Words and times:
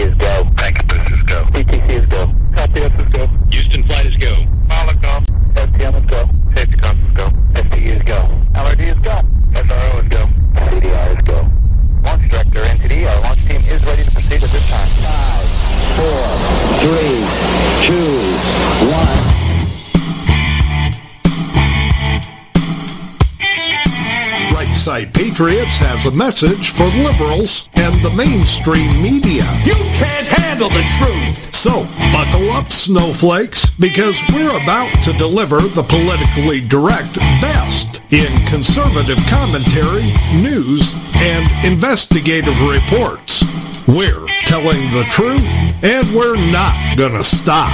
is 0.00 0.29
Patriots 25.20 25.76
has 25.76 26.06
a 26.06 26.10
message 26.12 26.72
for 26.72 26.88
liberals 26.96 27.68
and 27.76 27.92
the 28.00 28.08
mainstream 28.16 28.88
media. 29.04 29.44
You 29.68 29.76
can't 30.00 30.26
handle 30.26 30.70
the 30.70 30.80
truth. 30.96 31.54
So, 31.54 31.84
buckle 32.08 32.48
up, 32.56 32.68
snowflakes, 32.68 33.68
because 33.76 34.16
we're 34.32 34.56
about 34.56 34.88
to 35.04 35.12
deliver 35.12 35.60
the 35.60 35.84
politically 35.84 36.66
direct 36.66 37.20
best 37.44 38.00
in 38.08 38.32
conservative 38.48 39.20
commentary, 39.28 40.08
news, 40.40 40.96
and 41.20 41.44
investigative 41.68 42.56
reports. 42.64 43.44
We're 43.90 44.26
telling 44.46 44.78
the 44.92 45.02
truth, 45.10 45.42
and 45.82 46.06
we're 46.14 46.36
not 46.52 46.76
gonna 46.96 47.24
stop. 47.24 47.72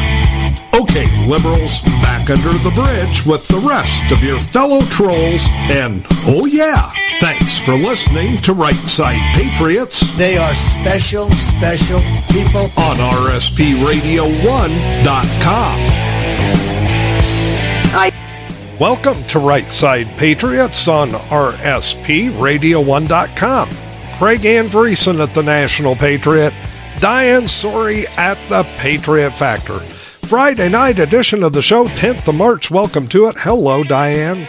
Okay, 0.73 1.05
liberals, 1.29 1.83
back 2.01 2.30
under 2.30 2.55
the 2.65 2.70
bridge 2.75 3.27
with 3.27 3.47
the 3.48 3.59
rest 3.69 4.11
of 4.11 4.25
your 4.25 4.41
fellow 4.41 4.80
trolls, 4.84 5.47
and 5.69 6.06
oh 6.27 6.47
yeah, 6.47 6.91
thanks 7.20 7.59
for 7.59 7.75
listening 7.75 8.39
to 8.39 8.55
Right 8.55 8.73
Side 8.75 9.20
Patriots 9.37 10.01
They 10.16 10.39
are 10.39 10.55
special, 10.55 11.29
special 11.29 12.01
people. 12.33 12.70
on 12.78 12.97
RSPRadio1.com. 12.97 15.77
I 17.94 18.11
Welcome 18.81 19.22
to 19.25 19.39
Right 19.39 19.70
Side 19.70 20.09
Patriots 20.17 20.89
on 20.89 21.11
RSPRadio1.com. 21.11 23.69
Craig 24.19 24.41
Andresen 24.41 25.22
at 25.22 25.34
the 25.34 25.42
National 25.42 25.95
Patriot, 25.95 26.55
Diane 27.00 27.42
Sori 27.42 28.06
at 28.19 28.39
the 28.48 28.62
Patriot 28.78 29.33
Factor. 29.33 29.78
Friday 29.81 30.69
night 30.70 30.98
edition 30.98 31.42
of 31.42 31.53
the 31.53 31.61
show, 31.62 31.86
10th 31.86 32.27
of 32.27 32.34
March. 32.34 32.70
Welcome 32.70 33.06
to 33.09 33.27
it. 33.28 33.37
Hello, 33.39 33.84
Diane. 33.84 34.47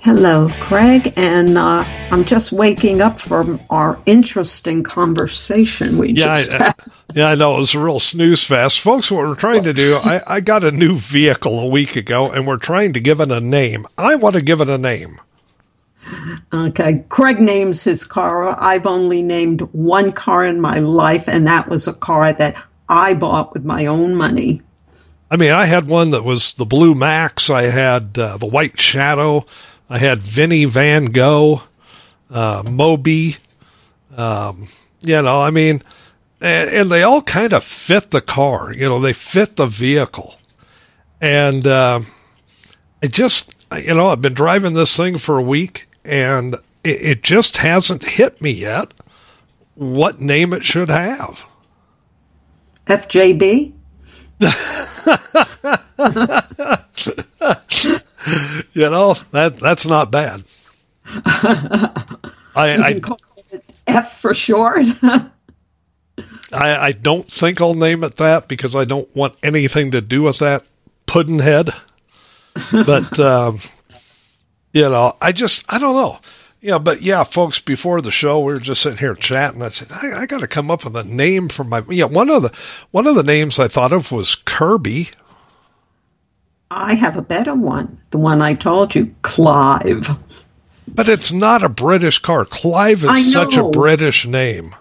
hello, 0.00 0.48
Craig, 0.60 1.12
and 1.16 1.58
uh, 1.58 1.84
I'm 2.10 2.24
just 2.24 2.50
waking 2.50 3.02
up 3.02 3.20
from 3.20 3.60
our 3.68 4.00
interesting 4.06 4.82
conversation 4.82 5.98
we 5.98 6.12
Yeah, 6.14 6.36
just 6.36 6.52
I, 6.52 6.56
had. 6.64 6.74
yeah, 7.14 7.28
I 7.28 7.34
know 7.34 7.56
it 7.56 7.58
was 7.58 7.74
a 7.74 7.80
real 7.80 8.00
snooze 8.00 8.42
fest, 8.42 8.80
folks. 8.80 9.10
What 9.10 9.24
we're 9.26 9.34
trying 9.34 9.64
to 9.64 9.74
do, 9.74 9.96
I, 10.02 10.22
I 10.36 10.40
got 10.40 10.64
a 10.64 10.72
new 10.72 10.94
vehicle 10.94 11.60
a 11.60 11.68
week 11.68 11.94
ago, 11.94 12.30
and 12.32 12.46
we're 12.46 12.56
trying 12.56 12.94
to 12.94 13.00
give 13.00 13.20
it 13.20 13.30
a 13.30 13.40
name. 13.40 13.86
I 13.98 14.14
want 14.14 14.34
to 14.36 14.42
give 14.42 14.62
it 14.62 14.70
a 14.70 14.78
name. 14.78 15.20
Okay, 16.52 17.04
Craig 17.08 17.40
names 17.40 17.84
his 17.84 18.04
car. 18.04 18.48
I've 18.60 18.86
only 18.86 19.22
named 19.22 19.60
one 19.72 20.12
car 20.12 20.44
in 20.44 20.60
my 20.60 20.78
life, 20.78 21.28
and 21.28 21.46
that 21.46 21.68
was 21.68 21.86
a 21.86 21.92
car 21.92 22.32
that 22.32 22.62
I 22.88 23.14
bought 23.14 23.52
with 23.52 23.64
my 23.64 23.86
own 23.86 24.14
money. 24.14 24.60
I 25.30 25.36
mean, 25.36 25.50
I 25.50 25.66
had 25.66 25.86
one 25.86 26.10
that 26.12 26.24
was 26.24 26.54
the 26.54 26.64
Blue 26.64 26.94
Max. 26.94 27.50
I 27.50 27.64
had 27.64 28.18
uh, 28.18 28.38
the 28.38 28.46
White 28.46 28.80
Shadow. 28.80 29.44
I 29.90 29.98
had 29.98 30.22
Vinny 30.22 30.64
Van 30.64 31.06
Gogh, 31.06 31.62
uh, 32.30 32.62
Moby. 32.66 33.36
Um, 34.16 34.68
you 35.02 35.20
know, 35.20 35.40
I 35.40 35.50
mean, 35.50 35.82
and, 36.40 36.70
and 36.70 36.90
they 36.90 37.02
all 37.02 37.22
kind 37.22 37.52
of 37.52 37.62
fit 37.62 38.10
the 38.10 38.20
car. 38.20 38.72
You 38.72 38.88
know, 38.88 39.00
they 39.00 39.12
fit 39.12 39.56
the 39.56 39.66
vehicle. 39.66 40.34
And 41.20 41.66
uh, 41.66 42.00
I 43.02 43.06
just, 43.06 43.54
you 43.76 43.94
know, 43.94 44.08
I've 44.08 44.22
been 44.22 44.34
driving 44.34 44.74
this 44.74 44.96
thing 44.96 45.18
for 45.18 45.36
a 45.36 45.42
week, 45.42 45.87
and 46.08 46.54
it, 46.82 47.02
it 47.02 47.22
just 47.22 47.58
hasn't 47.58 48.06
hit 48.06 48.40
me 48.40 48.50
yet 48.50 48.92
what 49.74 50.20
name 50.20 50.52
it 50.52 50.64
should 50.64 50.88
have. 50.88 51.46
FJB? 52.86 53.72
You 58.72 58.90
know, 58.90 59.14
that 59.30 59.56
that's 59.56 59.86
not 59.86 60.10
bad. 60.10 60.42
I, 61.06 62.76
You 62.76 62.84
I 62.84 63.00
call 63.00 63.18
it 63.50 63.64
F 63.86 64.20
for 64.20 64.34
short. 64.34 64.86
I, 65.02 65.30
I 66.52 66.92
don't 66.92 67.26
think 67.26 67.60
I'll 67.60 67.74
name 67.74 68.04
it 68.04 68.16
that 68.16 68.48
because 68.48 68.76
I 68.76 68.84
don't 68.84 69.14
want 69.16 69.36
anything 69.42 69.92
to 69.92 70.00
do 70.00 70.22
with 70.22 70.38
that 70.38 70.64
puddin 71.06 71.38
head. 71.38 71.70
But 72.72 73.18
um, 73.18 73.58
you 74.72 74.88
know, 74.88 75.14
I 75.20 75.32
just 75.32 75.64
I 75.72 75.78
don't 75.78 75.94
know. 75.94 76.18
Yeah, 76.60 76.78
but 76.78 77.02
yeah, 77.02 77.22
folks. 77.22 77.60
Before 77.60 78.00
the 78.00 78.10
show, 78.10 78.40
we 78.40 78.52
were 78.52 78.58
just 78.58 78.82
sitting 78.82 78.98
here 78.98 79.14
chatting. 79.14 79.62
I 79.62 79.68
said, 79.68 79.88
I, 79.92 80.22
I 80.22 80.26
got 80.26 80.40
to 80.40 80.48
come 80.48 80.70
up 80.70 80.84
with 80.84 80.96
a 80.96 81.04
name 81.04 81.48
for 81.48 81.62
my. 81.64 81.82
Yeah, 81.88 82.06
one 82.06 82.30
of 82.30 82.42
the 82.42 82.50
one 82.90 83.06
of 83.06 83.14
the 83.14 83.22
names 83.22 83.58
I 83.58 83.68
thought 83.68 83.92
of 83.92 84.10
was 84.10 84.34
Kirby. 84.34 85.08
I 86.70 86.94
have 86.94 87.16
a 87.16 87.22
better 87.22 87.54
one. 87.54 87.98
The 88.10 88.18
one 88.18 88.42
I 88.42 88.54
told 88.54 88.94
you, 88.94 89.14
Clive. 89.22 90.10
But 90.86 91.08
it's 91.08 91.32
not 91.32 91.62
a 91.62 91.68
British 91.68 92.18
car. 92.18 92.44
Clive 92.44 93.04
is 93.04 93.32
such 93.32 93.56
a. 93.56 93.68
British 93.68 94.26
name. 94.26 94.74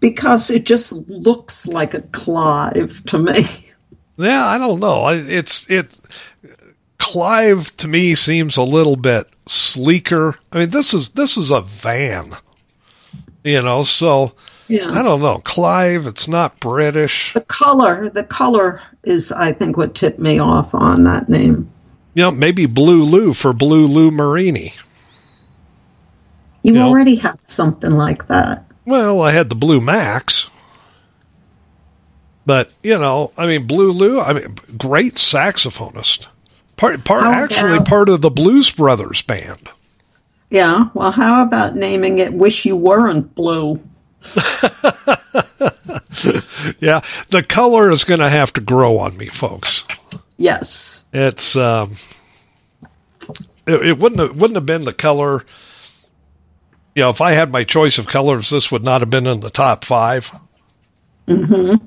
Because 0.00 0.48
it 0.48 0.64
just 0.64 0.92
looks 0.92 1.66
like 1.66 1.94
a 1.94 2.02
Clive 2.02 3.04
to 3.06 3.18
me. 3.18 3.44
Yeah, 4.16 4.46
I 4.46 4.58
don't 4.58 4.80
know. 4.80 5.08
It's 5.08 5.68
it. 5.70 5.98
Clive 7.12 7.74
to 7.78 7.88
me 7.88 8.14
seems 8.14 8.56
a 8.56 8.62
little 8.62 8.96
bit 8.96 9.28
sleeker. 9.46 10.34
I 10.52 10.58
mean, 10.58 10.70
this 10.70 10.92
is 10.94 11.10
this 11.10 11.36
is 11.38 11.50
a 11.50 11.62
van, 11.62 12.34
you 13.44 13.62
know. 13.62 13.82
So 13.82 14.34
Yeah. 14.68 14.90
I 14.90 15.02
don't 15.02 15.22
know. 15.22 15.38
Clive, 15.44 16.06
it's 16.06 16.28
not 16.28 16.60
British. 16.60 17.32
The 17.32 17.40
color, 17.40 18.10
the 18.10 18.24
color 18.24 18.82
is, 19.04 19.32
I 19.32 19.52
think, 19.52 19.76
what 19.78 19.94
tipped 19.94 20.18
me 20.18 20.38
off 20.38 20.74
on 20.74 21.04
that 21.04 21.28
name. 21.30 21.70
You 22.14 22.24
know, 22.24 22.30
maybe 22.30 22.66
Blue 22.66 23.04
Lou 23.04 23.32
for 23.32 23.52
Blue 23.54 23.86
Lou 23.86 24.10
Marini. 24.10 24.74
You 26.62 26.72
You 26.72 26.74
know? 26.74 26.88
already 26.88 27.14
have 27.16 27.40
something 27.40 27.92
like 27.92 28.26
that. 28.26 28.64
Well, 28.84 29.22
I 29.22 29.30
had 29.30 29.48
the 29.48 29.54
Blue 29.54 29.80
Max. 29.80 30.50
But, 32.44 32.70
you 32.82 32.98
know, 32.98 33.32
I 33.38 33.46
mean, 33.46 33.66
Blue 33.66 33.92
Lou, 33.92 34.20
I 34.20 34.32
mean, 34.32 34.54
great 34.76 35.14
saxophonist. 35.14 36.26
Part, 36.78 37.04
part, 37.04 37.22
How 37.24 37.32
actually 37.32 37.74
about- 37.76 37.88
part 37.88 38.08
of 38.08 38.22
the 38.22 38.30
Blues 38.30 38.70
Brothers 38.70 39.20
band. 39.20 39.68
Yeah. 40.50 40.88
Well, 40.94 41.10
how 41.12 41.42
about 41.42 41.76
naming 41.76 42.20
it 42.20 42.32
"Wish 42.32 42.64
You 42.64 42.74
Weren't 42.76 43.34
Blue"? 43.34 43.82
Yeah, 46.80 47.00
the 47.28 47.42
color 47.46 47.90
is 47.90 48.04
going 48.04 48.20
to 48.20 48.28
have 48.28 48.52
to 48.54 48.60
grow 48.60 48.98
on 48.98 49.16
me, 49.16 49.26
folks. 49.28 49.84
Yes. 50.36 51.04
It's 51.12 51.56
um, 51.56 51.92
it, 53.66 53.86
it 53.86 53.98
wouldn't 53.98 54.20
have, 54.20 54.40
wouldn't 54.40 54.56
have 54.56 54.66
been 54.66 54.84
the 54.84 54.92
color. 54.92 55.44
You 56.94 57.02
know, 57.02 57.10
if 57.10 57.20
I 57.20 57.32
had 57.32 57.52
my 57.52 57.62
choice 57.64 57.98
of 57.98 58.06
colors, 58.08 58.50
this 58.50 58.72
would 58.72 58.84
not 58.84 59.00
have 59.00 59.10
been 59.10 59.26
in 59.26 59.40
the 59.40 59.50
top 59.50 59.84
5 59.84 60.34
Mm-hmm. 61.28 61.84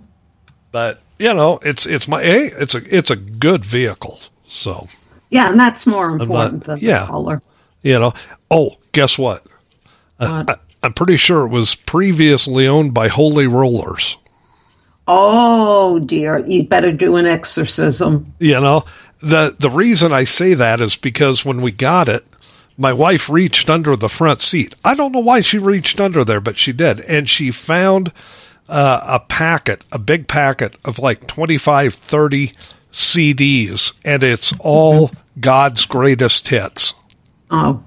But 0.71 1.01
you 1.19 1.33
know, 1.33 1.59
it's 1.63 1.85
it's 1.85 2.07
my 2.07 2.21
hey, 2.23 2.45
it's 2.45 2.75
a 2.75 2.95
it's 2.97 3.09
a 3.11 3.15
good 3.15 3.65
vehicle. 3.65 4.19
So 4.51 4.87
Yeah, 5.29 5.49
and 5.49 5.59
that's 5.59 5.87
more 5.87 6.09
important 6.11 6.65
than 6.65 6.79
yeah. 6.79 7.01
the 7.01 7.05
color. 7.07 7.41
you 7.81 7.97
know. 7.97 8.13
Oh, 8.51 8.77
guess 8.91 9.17
what? 9.17 9.45
What? 10.17 10.49
I, 10.49 10.55
I'm 10.83 10.93
pretty 10.93 11.15
sure 11.15 11.45
it 11.45 11.49
was 11.49 11.73
previously 11.73 12.67
owned 12.67 12.93
by 12.93 13.07
Holy 13.07 13.47
Rollers. 13.47 14.17
Oh 15.07 15.99
dear, 15.99 16.39
you'd 16.45 16.69
better 16.69 16.91
do 16.91 17.15
an 17.15 17.25
exorcism. 17.25 18.33
You 18.39 18.59
know, 18.59 18.83
the 19.21 19.55
the 19.57 19.69
reason 19.69 20.11
I 20.11 20.25
say 20.25 20.53
that 20.53 20.81
is 20.81 20.95
because 20.95 21.45
when 21.45 21.61
we 21.61 21.71
got 21.71 22.09
it, 22.09 22.25
my 22.77 22.93
wife 22.93 23.29
reached 23.29 23.69
under 23.69 23.95
the 23.95 24.09
front 24.09 24.41
seat. 24.41 24.75
I 24.83 24.95
don't 24.95 25.13
know 25.13 25.19
why 25.19 25.41
she 25.41 25.57
reached 25.57 26.01
under 26.01 26.23
there, 26.23 26.41
but 26.41 26.57
she 26.57 26.73
did, 26.73 26.99
and 27.01 27.29
she 27.29 27.51
found 27.51 28.11
uh, 28.67 29.01
a 29.05 29.19
packet, 29.21 29.83
a 29.91 29.99
big 29.99 30.27
packet 30.27 30.75
of 30.85 30.99
like 30.99 31.25
25, 31.27 31.93
30 31.93 32.51
CDs, 32.91 33.93
and 34.05 34.23
it's 34.23 34.53
all 34.59 35.11
God's 35.39 35.85
greatest 35.85 36.47
hits. 36.47 36.93
Oh, 37.49 37.83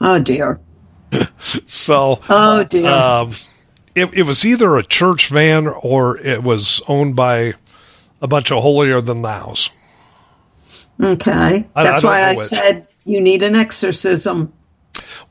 oh 0.00 0.18
dear. 0.18 0.60
So 1.66 2.20
Oh 2.28 2.62
dear. 2.64 2.86
um, 2.88 3.32
it, 3.96 4.14
it 4.14 4.22
was 4.22 4.44
either 4.46 4.76
a 4.76 4.84
church 4.84 5.28
van 5.28 5.66
or 5.66 6.18
it 6.18 6.42
was 6.44 6.80
owned 6.86 7.16
by 7.16 7.54
a 8.22 8.28
bunch 8.28 8.52
of 8.52 8.62
holier 8.62 9.00
than 9.00 9.22
thous. 9.22 9.70
okay, 11.02 11.30
I- 11.32 11.66
I 11.74 11.82
that's 11.82 12.02
don't 12.02 12.10
why 12.10 12.20
I 12.22 12.36
which. 12.36 12.46
said 12.46 12.86
you 13.04 13.20
need 13.20 13.42
an 13.42 13.56
exorcism. 13.56 14.52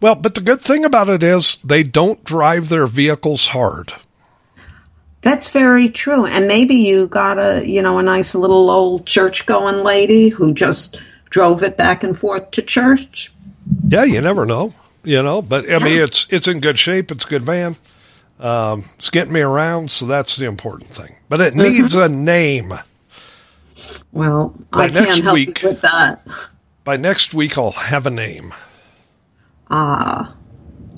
Well, 0.01 0.15
but 0.15 0.35
the 0.35 0.41
good 0.41 0.61
thing 0.61 0.83
about 0.85 1.07
it 1.09 1.23
is 1.23 1.57
they 1.63 1.83
don't 1.83 2.23
drive 2.23 2.67
their 2.69 2.87
vehicles 2.87 3.47
hard. 3.47 3.93
That's 5.21 5.49
very 5.49 5.89
true. 5.89 6.25
And 6.25 6.47
maybe 6.47 6.75
you 6.75 7.07
got 7.07 7.37
a, 7.39 7.67
you 7.67 7.81
know, 7.81 7.97
a 7.97 8.03
nice 8.03 8.35
little 8.35 8.69
old 8.69 9.05
church 9.05 9.45
going 9.45 9.83
lady 9.83 10.29
who 10.29 10.53
just 10.53 10.97
drove 11.29 11.61
it 11.63 11.75
back 11.77 12.03
and 12.03 12.17
forth 12.17 12.51
to 12.51 12.61
church. 12.61 13.31
Yeah, 13.87 14.03
you 14.05 14.21
never 14.21 14.45
know. 14.45 14.73
You 15.03 15.23
know, 15.23 15.41
but 15.41 15.71
I 15.71 15.79
mean, 15.79 16.01
it's 16.01 16.27
it's 16.29 16.47
in 16.47 16.59
good 16.59 16.77
shape. 16.77 17.09
It's 17.11 17.25
a 17.25 17.27
good 17.29 17.43
van. 17.45 17.75
Um, 18.39 18.85
it's 18.97 19.09
getting 19.09 19.33
me 19.33 19.41
around, 19.41 19.91
so 19.91 20.05
that's 20.05 20.35
the 20.35 20.45
important 20.45 20.89
thing. 20.89 21.15
But 21.29 21.39
it 21.41 21.55
needs 21.55 21.95
a 21.95 22.09
name. 22.09 22.73
Well, 24.11 24.53
By 24.71 24.85
I 24.85 24.87
next 24.87 25.05
can't 25.15 25.23
help 25.23 25.33
week- 25.35 25.61
you 25.61 25.69
with 25.69 25.81
that. 25.81 26.25
By 26.83 26.97
next 26.97 27.33
week, 27.33 27.57
I'll 27.57 27.71
have 27.71 28.07
a 28.07 28.09
name. 28.09 28.53
Ah, 29.69 30.33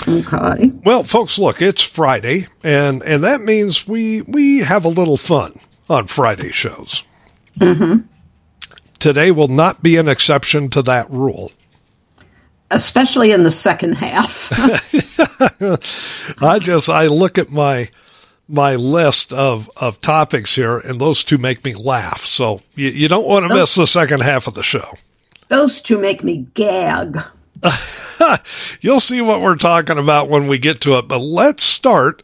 okay. 0.07 0.71
Well, 0.83 1.03
folks, 1.03 1.37
look, 1.37 1.61
it's 1.61 1.81
Friday, 1.81 2.47
and 2.63 3.01
and 3.03 3.23
that 3.23 3.41
means 3.41 3.87
we 3.87 4.21
we 4.21 4.59
have 4.59 4.85
a 4.85 4.89
little 4.89 5.17
fun 5.17 5.59
on 5.89 6.07
Friday 6.07 6.51
shows. 6.51 7.03
Mm-hmm. 7.59 8.07
Today 8.99 9.31
will 9.31 9.47
not 9.47 9.81
be 9.81 9.97
an 9.97 10.07
exception 10.07 10.69
to 10.69 10.81
that 10.83 11.09
rule. 11.09 11.51
Especially 12.69 13.31
in 13.31 13.43
the 13.43 13.51
second 13.51 13.93
half. 13.93 14.49
I 16.41 16.59
just 16.59 16.89
I 16.89 17.07
look 17.07 17.37
at 17.37 17.49
my 17.49 17.89
my 18.47 18.75
list 18.75 19.33
of 19.33 19.69
of 19.75 19.99
topics 19.99 20.55
here, 20.55 20.77
and 20.77 20.99
those 20.99 21.23
two 21.23 21.37
make 21.37 21.65
me 21.65 21.73
laugh. 21.73 22.21
So 22.21 22.61
you, 22.75 22.89
you 22.89 23.07
don't 23.07 23.27
want 23.27 23.47
to 23.47 23.53
miss 23.53 23.75
the 23.75 23.87
second 23.87 24.21
half 24.21 24.47
of 24.47 24.53
the 24.53 24.63
show. 24.63 24.87
Those 25.47 25.81
two 25.81 25.99
make 25.99 26.23
me 26.23 26.47
gag. 26.53 27.21
You'll 28.81 28.99
see 28.99 29.21
what 29.21 29.41
we're 29.41 29.55
talking 29.55 29.97
about 29.97 30.29
when 30.29 30.47
we 30.47 30.57
get 30.57 30.81
to 30.81 30.97
it. 30.97 31.07
But 31.07 31.19
let's 31.19 31.63
start 31.63 32.23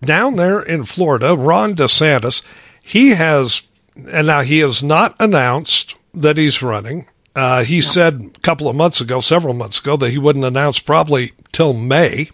down 0.00 0.36
there 0.36 0.60
in 0.60 0.84
Florida. 0.84 1.36
Ron 1.36 1.74
DeSantis, 1.74 2.44
he 2.82 3.10
has, 3.10 3.62
and 3.94 4.26
now 4.26 4.42
he 4.42 4.58
has 4.58 4.82
not 4.82 5.16
announced 5.20 5.96
that 6.14 6.38
he's 6.38 6.62
running. 6.62 7.06
Uh, 7.34 7.62
he 7.62 7.80
said 7.80 8.22
a 8.22 8.40
couple 8.40 8.68
of 8.68 8.76
months 8.76 9.00
ago, 9.00 9.20
several 9.20 9.54
months 9.54 9.78
ago, 9.78 9.96
that 9.96 10.10
he 10.10 10.18
wouldn't 10.18 10.44
announce 10.44 10.80
probably 10.80 11.32
till 11.52 11.72
May. 11.72 12.28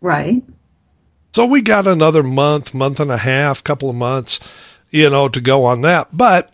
Right. 0.00 0.42
So 1.32 1.46
we 1.46 1.62
got 1.62 1.86
another 1.86 2.22
month, 2.22 2.74
month 2.74 3.00
and 3.00 3.10
a 3.10 3.16
half, 3.16 3.64
couple 3.64 3.90
of 3.90 3.96
months, 3.96 4.40
you 4.90 5.10
know, 5.10 5.28
to 5.28 5.40
go 5.40 5.64
on 5.64 5.80
that. 5.80 6.08
But 6.16 6.53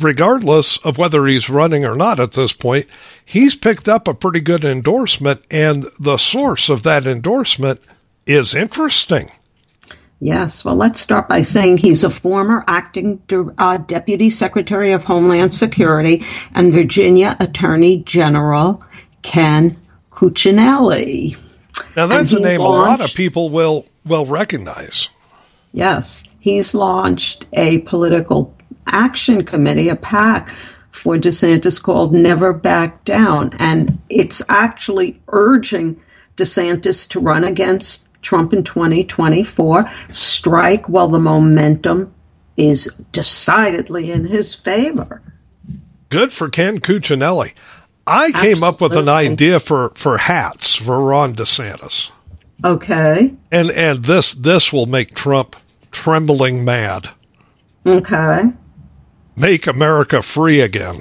regardless 0.00 0.78
of 0.78 0.98
whether 0.98 1.26
he's 1.26 1.50
running 1.50 1.84
or 1.84 1.96
not 1.96 2.20
at 2.20 2.32
this 2.32 2.52
point, 2.52 2.86
he's 3.24 3.56
picked 3.56 3.88
up 3.88 4.08
a 4.08 4.14
pretty 4.14 4.40
good 4.40 4.64
endorsement, 4.64 5.42
and 5.50 5.86
the 5.98 6.16
source 6.16 6.68
of 6.68 6.82
that 6.84 7.06
endorsement 7.06 7.80
is 8.26 8.54
interesting. 8.54 9.28
Yes. 10.20 10.64
Well, 10.64 10.74
let's 10.74 11.00
start 11.00 11.28
by 11.28 11.42
saying 11.42 11.78
he's 11.78 12.02
a 12.02 12.10
former 12.10 12.64
acting 12.66 13.22
uh, 13.56 13.76
deputy 13.78 14.30
secretary 14.30 14.92
of 14.92 15.04
Homeland 15.04 15.52
Security 15.52 16.24
and 16.54 16.72
Virginia 16.72 17.36
Attorney 17.38 17.98
General 17.98 18.84
Ken 19.22 19.76
Cuccinelli. 20.10 21.38
Now 21.94 22.06
that's 22.08 22.32
a 22.32 22.40
name 22.40 22.60
a 22.60 22.64
lot 22.64 23.00
of 23.00 23.14
people 23.14 23.50
will 23.50 23.86
will 24.04 24.26
recognize. 24.26 25.08
Yes, 25.72 26.24
he's 26.40 26.74
launched 26.74 27.44
a 27.52 27.80
political 27.82 28.57
action 28.94 29.44
committee, 29.44 29.88
a 29.88 29.96
PAC, 29.96 30.54
for 30.90 31.16
DeSantis 31.16 31.82
called 31.82 32.12
Never 32.12 32.52
Back 32.52 33.04
Down. 33.04 33.52
And 33.58 33.98
it's 34.08 34.42
actually 34.48 35.20
urging 35.28 36.00
DeSantis 36.36 37.08
to 37.10 37.20
run 37.20 37.44
against 37.44 38.06
Trump 38.22 38.52
in 38.52 38.64
2024, 38.64 39.84
strike 40.10 40.88
while 40.88 41.08
the 41.08 41.20
momentum 41.20 42.12
is 42.56 42.86
decidedly 43.12 44.10
in 44.10 44.26
his 44.26 44.54
favor. 44.54 45.22
Good 46.08 46.32
for 46.32 46.48
Ken 46.48 46.80
Cuccinelli. 46.80 47.54
I 48.06 48.32
came 48.32 48.64
up 48.64 48.80
with 48.80 48.96
an 48.96 49.08
idea 49.08 49.60
for, 49.60 49.90
for 49.94 50.16
hats 50.16 50.74
for 50.74 51.00
Ron 51.00 51.34
DeSantis. 51.34 52.10
Okay. 52.64 53.34
And 53.52 53.70
and 53.70 54.04
this 54.04 54.34
this 54.34 54.72
will 54.72 54.86
make 54.86 55.14
Trump 55.14 55.54
trembling 55.90 56.64
mad. 56.64 57.10
Okay. 57.86 58.44
Make 59.38 59.66
America 59.66 60.20
free 60.20 60.60
again. 60.60 61.00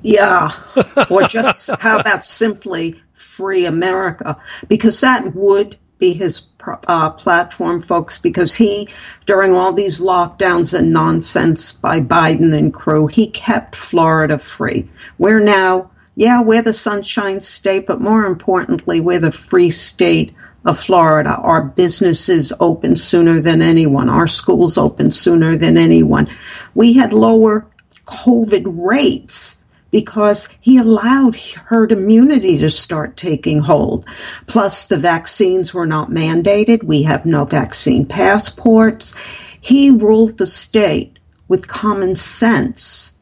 Yeah. 0.00 0.50
or 1.10 1.22
just 1.22 1.70
how 1.78 1.98
about 1.98 2.24
simply 2.24 3.00
free 3.12 3.66
America? 3.66 4.38
Because 4.68 5.00
that 5.02 5.34
would 5.34 5.76
be 5.98 6.12
his 6.12 6.42
uh, 6.86 7.10
platform, 7.10 7.80
folks, 7.80 8.18
because 8.18 8.54
he, 8.54 8.88
during 9.24 9.54
all 9.54 9.72
these 9.72 10.00
lockdowns 10.00 10.78
and 10.78 10.92
nonsense 10.92 11.72
by 11.72 12.00
Biden 12.00 12.56
and 12.56 12.72
crew, 12.72 13.06
he 13.06 13.28
kept 13.28 13.76
Florida 13.76 14.38
free. 14.38 14.86
We're 15.18 15.40
now, 15.40 15.90
yeah, 16.14 16.42
we're 16.42 16.62
the 16.62 16.72
sunshine 16.72 17.40
state, 17.40 17.86
but 17.86 18.00
more 18.00 18.26
importantly, 18.26 19.00
we're 19.00 19.20
the 19.20 19.32
free 19.32 19.70
state 19.70 20.34
of 20.66 20.78
Florida. 20.78 21.30
Our 21.30 21.62
businesses 21.62 22.52
open 22.58 22.96
sooner 22.96 23.40
than 23.40 23.62
anyone. 23.62 24.10
Our 24.10 24.26
schools 24.26 24.76
open 24.76 25.12
sooner 25.12 25.56
than 25.56 25.78
anyone. 25.78 26.28
We 26.74 26.94
had 26.94 27.12
lower 27.12 27.68
COVID 28.04 28.64
rates 28.66 29.62
because 29.92 30.48
he 30.60 30.78
allowed 30.78 31.36
herd 31.36 31.92
immunity 31.92 32.58
to 32.58 32.70
start 32.70 33.16
taking 33.16 33.60
hold. 33.60 34.08
Plus, 34.46 34.86
the 34.86 34.98
vaccines 34.98 35.72
were 35.72 35.86
not 35.86 36.10
mandated. 36.10 36.82
We 36.82 37.04
have 37.04 37.24
no 37.24 37.44
vaccine 37.44 38.04
passports. 38.04 39.14
He 39.60 39.90
ruled 39.90 40.36
the 40.36 40.46
state 40.46 41.18
with 41.46 41.68
common 41.68 42.16
sense. 42.16 43.16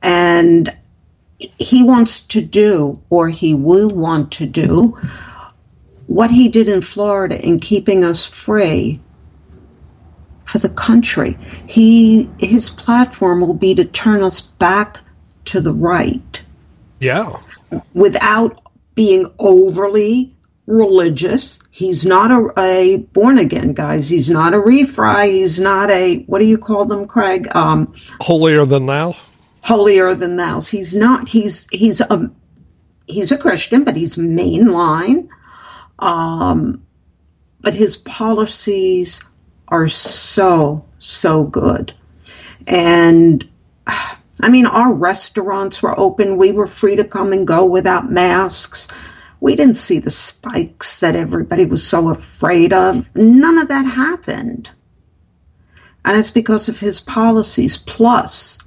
And 0.00 0.74
he 1.38 1.82
wants 1.82 2.20
to 2.20 2.40
do, 2.40 3.02
or 3.10 3.28
he 3.28 3.54
will 3.54 3.90
want 3.90 4.32
to 4.32 4.46
do, 4.46 4.96
what 6.12 6.30
he 6.30 6.48
did 6.48 6.68
in 6.68 6.80
Florida 6.80 7.40
in 7.40 7.58
keeping 7.60 8.04
us 8.04 8.24
free 8.26 9.00
for 10.44 10.58
the 10.58 10.68
country. 10.68 11.38
He 11.66 12.28
his 12.38 12.70
platform 12.70 13.40
will 13.40 13.54
be 13.54 13.74
to 13.76 13.84
turn 13.84 14.22
us 14.22 14.40
back 14.40 14.98
to 15.46 15.60
the 15.60 15.72
right 15.72 16.42
Yeah. 17.00 17.36
without 17.94 18.60
being 18.94 19.26
overly 19.38 20.34
religious. 20.66 21.60
He's 21.70 22.04
not 22.04 22.30
a, 22.30 22.52
a 22.60 22.96
born 22.98 23.38
again 23.38 23.72
guys. 23.72 24.08
He's 24.08 24.28
not 24.30 24.54
a 24.54 24.58
refry. 24.58 25.26
He's 25.32 25.58
not 25.58 25.90
a 25.90 26.18
what 26.24 26.38
do 26.40 26.44
you 26.44 26.58
call 26.58 26.84
them, 26.84 27.06
Craig? 27.06 27.48
Um, 27.54 27.94
Holier 28.20 28.64
than 28.66 28.86
thou. 28.86 29.14
holier 29.62 30.14
than 30.14 30.36
thou. 30.36 30.60
He's 30.60 30.94
not. 30.94 31.28
He's 31.28 31.68
he's 31.70 32.00
a 32.00 32.30
he's 33.06 33.32
a 33.32 33.38
Christian, 33.38 33.84
but 33.84 33.96
he's 33.96 34.16
mainline. 34.16 35.28
Um, 35.98 36.84
but 37.60 37.74
his 37.74 37.96
policies 37.96 39.22
are 39.68 39.88
so 39.88 40.86
so 40.98 41.44
good, 41.44 41.94
and 42.66 43.48
I 44.40 44.48
mean, 44.48 44.66
our 44.66 44.92
restaurants 44.92 45.82
were 45.82 45.98
open. 45.98 46.36
We 46.36 46.52
were 46.52 46.66
free 46.66 46.96
to 46.96 47.04
come 47.04 47.32
and 47.32 47.46
go 47.46 47.66
without 47.66 48.10
masks. 48.10 48.88
We 49.40 49.56
didn't 49.56 49.76
see 49.76 49.98
the 49.98 50.10
spikes 50.10 51.00
that 51.00 51.16
everybody 51.16 51.64
was 51.64 51.86
so 51.86 52.08
afraid 52.08 52.72
of. 52.72 53.14
None 53.14 53.58
of 53.58 53.68
that 53.68 53.84
happened. 53.84 54.70
And 56.04 56.18
it's 56.18 56.30
because 56.30 56.68
of 56.68 56.78
his 56.78 57.00
policies. 57.00 57.76
Plus, 57.76 58.58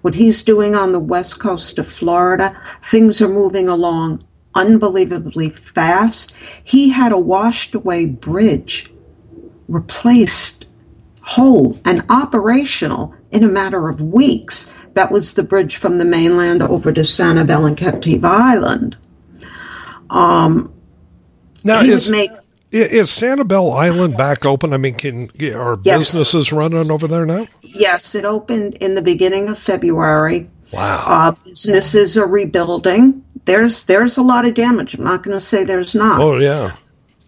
what 0.00 0.14
he's 0.14 0.44
doing 0.44 0.74
on 0.74 0.92
the 0.92 1.00
west 1.00 1.38
coast 1.38 1.78
of 1.78 1.86
Florida, 1.86 2.60
things 2.82 3.20
are 3.20 3.28
moving 3.28 3.68
along 3.68 4.22
unbelievably 4.54 5.50
fast. 5.50 6.34
He 6.64 6.90
had 6.90 7.12
a 7.12 7.18
washed 7.18 7.74
away 7.74 8.06
bridge 8.06 8.90
replaced 9.68 10.66
whole 11.22 11.78
and 11.84 12.04
operational 12.08 13.14
in 13.30 13.44
a 13.44 13.48
matter 13.48 13.88
of 13.88 14.00
weeks. 14.00 14.70
That 14.94 15.12
was 15.12 15.34
the 15.34 15.44
bridge 15.44 15.76
from 15.76 15.98
the 15.98 16.04
mainland 16.04 16.62
over 16.62 16.92
to 16.92 17.02
Sanibel 17.02 17.66
and 17.66 17.76
Captiva 17.76 18.24
Island. 18.24 18.96
Um, 20.08 20.72
Now 21.64 21.82
is 21.82 22.10
make 22.10 22.30
is 22.72 23.08
Sanibel 23.10 23.76
Island 23.76 24.16
back 24.16 24.46
open? 24.46 24.72
I 24.72 24.76
mean, 24.76 24.94
can 24.94 25.28
are 25.54 25.78
Yes. 25.82 26.10
businesses 26.12 26.52
running 26.52 26.90
over 26.90 27.06
there 27.06 27.26
now? 27.26 27.46
yes, 27.62 28.14
it 28.14 28.24
opened 28.24 28.74
in 28.76 28.94
the 28.94 29.02
beginning 29.02 29.48
of 29.48 29.58
February. 29.58 30.48
Wow. 30.72 31.04
Uh, 31.06 31.32
businesses 31.44 32.16
are 32.16 32.26
rebuilding. 32.26 33.24
There's 33.50 33.84
there's 33.86 34.16
a 34.16 34.22
lot 34.22 34.44
of 34.46 34.54
damage. 34.54 34.94
I'm 34.94 35.02
not 35.04 35.24
going 35.24 35.36
to 35.36 35.40
say 35.44 35.64
there's 35.64 35.94
not. 35.94 36.20
oh 36.20 36.38
yeah. 36.38 36.72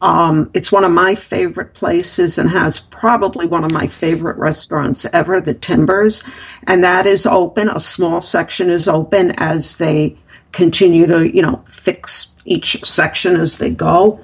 Um, 0.00 0.50
it's 0.54 0.72
one 0.72 0.84
of 0.84 0.90
my 0.90 1.14
favorite 1.14 1.74
places 1.74 2.38
and 2.38 2.50
has 2.50 2.78
probably 2.80 3.46
one 3.46 3.62
of 3.64 3.70
my 3.70 3.86
favorite 3.86 4.36
restaurants 4.36 5.04
ever, 5.12 5.40
the 5.40 5.54
Timbers. 5.54 6.24
And 6.66 6.82
that 6.82 7.06
is 7.06 7.24
open. 7.24 7.68
A 7.68 7.78
small 7.78 8.20
section 8.20 8.68
is 8.68 8.88
open 8.88 9.32
as 9.36 9.76
they 9.78 10.16
continue 10.50 11.06
to, 11.06 11.32
you 11.32 11.42
know, 11.42 11.62
fix 11.68 12.32
each 12.44 12.84
section 12.84 13.36
as 13.36 13.58
they 13.58 13.70
go. 13.70 14.20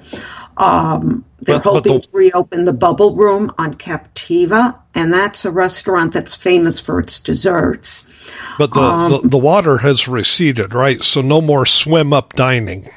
Um, 0.57 1.23
they're 1.41 1.59
But- 1.59 1.63
but 1.63 1.73
hoping 1.73 1.93
the- 1.93 1.99
to 2.01 2.09
reopen 2.11 2.65
the 2.65 2.73
Bubble 2.73 3.15
Room 3.15 3.51
on 3.57 3.73
Captiva, 3.75 4.75
and 4.93 5.13
that's 5.13 5.45
a 5.45 5.51
restaurant 5.51 6.11
that's 6.13 6.35
famous 6.35 6.81
for 6.81 6.99
its 6.99 7.21
desserts. 7.21 8.08
But 8.57 8.73
the, 8.73 8.81
Um, 8.81 9.11
the, 9.11 9.29
the 9.29 9.37
water 9.37 9.77
has 9.77 10.07
receded, 10.07 10.73
right? 10.73 11.03
So 11.03 11.21
no 11.21 11.41
more 11.41 11.65
swim 11.65 12.13
up 12.13 12.33
dining. 12.33 12.89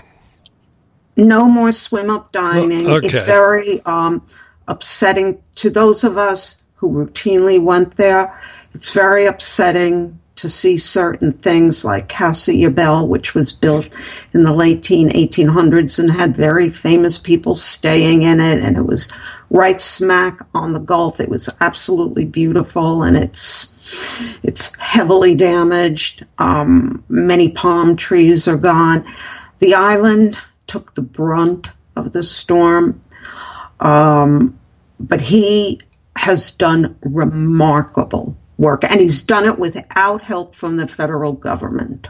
No 1.17 1.49
more 1.49 1.73
swim 1.73 2.11
up 2.11 2.33
dining. 2.33 2.89
Okay. 2.89 3.07
It's 3.07 3.27
very 3.27 3.81
um, 3.85 4.27
upsetting 4.67 5.43
to 5.57 5.71
those 5.71 6.05
of 6.05 6.17
us 6.17 6.63
who 6.77 6.91
routinely 6.91 7.63
went 7.63 7.97
there. 7.97 8.41
It's 8.75 8.93
very 8.93 9.27
upsetting 9.27 10.19
to 10.37 10.49
see 10.49 10.79
certain 10.79 11.33
things 11.33 11.85
like 11.85 12.09
Casa 12.09 12.53
Ybel, 12.53 13.07
which 13.07 13.35
was 13.35 13.53
built 13.53 13.91
in 14.33 14.43
the 14.43 14.53
late 14.53 14.83
1800s 14.83 15.99
and 15.99 16.11
had 16.11 16.37
very 16.37 16.71
famous 16.71 17.19
people 17.19 17.55
staying 17.55 18.23
in 18.23 18.41
it, 18.41 18.59
and 18.59 18.77
it 18.77 18.85
was 18.85 19.09
right 19.53 19.81
smack 19.81 20.41
on 20.55 20.73
the 20.73 20.81
Gulf. 20.81 21.21
It 21.21 21.29
was 21.29 21.49
absolutely 21.61 22.25
beautiful, 22.25 23.03
and 23.03 23.17
it's 23.17 23.77
it's 24.43 24.75
heavily 24.77 25.35
damaged. 25.35 26.27
Um, 26.39 27.05
many 27.09 27.51
palm 27.51 27.97
trees 27.97 28.49
are 28.49 28.57
gone. 28.57 29.05
The 29.59 29.75
island 29.75 30.39
took 30.67 30.95
the 30.95 31.03
brunt 31.03 31.69
of 31.95 32.13
the 32.13 32.25
storm, 32.25 33.01
um, 33.79 34.59
but 34.99 35.21
he 35.21 35.81
has 36.17 36.53
done 36.53 36.97
remarkable 37.03 38.37
work, 38.57 38.85
and 38.85 39.01
he's 39.01 39.23
done 39.23 39.45
it 39.45 39.59
without 39.59 40.23
help 40.23 40.55
from 40.55 40.79
the 40.79 40.89
federal 40.89 41.35
government. 41.35 42.09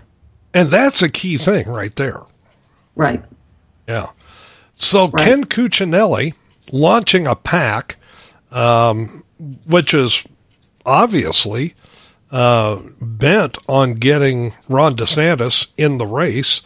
And 0.54 0.68
that's 0.68 1.02
a 1.02 1.08
key 1.08 1.38
thing 1.38 1.68
right 1.68 1.94
there. 1.96 2.20
Right. 2.94 3.25
Yeah. 3.88 4.11
So 4.75 5.08
Right. 5.08 5.25
Ken 5.25 5.44
Cuccinelli 5.44 6.34
launching 6.71 7.26
a 7.26 7.35
pack, 7.35 7.97
um, 8.50 9.25
which 9.66 9.95
is 9.95 10.25
obviously 10.85 11.75
uh, 12.31 12.81
bent 13.00 13.59
on 13.69 13.95
getting 13.95 14.52
Ron 14.69 14.97
DeSantis 14.97 15.69
in 15.76 15.99
the 15.99 16.07
race. 16.07 16.62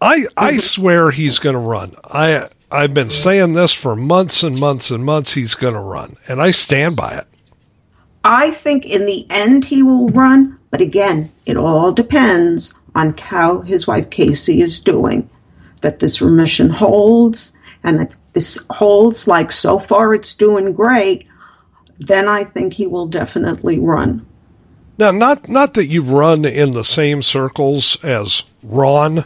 I 0.00 0.26
I 0.36 0.58
swear 0.58 1.10
he's 1.10 1.38
going 1.38 1.54
to 1.54 1.60
run. 1.60 1.94
I 2.04 2.48
I've 2.70 2.92
been 2.92 3.10
saying 3.10 3.54
this 3.54 3.72
for 3.72 3.96
months 3.96 4.42
and 4.42 4.58
months 4.58 4.90
and 4.90 5.04
months. 5.04 5.32
He's 5.32 5.54
going 5.54 5.74
to 5.74 5.80
run, 5.80 6.16
and 6.28 6.40
I 6.40 6.50
stand 6.50 6.96
by 6.96 7.12
it. 7.12 7.26
I 8.24 8.50
think 8.50 8.84
in 8.84 9.06
the 9.06 9.24
end 9.30 9.64
he 9.64 9.82
will 9.82 10.08
run, 10.08 10.58
but 10.70 10.80
again, 10.80 11.30
it 11.46 11.56
all 11.56 11.92
depends 11.92 12.74
on 12.94 13.16
how 13.16 13.60
his 13.60 13.86
wife 13.86 14.10
Casey 14.10 14.60
is 14.60 14.80
doing. 14.80 15.30
That 15.82 16.00
this 16.00 16.20
remission 16.20 16.68
holds, 16.68 17.56
and 17.86 18.00
if 18.02 18.16
this 18.32 18.58
holds 18.68 19.26
like 19.28 19.52
so 19.52 19.78
far 19.78 20.12
it's 20.12 20.34
doing 20.34 20.72
great, 20.72 21.28
then 21.98 22.28
I 22.28 22.44
think 22.44 22.74
he 22.74 22.86
will 22.86 23.06
definitely 23.06 23.78
run. 23.78 24.26
Now, 24.98 25.12
not 25.12 25.48
not 25.48 25.74
that 25.74 25.86
you've 25.86 26.10
run 26.10 26.44
in 26.44 26.72
the 26.72 26.84
same 26.84 27.22
circles 27.22 27.96
as 28.02 28.42
Ron, 28.62 29.24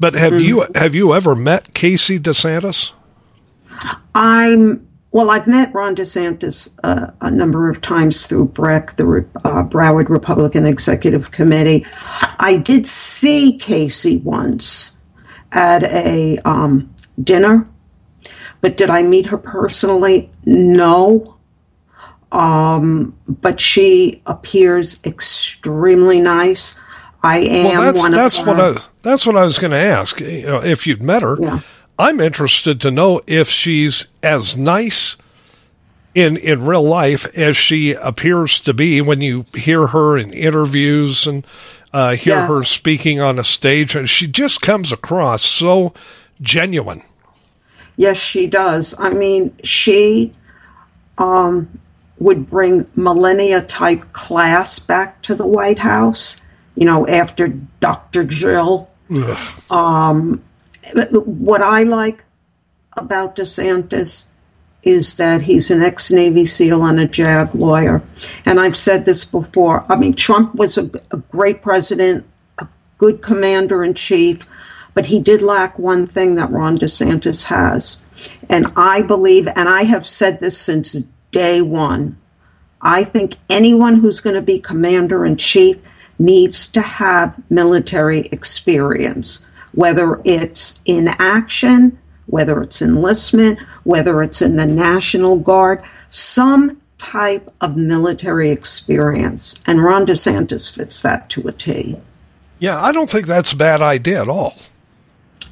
but 0.00 0.14
have 0.14 0.40
you 0.40 0.66
have 0.74 0.94
you 0.94 1.14
ever 1.14 1.34
met 1.34 1.72
Casey 1.74 2.18
DeSantis? 2.18 2.92
I'm 4.14 4.88
well. 5.12 5.30
I've 5.30 5.46
met 5.46 5.72
Ron 5.72 5.94
DeSantis 5.94 6.70
uh, 6.82 7.12
a 7.20 7.30
number 7.30 7.70
of 7.70 7.80
times 7.82 8.26
through 8.26 8.48
BREC, 8.48 8.96
the 8.96 9.26
uh, 9.44 9.62
Broward 9.64 10.08
Republican 10.08 10.66
Executive 10.66 11.30
Committee. 11.30 11.86
I 12.10 12.56
did 12.56 12.86
see 12.86 13.58
Casey 13.58 14.16
once 14.16 14.98
at 15.52 15.84
a 15.84 16.38
um, 16.44 16.94
dinner, 17.22 17.68
but 18.60 18.76
did 18.76 18.90
I 18.90 19.02
meet 19.02 19.26
her 19.26 19.38
personally? 19.38 20.30
No. 20.44 21.34
Um, 22.32 23.14
but 23.28 23.60
she 23.60 24.20
appears 24.26 24.98
extremely 25.04 26.20
nice. 26.20 26.78
I 27.22 27.38
am 27.38 27.64
Well, 27.78 27.82
that's 27.92 28.00
one 28.02 28.12
that's 28.12 28.38
of 28.40 28.46
what 28.46 28.60
I 28.60 28.76
that's 29.02 29.26
what 29.26 29.36
I 29.36 29.44
was 29.44 29.58
going 29.58 29.70
to 29.70 29.76
ask. 29.78 30.20
You 30.20 30.42
know, 30.46 30.62
if 30.62 30.86
you'd 30.86 31.02
met 31.02 31.22
her, 31.22 31.36
Yeah. 31.40 31.60
I'm 31.98 32.20
interested 32.20 32.80
to 32.82 32.90
know 32.90 33.20
if 33.26 33.48
she's 33.48 34.06
as 34.22 34.56
nice 34.56 35.16
in 36.14 36.36
in 36.36 36.64
real 36.66 36.82
life 36.82 37.26
as 37.36 37.56
she 37.56 37.92
appears 37.94 38.60
to 38.60 38.74
be 38.74 39.00
when 39.00 39.20
you 39.20 39.46
hear 39.54 39.86
her 39.88 40.18
in 40.18 40.32
interviews 40.32 41.26
and 41.26 41.46
uh, 41.92 42.14
hear 42.16 42.34
Yes. 42.36 42.48
her 42.48 42.64
speaking 42.64 43.20
on 43.20 43.38
a 43.38 43.44
stage, 43.44 43.96
and 43.96 44.10
she 44.10 44.26
just 44.26 44.60
comes 44.60 44.92
across 44.92 45.42
so 45.42 45.94
genuine. 46.40 47.02
Yes, 47.96 48.16
she 48.16 48.46
does. 48.46 48.94
I 48.98 49.10
mean, 49.10 49.56
she 49.62 50.32
um, 51.18 51.80
would 52.18 52.46
bring 52.46 52.84
Melania 52.94 53.62
type 53.62 54.12
class 54.12 54.78
back 54.78 55.22
to 55.22 55.34
the 55.34 55.46
White 55.46 55.78
House, 55.78 56.40
you 56.74 56.84
know, 56.84 57.06
after 57.06 57.48
Dr. 57.80 58.24
Jill. 58.24 58.90
Um, 59.70 60.42
what 60.92 61.62
I 61.62 61.84
like 61.84 62.24
about 62.96 63.36
DeSantis 63.36 64.26
is 64.82 65.16
that 65.16 65.42
he's 65.42 65.70
an 65.70 65.82
ex 65.82 66.12
Navy 66.12 66.46
SEAL 66.46 66.84
and 66.84 67.00
a 67.00 67.08
JAG 67.08 67.54
lawyer. 67.54 68.02
And 68.44 68.60
I've 68.60 68.76
said 68.76 69.04
this 69.04 69.24
before. 69.24 69.84
I 69.90 69.96
mean, 69.96 70.14
Trump 70.14 70.54
was 70.54 70.78
a, 70.78 70.88
a 71.10 71.16
great 71.16 71.60
president, 71.60 72.24
a 72.58 72.68
good 72.96 73.20
commander 73.20 73.82
in 73.82 73.94
chief, 73.94 74.46
but 74.96 75.04
he 75.04 75.20
did 75.20 75.42
lack 75.42 75.78
one 75.78 76.06
thing 76.06 76.36
that 76.36 76.50
Ron 76.50 76.78
DeSantis 76.78 77.44
has. 77.44 78.02
And 78.48 78.72
I 78.76 79.02
believe, 79.02 79.46
and 79.46 79.68
I 79.68 79.82
have 79.82 80.06
said 80.06 80.40
this 80.40 80.56
since 80.56 80.96
day 81.30 81.60
one, 81.60 82.16
I 82.80 83.04
think 83.04 83.34
anyone 83.50 83.96
who's 83.96 84.20
going 84.20 84.36
to 84.36 84.42
be 84.42 84.58
commander 84.58 85.26
in 85.26 85.36
chief 85.36 85.76
needs 86.18 86.68
to 86.68 86.80
have 86.80 87.38
military 87.50 88.20
experience, 88.20 89.44
whether 89.72 90.18
it's 90.24 90.80
in 90.86 91.08
action, 91.08 91.98
whether 92.24 92.62
it's 92.62 92.80
enlistment, 92.80 93.58
whether 93.84 94.22
it's 94.22 94.40
in 94.40 94.56
the 94.56 94.66
National 94.66 95.36
Guard, 95.36 95.82
some 96.08 96.80
type 96.96 97.50
of 97.60 97.76
military 97.76 98.50
experience. 98.50 99.60
And 99.66 99.84
Ron 99.84 100.06
DeSantis 100.06 100.74
fits 100.74 101.02
that 101.02 101.28
to 101.30 101.48
a 101.48 101.52
T. 101.52 101.98
Yeah, 102.58 102.82
I 102.82 102.92
don't 102.92 103.10
think 103.10 103.26
that's 103.26 103.52
a 103.52 103.56
bad 103.56 103.82
idea 103.82 104.22
at 104.22 104.30
all. 104.30 104.54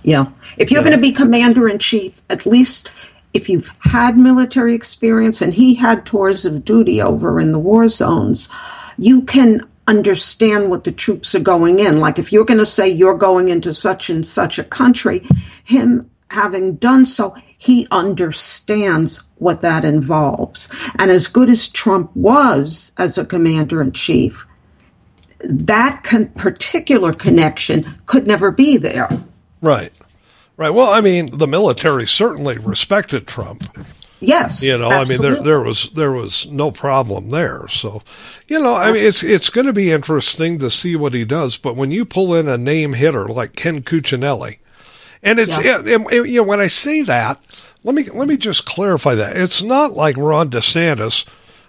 Yeah. 0.04 0.26
If 0.58 0.70
you're 0.70 0.82
going 0.82 0.94
to 0.94 1.00
be 1.00 1.12
commander 1.12 1.66
in 1.68 1.78
chief, 1.78 2.20
at 2.28 2.44
least 2.44 2.90
if 3.32 3.48
you've 3.48 3.70
had 3.80 4.16
military 4.16 4.74
experience 4.74 5.40
and 5.40 5.52
he 5.52 5.74
had 5.74 6.06
tours 6.06 6.44
of 6.44 6.64
duty 6.64 7.02
over 7.02 7.40
in 7.40 7.52
the 7.52 7.58
war 7.58 7.88
zones, 7.88 8.50
you 8.98 9.22
can 9.22 9.62
understand 9.88 10.70
what 10.70 10.84
the 10.84 10.92
troops 10.92 11.34
are 11.34 11.40
going 11.40 11.78
in. 11.78 11.98
Like 12.00 12.18
if 12.18 12.32
you're 12.32 12.44
going 12.44 12.58
to 12.58 12.66
say 12.66 12.90
you're 12.90 13.16
going 13.16 13.48
into 13.48 13.72
such 13.72 14.10
and 14.10 14.26
such 14.26 14.58
a 14.58 14.64
country, 14.64 15.26
him 15.64 16.10
having 16.28 16.76
done 16.76 17.06
so, 17.06 17.34
he 17.56 17.88
understands 17.90 19.22
what 19.36 19.62
that 19.62 19.86
involves. 19.86 20.68
And 20.98 21.10
as 21.10 21.28
good 21.28 21.48
as 21.48 21.68
Trump 21.68 22.14
was 22.14 22.92
as 22.98 23.16
a 23.16 23.24
commander 23.24 23.80
in 23.80 23.92
chief, 23.92 24.46
that 25.40 26.02
con- 26.04 26.28
particular 26.28 27.14
connection 27.14 27.84
could 28.04 28.26
never 28.26 28.50
be 28.50 28.76
there. 28.76 29.08
Right. 29.64 29.92
Right. 30.56 30.70
Well, 30.70 30.88
I 30.88 31.00
mean, 31.00 31.36
the 31.36 31.46
military 31.48 32.06
certainly 32.06 32.58
respected 32.58 33.26
Trump. 33.26 33.64
Yes, 34.20 34.62
You 34.62 34.78
know, 34.78 34.88
I 34.88 35.04
mean, 35.04 35.20
there 35.20 35.34
there 35.42 35.60
was 35.60 35.90
there 35.90 36.12
was 36.12 36.46
no 36.50 36.70
problem 36.70 37.28
there. 37.28 37.66
So, 37.68 38.02
you 38.48 38.58
know, 38.58 38.74
I 38.74 38.92
mean, 38.92 39.04
it's 39.04 39.22
it's 39.22 39.50
going 39.50 39.66
to 39.66 39.72
be 39.74 39.90
interesting 39.90 40.58
to 40.60 40.70
see 40.70 40.96
what 40.96 41.12
he 41.12 41.24
does. 41.26 41.58
But 41.58 41.76
when 41.76 41.90
you 41.90 42.04
pull 42.06 42.34
in 42.34 42.48
a 42.48 42.56
name 42.56 42.94
hitter 42.94 43.26
like 43.28 43.54
Ken 43.54 43.82
Cuccinelli, 43.82 44.58
and 45.22 45.38
it's 45.38 45.62
Yeah. 45.62 45.78
and- 45.80 45.88
and, 45.88 46.26
you 46.26 46.36
know 46.38 46.42
when 46.44 46.60
I 46.60 46.68
say 46.68 47.02
that, 47.02 47.38
let 47.82 47.94
me 47.94 48.04
let 48.14 48.26
me 48.28 48.38
just 48.38 48.64
clarify 48.64 49.14
that 49.16 49.36
it's 49.36 49.62
not 49.62 49.92
like 49.94 50.16
Ron 50.16 50.48
DeSantis 50.50 51.26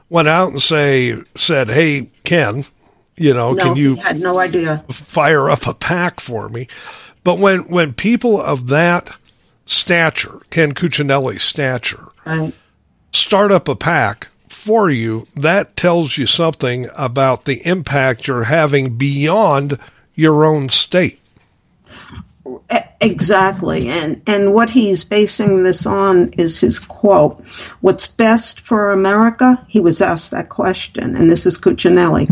went 0.10 0.30
out 0.30 0.52
and 0.52 0.62
say 0.62 1.18
said, 1.36 1.70
"Hey, 1.70 2.08
Ken, 2.24 2.64
you 3.18 3.34
know, 3.34 3.52
no, 3.52 3.64
can 3.66 3.76
you 3.76 3.96
had 3.96 4.20
no 4.22 4.40
idea. 4.40 4.86
fire 4.90 5.50
up 5.50 5.68
a 5.68 5.74
pack 5.74 6.22
for 6.22 6.48
me. 6.48 6.68
But 7.26 7.40
when 7.40 7.62
when 7.64 7.94
people 7.94 8.40
of 8.40 8.68
that 8.68 9.10
stature, 9.66 10.40
Ken 10.52 10.74
Cuccinelli's 10.74 11.44
stature, 11.44 12.10
Right. 12.24 12.54
start 13.12 13.52
up 13.52 13.68
a 13.68 13.76
pack 13.76 14.30
for 14.48 14.90
you, 14.90 15.28
that 15.36 15.76
tells 15.76 16.18
you 16.18 16.28
something 16.28 16.88
about 16.96 17.44
the 17.46 17.66
impact 17.68 18.28
you're 18.28 18.44
having 18.46 18.96
beyond 18.98 19.78
your 20.14 20.46
own 20.46 20.70
state. 20.70 21.20
Exactly. 23.02 23.90
And 23.90 24.22
and 24.28 24.54
what 24.54 24.70
he's 24.70 25.04
basing 25.04 25.64
this 25.64 25.86
on 25.86 26.30
is 26.38 26.60
his 26.60 26.80
quote, 26.80 27.44
what's 27.82 28.08
best 28.08 28.60
for 28.60 28.92
America? 28.92 29.64
He 29.68 29.80
was 29.80 30.00
asked 30.00 30.32
that 30.32 30.50
question, 30.50 31.16
and 31.16 31.30
this 31.30 31.46
is 31.46 31.58
Cuccinelli. 31.58 32.28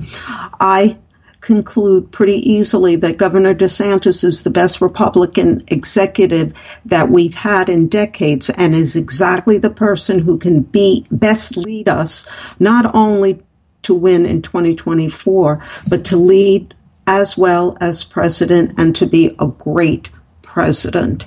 I 0.60 0.98
conclude 1.44 2.10
pretty 2.10 2.54
easily 2.54 2.96
that 2.96 3.18
Governor 3.18 3.54
DeSantis 3.54 4.24
is 4.24 4.44
the 4.44 4.50
best 4.50 4.80
Republican 4.80 5.66
executive 5.68 6.54
that 6.86 7.10
we've 7.10 7.34
had 7.34 7.68
in 7.68 7.90
decades 7.90 8.50
and 8.50 8.74
is 8.74 8.96
exactly 8.96 9.58
the 9.58 9.70
person 9.70 10.20
who 10.20 10.40
can 10.40 10.62
be 10.62 11.06
best 11.12 11.58
lead 11.58 11.90
us 11.90 12.30
not 12.60 12.96
only 12.96 13.44
to 13.84 13.94
win 13.94 14.26
in 14.26 14.42
2024, 14.42 15.64
but 15.86 16.06
to 16.06 16.16
lead 16.16 16.74
as 17.06 17.38
well 17.38 17.78
as 17.82 18.06
president 18.06 18.76
and 18.78 18.96
to 18.96 19.06
be 19.06 19.36
a 19.38 19.48
great 19.48 20.10
president. 20.42 21.26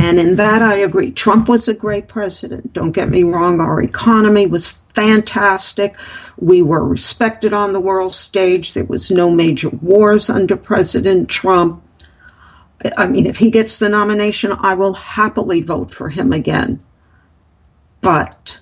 And 0.00 0.18
in 0.18 0.36
that, 0.36 0.62
I 0.62 0.76
agree. 0.76 1.10
Trump 1.10 1.48
was 1.48 1.68
a 1.68 1.74
great 1.74 2.08
president. 2.08 2.72
Don't 2.72 2.92
get 2.92 3.08
me 3.08 3.24
wrong. 3.24 3.60
Our 3.60 3.82
economy 3.82 4.46
was 4.46 4.82
fantastic. 4.98 5.96
We 6.40 6.60
were 6.60 6.84
respected 6.84 7.54
on 7.54 7.70
the 7.70 7.78
world 7.78 8.12
stage. 8.12 8.72
There 8.72 8.84
was 8.84 9.12
no 9.12 9.30
major 9.30 9.68
wars 9.68 10.28
under 10.28 10.56
President 10.56 11.28
Trump. 11.28 11.84
I 12.96 13.06
mean, 13.06 13.26
if 13.26 13.36
he 13.36 13.52
gets 13.52 13.78
the 13.78 13.88
nomination, 13.88 14.52
I 14.58 14.74
will 14.74 14.94
happily 14.94 15.62
vote 15.62 15.94
for 15.94 16.08
him 16.08 16.32
again. 16.32 16.80
But 18.00 18.58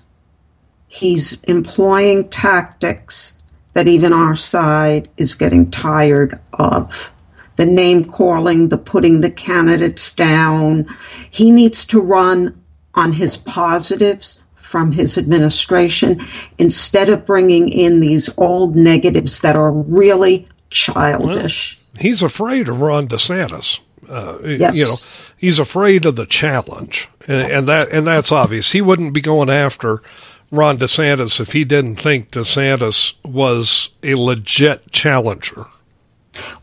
he's 0.87 1.41
employing 1.43 2.29
tactics 2.29 3.41
that 3.73 3.87
even 3.87 4.13
our 4.13 4.35
side 4.35 5.09
is 5.17 5.33
getting 5.33 5.71
tired 5.71 6.39
of 6.53 7.11
the 7.55 7.65
name 7.65 8.05
calling, 8.05 8.69
the 8.69 8.77
putting 8.77 9.21
the 9.21 9.31
candidates 9.31 10.13
down. 10.13 10.85
He 11.31 11.49
needs 11.49 11.85
to 11.85 11.99
run 11.99 12.61
on 12.93 13.11
his 13.11 13.37
positives 13.37 14.43
from 14.67 14.91
his 14.91 15.17
administration 15.17 16.19
instead 16.57 17.07
of 17.09 17.25
bringing 17.25 17.69
in 17.69 18.01
these 18.01 18.29
old 18.37 18.75
negatives 18.75 19.41
that 19.41 19.55
are 19.55 19.71
really 19.71 20.45
childish. 20.69 21.79
Well, 21.93 22.01
he's 22.01 22.21
afraid 22.21 22.67
of 22.67 22.81
Ron 22.81 23.07
DeSantis. 23.07 23.79
Uh, 24.09 24.39
yes. 24.43 24.75
You 24.75 24.83
know, 24.83 24.95
he's 25.37 25.59
afraid 25.59 26.05
of 26.05 26.15
the 26.15 26.25
challenge, 26.25 27.09
and, 27.27 27.51
and 27.51 27.67
that 27.67 27.91
and 27.91 28.05
that's 28.05 28.31
obvious. 28.31 28.71
He 28.71 28.81
wouldn't 28.81 29.13
be 29.13 29.21
going 29.21 29.49
after 29.49 30.01
Ron 30.51 30.77
DeSantis 30.77 31.39
if 31.39 31.53
he 31.53 31.65
didn't 31.65 31.97
think 31.97 32.31
DeSantis 32.31 33.13
was 33.25 33.89
a 34.03 34.15
legit 34.15 34.91
challenger. 34.91 35.65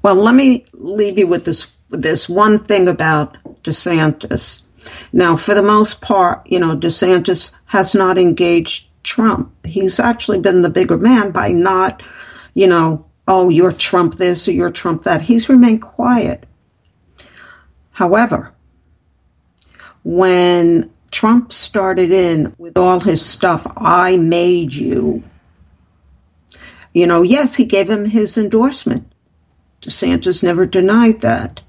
Well, 0.02 0.14
let 0.14 0.34
me 0.34 0.66
leave 0.72 1.18
you 1.18 1.26
with 1.26 1.44
this 1.44 1.66
with 1.90 2.02
this 2.02 2.28
one 2.28 2.58
thing 2.58 2.88
about 2.88 3.36
DeSantis. 3.62 4.63
Now, 5.12 5.36
for 5.36 5.54
the 5.54 5.62
most 5.62 6.00
part, 6.00 6.46
you 6.46 6.58
know, 6.58 6.76
DeSantis 6.76 7.52
has 7.66 7.94
not 7.94 8.18
engaged 8.18 8.88
Trump. 9.02 9.66
He's 9.66 10.00
actually 10.00 10.40
been 10.40 10.62
the 10.62 10.70
bigger 10.70 10.96
man 10.96 11.30
by 11.30 11.48
not, 11.48 12.02
you 12.54 12.66
know, 12.66 13.06
oh, 13.26 13.48
you're 13.48 13.72
Trump 13.72 14.14
this 14.14 14.48
or 14.48 14.52
you're 14.52 14.70
Trump 14.70 15.04
that. 15.04 15.22
He's 15.22 15.48
remained 15.48 15.82
quiet. 15.82 16.44
However, 17.90 18.52
when 20.02 20.90
Trump 21.10 21.52
started 21.52 22.10
in 22.10 22.54
with 22.58 22.76
all 22.76 23.00
his 23.00 23.24
stuff, 23.24 23.66
I 23.76 24.16
made 24.16 24.74
you, 24.74 25.22
you 26.92 27.06
know, 27.06 27.22
yes, 27.22 27.54
he 27.54 27.66
gave 27.66 27.88
him 27.88 28.04
his 28.04 28.36
endorsement. 28.36 29.12
DeSantis 29.80 30.42
never 30.42 30.66
denied 30.66 31.20
that. 31.22 31.60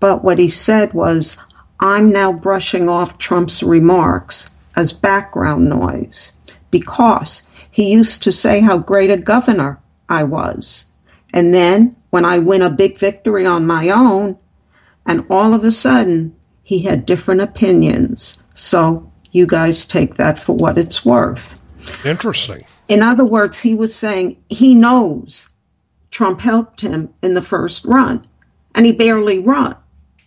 But 0.00 0.24
what 0.24 0.38
he 0.38 0.48
said 0.48 0.92
was, 0.92 1.36
I'm 1.78 2.10
now 2.10 2.32
brushing 2.32 2.88
off 2.88 3.18
Trump's 3.18 3.62
remarks 3.62 4.54
as 4.74 4.92
background 4.92 5.68
noise 5.68 6.32
because 6.70 7.48
he 7.70 7.92
used 7.92 8.22
to 8.24 8.32
say 8.32 8.60
how 8.60 8.78
great 8.78 9.10
a 9.10 9.18
governor 9.18 9.80
I 10.08 10.24
was. 10.24 10.86
And 11.32 11.54
then 11.54 11.96
when 12.10 12.24
I 12.24 12.38
win 12.38 12.62
a 12.62 12.70
big 12.70 12.98
victory 12.98 13.46
on 13.46 13.66
my 13.66 13.90
own, 13.90 14.38
and 15.04 15.26
all 15.30 15.54
of 15.54 15.64
a 15.64 15.70
sudden 15.70 16.34
he 16.62 16.80
had 16.80 17.06
different 17.06 17.42
opinions. 17.42 18.42
So 18.54 19.12
you 19.30 19.46
guys 19.46 19.86
take 19.86 20.14
that 20.16 20.38
for 20.38 20.56
what 20.56 20.78
it's 20.78 21.04
worth. 21.04 21.60
Interesting. 22.04 22.60
In 22.88 23.02
other 23.02 23.24
words, 23.24 23.58
he 23.58 23.74
was 23.74 23.94
saying 23.94 24.42
he 24.48 24.74
knows 24.74 25.50
Trump 26.10 26.40
helped 26.40 26.80
him 26.80 27.12
in 27.22 27.34
the 27.34 27.42
first 27.42 27.84
run, 27.84 28.26
and 28.74 28.86
he 28.86 28.92
barely 28.92 29.38
run, 29.38 29.76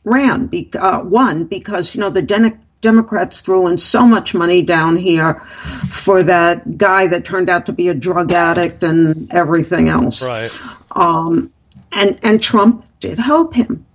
ran, 0.10 0.48
be, 0.48 0.70
uh, 0.78 1.02
won 1.04 1.46
because 1.46 1.96
you 1.96 2.02
know 2.02 2.10
the 2.10 2.22
Den- 2.22 2.60
Democrats 2.82 3.42
threw 3.42 3.68
in 3.68 3.78
so 3.78 4.06
much 4.06 4.34
money 4.34 4.62
down 4.62 4.96
here 4.96 5.36
for 5.90 6.24
that 6.24 6.78
guy 6.78 7.08
that 7.08 7.26
turned 7.26 7.50
out 7.50 7.66
to 7.66 7.74
be 7.74 7.90
a 7.90 7.94
drug 7.94 8.32
addict 8.32 8.84
and 8.84 9.32
everything 9.32 9.90
else. 9.90 10.24
Right. 10.24 10.58
Um, 10.92 11.52
and 11.92 12.20
and 12.24 12.42
Trump 12.42 12.86
did 13.00 13.20
help 13.20 13.54
him, 13.54 13.86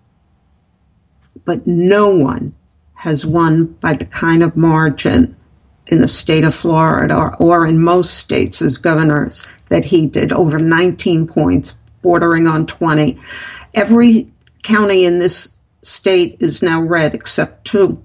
but 1.45 1.67
no 1.67 2.11
one 2.11 2.55
has 2.95 3.25
won 3.27 3.67
by 3.67 3.95
the 3.95 4.07
kind 4.07 4.43
of 4.43 4.57
margin 4.57 5.37
in 5.87 6.01
the 6.01 6.09
state 6.09 6.45
of 6.45 6.55
Florida 6.55 7.15
or, 7.15 7.37
or 7.37 7.67
in 7.67 7.79
most 7.79 8.15
states 8.15 8.63
as 8.63 8.79
governors 8.79 9.47
that 9.69 9.85
he 9.85 10.07
did 10.07 10.33
over 10.33 10.59
19 10.59 11.27
points 11.27 11.75
bordering 12.01 12.47
on 12.47 12.67
20. 12.67 13.19
Every 13.75 14.27
county 14.63 15.05
in 15.05 15.19
this 15.19 15.57
state 15.85 16.39
is 16.41 16.63
now 16.63 16.81
red 16.81 17.15
except 17.15 17.65
two. 17.65 18.03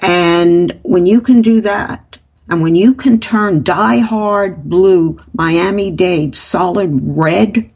And 0.00 0.78
when 0.82 1.06
you 1.06 1.20
can 1.20 1.42
do 1.42 1.60
that, 1.62 2.18
and 2.48 2.62
when 2.62 2.74
you 2.74 2.94
can 2.94 3.20
turn 3.20 3.62
die-hard 3.62 4.64
blue 4.64 5.20
Miami 5.32 5.90
Dade 5.92 6.34
solid 6.34 7.00
red, 7.02 7.70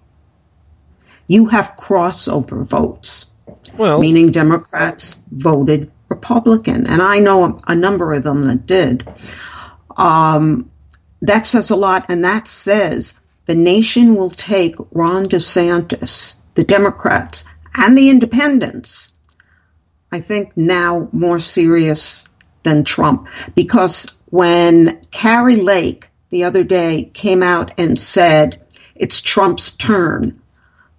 you 1.27 1.47
have 1.47 1.77
crossover 1.77 2.65
votes. 2.65 3.31
Well, 3.77 4.01
meaning 4.01 4.33
Democrats 4.33 5.21
voted 5.31 5.91
Republican, 6.09 6.87
and 6.87 7.03
I 7.03 7.19
know 7.19 7.61
a, 7.67 7.75
number 7.75 8.13
of 8.13 8.23
them 8.23 8.43
that 8.43 8.67
did. 8.67 9.09
Um, 9.97 10.71
that 11.23 11.47
says 11.47 11.71
a 11.71 11.77
lot, 11.77 12.07
and 12.09 12.25
that 12.25 12.47
says 12.47 13.19
the 13.47 13.55
nation 13.55 14.15
will 14.15 14.31
take 14.31 14.77
Ron 14.93 15.29
DeSantis, 15.29 16.37
the 16.55 16.65
Democrats, 16.65 17.45
and 17.75 17.97
the 17.97 18.11
independents, 18.11 19.13
I 20.13 20.21
think 20.21 20.57
now 20.57 21.09
more 21.13 21.39
serious 21.39 22.29
than 22.63 22.85
Trump. 22.85 23.29
Because 23.55 24.07
when 24.27 25.01
Kari 25.11 25.57
Lake 25.57 26.09
the 26.31 26.45
other 26.45 26.65
day 26.65 27.11
came 27.15 27.43
out 27.43 27.75
and 27.79 27.99
said, 27.99 28.61
it's 28.95 29.21
Trump's 29.21 29.73
turn, 29.73 30.41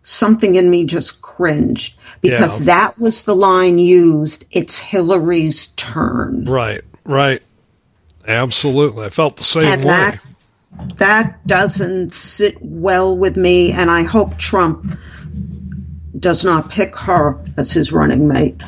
something 0.04 0.56
in 0.56 0.70
me 0.70 0.86
just 0.86 1.22
cringed 1.22 1.98
because 2.22 2.60
yeah. 2.60 2.66
that 2.66 3.00
was 3.00 3.24
the 3.24 3.36
line 3.36 3.80
used. 3.80 4.46
It's 4.52 4.78
Hillary's 4.78 5.68
turn. 5.68 6.46
Right, 6.46 6.82
right. 7.06 7.42
Absolutely. 8.28 9.06
I 9.06 9.10
felt 9.10 9.38
the 9.38 9.44
same 9.44 9.66
and 9.66 9.84
way. 9.84 9.90
That, 9.92 10.98
that 10.98 11.48
doesn't 11.48 12.12
sit 12.14 12.58
well 12.62 13.18
with 13.18 13.38
me, 13.38 13.72
and 13.72 13.90
I 13.90 14.04
hope 14.04 14.38
Trump 14.38 14.98
does 16.20 16.44
not 16.44 16.70
pick 16.70 16.96
her 16.96 17.38
as 17.58 17.72
his 17.72 17.92
running 17.92 18.28
mate. 18.28 18.62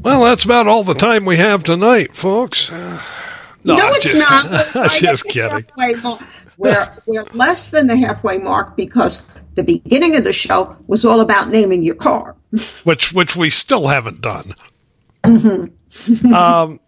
Well, 0.00 0.24
that's 0.24 0.44
about 0.44 0.66
all 0.66 0.84
the 0.84 0.94
time 0.94 1.24
we 1.24 1.38
have 1.38 1.64
tonight, 1.64 2.14
folks. 2.14 2.70
Uh, 2.70 3.00
no, 3.64 3.76
no 3.76 3.88
it's 3.88 4.12
just, 4.12 4.50
not. 4.50 4.76
I'm 4.92 5.00
just 5.00 5.24
kidding. 5.24 5.64
We're, 6.56 6.88
we're 7.06 7.24
less 7.32 7.70
than 7.70 7.86
the 7.86 7.96
halfway 7.96 8.38
mark 8.38 8.76
because 8.76 9.22
the 9.54 9.62
beginning 9.62 10.14
of 10.16 10.24
the 10.24 10.32
show 10.32 10.76
was 10.86 11.04
all 11.04 11.20
about 11.20 11.48
naming 11.48 11.82
your 11.82 11.94
car, 11.94 12.36
which 12.84 13.12
which 13.12 13.34
we 13.34 13.50
still 13.50 13.88
haven't 13.88 14.20
done. 14.20 14.54
Mm-hmm. 15.24 16.34
um, 16.34 16.80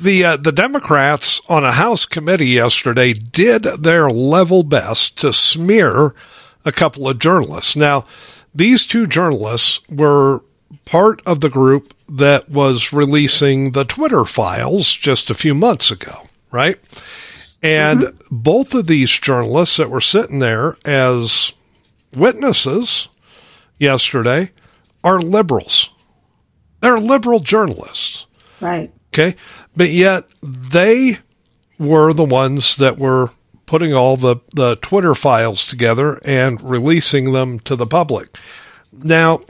the 0.00 0.24
uh, 0.24 0.36
the 0.36 0.52
Democrats 0.52 1.40
on 1.48 1.64
a 1.64 1.72
House 1.72 2.06
committee 2.06 2.48
yesterday 2.48 3.12
did 3.12 3.62
their 3.62 4.08
level 4.08 4.62
best 4.62 5.18
to 5.18 5.32
smear 5.32 6.14
a 6.64 6.72
couple 6.72 7.08
of 7.08 7.18
journalists. 7.18 7.76
Now, 7.76 8.06
these 8.54 8.86
two 8.86 9.06
journalists 9.06 9.80
were 9.88 10.42
part 10.84 11.22
of 11.26 11.40
the 11.40 11.50
group 11.50 11.94
that 12.08 12.48
was 12.48 12.92
releasing 12.92 13.72
the 13.72 13.84
Twitter 13.84 14.24
files 14.24 14.92
just 14.92 15.30
a 15.30 15.34
few 15.34 15.54
months 15.54 15.90
ago, 15.90 16.28
right? 16.50 16.78
And 17.62 18.00
mm-hmm. 18.00 18.36
both 18.36 18.74
of 18.74 18.86
these 18.86 19.10
journalists 19.10 19.78
that 19.78 19.90
were 19.90 20.00
sitting 20.00 20.38
there 20.38 20.76
as 20.84 21.52
witnesses 22.14 23.08
yesterday 23.78 24.50
are 25.02 25.20
liberals. 25.20 25.90
They're 26.80 27.00
liberal 27.00 27.40
journalists. 27.40 28.26
Right. 28.60 28.92
Okay. 29.12 29.36
But 29.74 29.90
yet 29.90 30.24
they 30.42 31.18
were 31.78 32.12
the 32.12 32.24
ones 32.24 32.76
that 32.76 32.98
were 32.98 33.30
putting 33.66 33.94
all 33.94 34.16
the, 34.16 34.36
the 34.54 34.76
Twitter 34.76 35.14
files 35.14 35.66
together 35.66 36.20
and 36.24 36.60
releasing 36.62 37.32
them 37.32 37.58
to 37.60 37.76
the 37.76 37.86
public. 37.86 38.36
Now, 38.92 39.40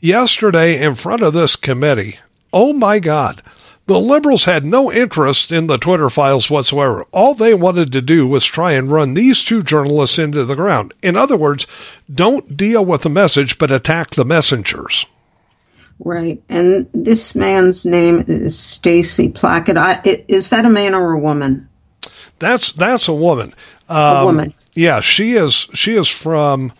yesterday 0.00 0.82
in 0.82 0.94
front 0.94 1.22
of 1.22 1.32
this 1.32 1.56
committee, 1.56 2.18
oh 2.52 2.72
my 2.72 2.98
God, 2.98 3.42
The 3.90 3.98
liberals 3.98 4.44
had 4.44 4.64
no 4.64 4.92
interest 4.92 5.50
in 5.50 5.66
the 5.66 5.76
Twitter 5.76 6.08
files 6.08 6.48
whatsoever. 6.48 7.06
All 7.10 7.34
they 7.34 7.54
wanted 7.54 7.90
to 7.90 8.00
do 8.00 8.24
was 8.24 8.44
try 8.44 8.74
and 8.74 8.88
run 8.88 9.14
these 9.14 9.44
two 9.44 9.64
journalists 9.64 10.16
into 10.16 10.44
the 10.44 10.54
ground. 10.54 10.94
In 11.02 11.16
other 11.16 11.36
words, 11.36 11.66
don't 12.08 12.56
deal 12.56 12.84
with 12.84 13.02
the 13.02 13.08
message, 13.08 13.58
but 13.58 13.72
attack 13.72 14.10
the 14.10 14.24
messengers. 14.24 15.06
Right. 15.98 16.40
And 16.48 16.88
this 16.94 17.34
man's 17.34 17.84
name 17.84 18.24
is 18.28 18.56
Stacey 18.56 19.32
Plaskett. 19.32 19.76
I, 19.76 20.00
is 20.28 20.50
that 20.50 20.66
a 20.66 20.70
man 20.70 20.94
or 20.94 21.10
a 21.10 21.18
woman? 21.18 21.68
That's 22.40 22.72
that's 22.72 23.06
a 23.06 23.14
woman. 23.14 23.54
Um, 23.88 24.16
a 24.16 24.24
woman. 24.24 24.54
Yeah, 24.74 25.00
she 25.00 25.32
is. 25.32 25.68
She 25.74 25.94
is 25.94 26.08
from 26.08 26.72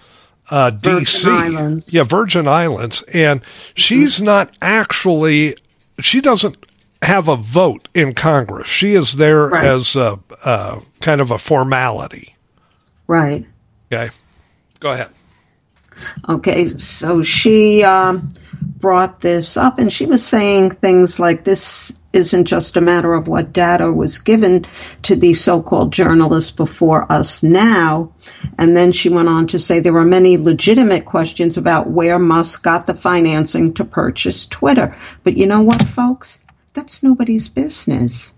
uh, 0.50 0.70
D.C. 0.70 1.30
Islands. 1.30 1.94
Yeah, 1.94 2.02
Virgin 2.02 2.48
Islands, 2.48 3.02
and 3.14 3.42
she's 3.74 4.16
mm-hmm. 4.16 4.26
not 4.26 4.56
actually. 4.60 5.54
She 6.00 6.20
doesn't 6.20 6.56
have 7.02 7.28
a 7.28 7.36
vote 7.36 7.88
in 7.94 8.14
Congress. 8.14 8.68
She 8.68 8.94
is 8.94 9.16
there 9.16 9.48
right. 9.48 9.64
as 9.64 9.96
a, 9.96 10.18
a, 10.44 10.80
kind 11.00 11.20
of 11.20 11.30
a 11.30 11.38
formality. 11.38 12.34
Right. 13.06 13.46
Okay. 13.92 14.10
Go 14.80 14.92
ahead. 14.92 15.10
Okay, 16.28 16.66
so 16.66 17.22
she 17.22 17.82
um, 17.84 18.28
brought 18.62 19.20
this 19.20 19.56
up 19.56 19.78
and 19.78 19.92
she 19.92 20.06
was 20.06 20.24
saying 20.24 20.70
things 20.70 21.20
like 21.20 21.44
this 21.44 21.98
isn't 22.12 22.46
just 22.46 22.76
a 22.76 22.80
matter 22.80 23.14
of 23.14 23.28
what 23.28 23.52
data 23.52 23.92
was 23.92 24.18
given 24.18 24.66
to 25.02 25.14
these 25.14 25.40
so-called 25.40 25.92
journalists 25.92 26.50
before 26.50 27.10
us 27.10 27.42
now. 27.42 28.12
And 28.58 28.76
then 28.76 28.92
she 28.92 29.08
went 29.08 29.28
on 29.28 29.46
to 29.48 29.58
say 29.58 29.80
there 29.80 29.96
are 29.96 30.04
many 30.04 30.36
legitimate 30.36 31.04
questions 31.04 31.56
about 31.56 31.88
where 31.88 32.18
Musk 32.18 32.62
got 32.62 32.86
the 32.86 32.94
financing 32.94 33.74
to 33.74 33.84
purchase 33.84 34.46
Twitter. 34.46 34.96
But 35.22 35.36
you 35.36 35.46
know 35.46 35.62
what, 35.62 35.82
folks? 35.82 36.40
That's 36.74 37.02
nobody's 37.02 37.48
business. 37.48 38.34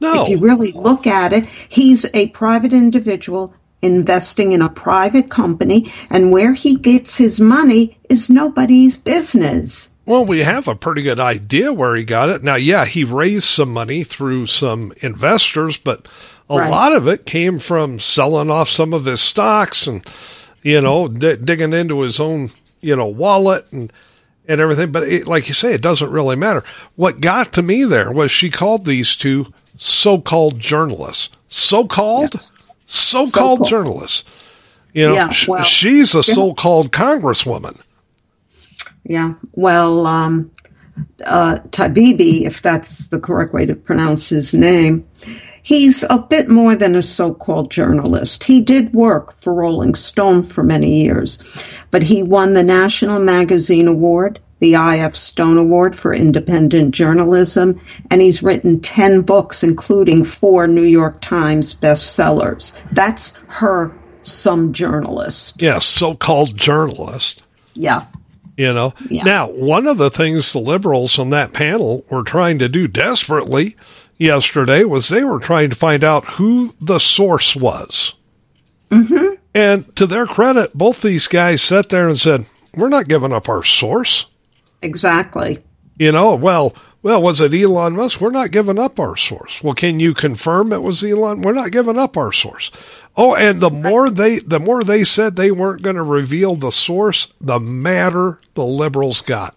No. 0.00 0.22
If 0.22 0.28
you 0.28 0.38
really 0.38 0.72
look 0.72 1.06
at 1.06 1.32
it, 1.32 1.44
he's 1.46 2.06
a 2.14 2.28
private 2.28 2.72
individual 2.72 3.54
investing 3.82 4.52
in 4.52 4.62
a 4.62 4.68
private 4.68 5.30
company, 5.30 5.92
and 6.10 6.32
where 6.32 6.52
he 6.52 6.76
gets 6.76 7.16
his 7.16 7.40
money 7.40 7.98
is 8.08 8.30
nobody's 8.30 8.96
business. 8.96 9.90
Well, 10.06 10.24
we 10.24 10.42
have 10.42 10.68
a 10.68 10.76
pretty 10.76 11.02
good 11.02 11.18
idea 11.18 11.72
where 11.72 11.96
he 11.96 12.04
got 12.04 12.30
it. 12.30 12.42
Now, 12.44 12.54
yeah, 12.54 12.84
he 12.84 13.02
raised 13.02 13.44
some 13.44 13.72
money 13.72 14.04
through 14.04 14.46
some 14.46 14.92
investors, 15.00 15.78
but 15.78 16.06
a 16.48 16.58
right. 16.58 16.70
lot 16.70 16.92
of 16.92 17.08
it 17.08 17.26
came 17.26 17.58
from 17.58 17.98
selling 17.98 18.48
off 18.48 18.68
some 18.68 18.94
of 18.94 19.04
his 19.04 19.20
stocks 19.20 19.88
and, 19.88 20.06
you 20.62 20.80
know, 20.80 21.08
d- 21.08 21.36
digging 21.36 21.72
into 21.72 22.02
his 22.02 22.20
own, 22.20 22.50
you 22.80 22.94
know, 22.94 23.06
wallet 23.06 23.66
and 23.72 23.92
and 24.48 24.60
everything. 24.60 24.92
But 24.92 25.08
it, 25.08 25.26
like 25.26 25.48
you 25.48 25.54
say, 25.54 25.74
it 25.74 25.82
doesn't 25.82 26.10
really 26.10 26.36
matter. 26.36 26.62
What 26.94 27.20
got 27.20 27.52
to 27.54 27.62
me 27.62 27.82
there 27.82 28.12
was 28.12 28.30
she 28.30 28.48
called 28.48 28.84
these 28.84 29.16
two 29.16 29.52
so-called 29.76 30.60
journalists. 30.60 31.30
So-called? 31.48 32.34
Yes. 32.34 32.68
So-called, 32.86 33.30
so-called 33.30 33.68
journalists. 33.68 34.24
You 34.92 35.08
know, 35.08 35.14
yeah, 35.14 35.32
well, 35.48 35.64
she's 35.64 36.14
a 36.14 36.22
so-called 36.22 36.92
congresswoman. 36.92 37.82
Yeah. 39.08 39.34
Well, 39.52 40.06
um, 40.06 40.50
uh, 41.24 41.58
Taibbi, 41.70 42.42
if 42.42 42.62
that's 42.62 43.08
the 43.08 43.20
correct 43.20 43.52
way 43.54 43.66
to 43.66 43.74
pronounce 43.74 44.28
his 44.28 44.52
name, 44.52 45.06
he's 45.62 46.02
a 46.02 46.18
bit 46.18 46.48
more 46.48 46.74
than 46.74 46.96
a 46.96 47.02
so-called 47.02 47.70
journalist. 47.70 48.44
He 48.44 48.60
did 48.60 48.94
work 48.94 49.40
for 49.40 49.54
Rolling 49.54 49.94
Stone 49.94 50.44
for 50.44 50.64
many 50.64 51.02
years, 51.02 51.38
but 51.90 52.02
he 52.02 52.22
won 52.22 52.52
the 52.52 52.64
National 52.64 53.20
Magazine 53.20 53.86
Award, 53.86 54.40
the 54.58 54.76
I.F. 54.76 55.14
Stone 55.14 55.58
Award 55.58 55.94
for 55.94 56.14
Independent 56.14 56.94
Journalism, 56.94 57.80
and 58.10 58.20
he's 58.20 58.42
written 58.42 58.80
10 58.80 59.22
books, 59.22 59.62
including 59.62 60.24
four 60.24 60.66
New 60.66 60.84
York 60.84 61.20
Times 61.20 61.74
bestsellers. 61.74 62.76
That's 62.90 63.36
her 63.48 63.96
some 64.22 64.72
journalist. 64.72 65.62
Yes, 65.62 65.84
so-called 65.84 66.56
journalist. 66.56 67.42
Yeah. 67.74 68.06
You 68.56 68.72
know, 68.72 68.94
yeah. 69.10 69.24
now 69.24 69.50
one 69.50 69.86
of 69.86 69.98
the 69.98 70.10
things 70.10 70.52
the 70.52 70.60
liberals 70.60 71.18
on 71.18 71.30
that 71.30 71.52
panel 71.52 72.06
were 72.10 72.22
trying 72.22 72.58
to 72.60 72.70
do 72.70 72.88
desperately 72.88 73.76
yesterday 74.16 74.82
was 74.84 75.08
they 75.08 75.24
were 75.24 75.38
trying 75.38 75.68
to 75.70 75.76
find 75.76 76.02
out 76.02 76.24
who 76.24 76.74
the 76.80 76.98
source 76.98 77.54
was. 77.54 78.14
Mm-hmm. 78.90 79.34
And 79.54 79.96
to 79.96 80.06
their 80.06 80.26
credit, 80.26 80.72
both 80.72 81.02
these 81.02 81.28
guys 81.28 81.60
sat 81.60 81.90
there 81.90 82.08
and 82.08 82.18
said, 82.18 82.46
"We're 82.74 82.88
not 82.88 83.08
giving 83.08 83.32
up 83.32 83.48
our 83.48 83.62
source." 83.62 84.26
Exactly. 84.82 85.62
You 85.98 86.12
know, 86.12 86.34
well, 86.34 86.74
well, 87.06 87.22
was 87.22 87.40
it 87.40 87.54
Elon 87.54 87.94
Musk? 87.94 88.20
We're 88.20 88.30
not 88.30 88.50
giving 88.50 88.80
up 88.80 88.98
our 88.98 89.16
source. 89.16 89.62
Well, 89.62 89.74
can 89.74 90.00
you 90.00 90.12
confirm 90.12 90.72
it 90.72 90.82
was 90.82 91.04
Elon? 91.04 91.40
We're 91.40 91.52
not 91.52 91.70
giving 91.70 91.96
up 91.96 92.16
our 92.16 92.32
source. 92.32 92.72
Oh, 93.16 93.36
and 93.36 93.60
the 93.60 93.70
more 93.70 94.10
they 94.10 94.40
the 94.40 94.58
more 94.58 94.82
they 94.82 95.04
said 95.04 95.36
they 95.36 95.52
weren't 95.52 95.82
going 95.82 95.94
to 95.94 96.02
reveal 96.02 96.56
the 96.56 96.72
source, 96.72 97.32
the 97.40 97.60
madder 97.60 98.40
the 98.54 98.66
liberals 98.66 99.20
got. 99.20 99.56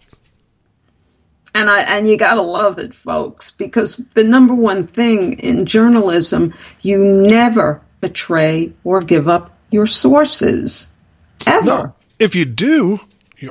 And 1.52 1.68
I 1.68 1.96
and 1.96 2.06
you 2.06 2.16
got 2.16 2.34
to 2.34 2.42
love 2.42 2.78
it, 2.78 2.94
folks, 2.94 3.50
because 3.50 3.96
the 3.96 4.22
number 4.22 4.54
one 4.54 4.86
thing 4.86 5.32
in 5.40 5.66
journalism, 5.66 6.54
you 6.82 6.98
never 6.98 7.82
betray 8.00 8.72
or 8.84 9.00
give 9.02 9.26
up 9.26 9.58
your 9.72 9.88
sources 9.88 10.92
ever. 11.48 11.66
No, 11.66 11.94
if 12.20 12.36
you 12.36 12.44
do, 12.44 13.00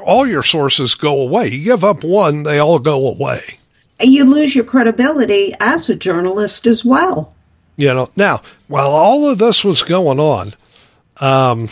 all 0.02 0.26
your 0.26 0.44
sources 0.44 0.96
go 0.96 1.20
away. 1.20 1.50
You 1.50 1.66
give 1.66 1.84
up 1.84 2.06
one, 2.06 2.44
they 2.44 2.60
all 2.60 2.80
go 2.80 3.06
away. 3.06 3.59
You 4.02 4.26
lose 4.26 4.56
your 4.56 4.66
credibility 4.66 5.54
as 5.60 5.90
a 5.90 5.96
journalist 5.96 6.68
as 6.68 6.86
well. 6.86 7.34
You 7.76 7.94
know, 7.94 8.10
now, 8.16 8.42
while 8.68 8.90
all 8.90 9.30
of 9.30 9.38
this 9.38 9.64
was 9.64 9.84
going 9.84 10.20
on, 10.20 10.54
um, 11.18 11.70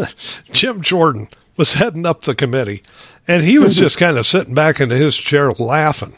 Jim 0.52 0.80
Jordan 0.80 1.28
was 1.56 1.74
heading 1.74 2.06
up 2.06 2.22
the 2.22 2.34
committee, 2.34 2.82
and 3.28 3.44
he 3.44 3.58
was 3.58 3.74
mm-hmm. 3.74 3.80
just 3.80 3.98
kind 3.98 4.16
of 4.16 4.26
sitting 4.26 4.54
back 4.54 4.80
into 4.80 4.96
his 4.96 5.16
chair 5.16 5.52
laughing. 5.52 6.14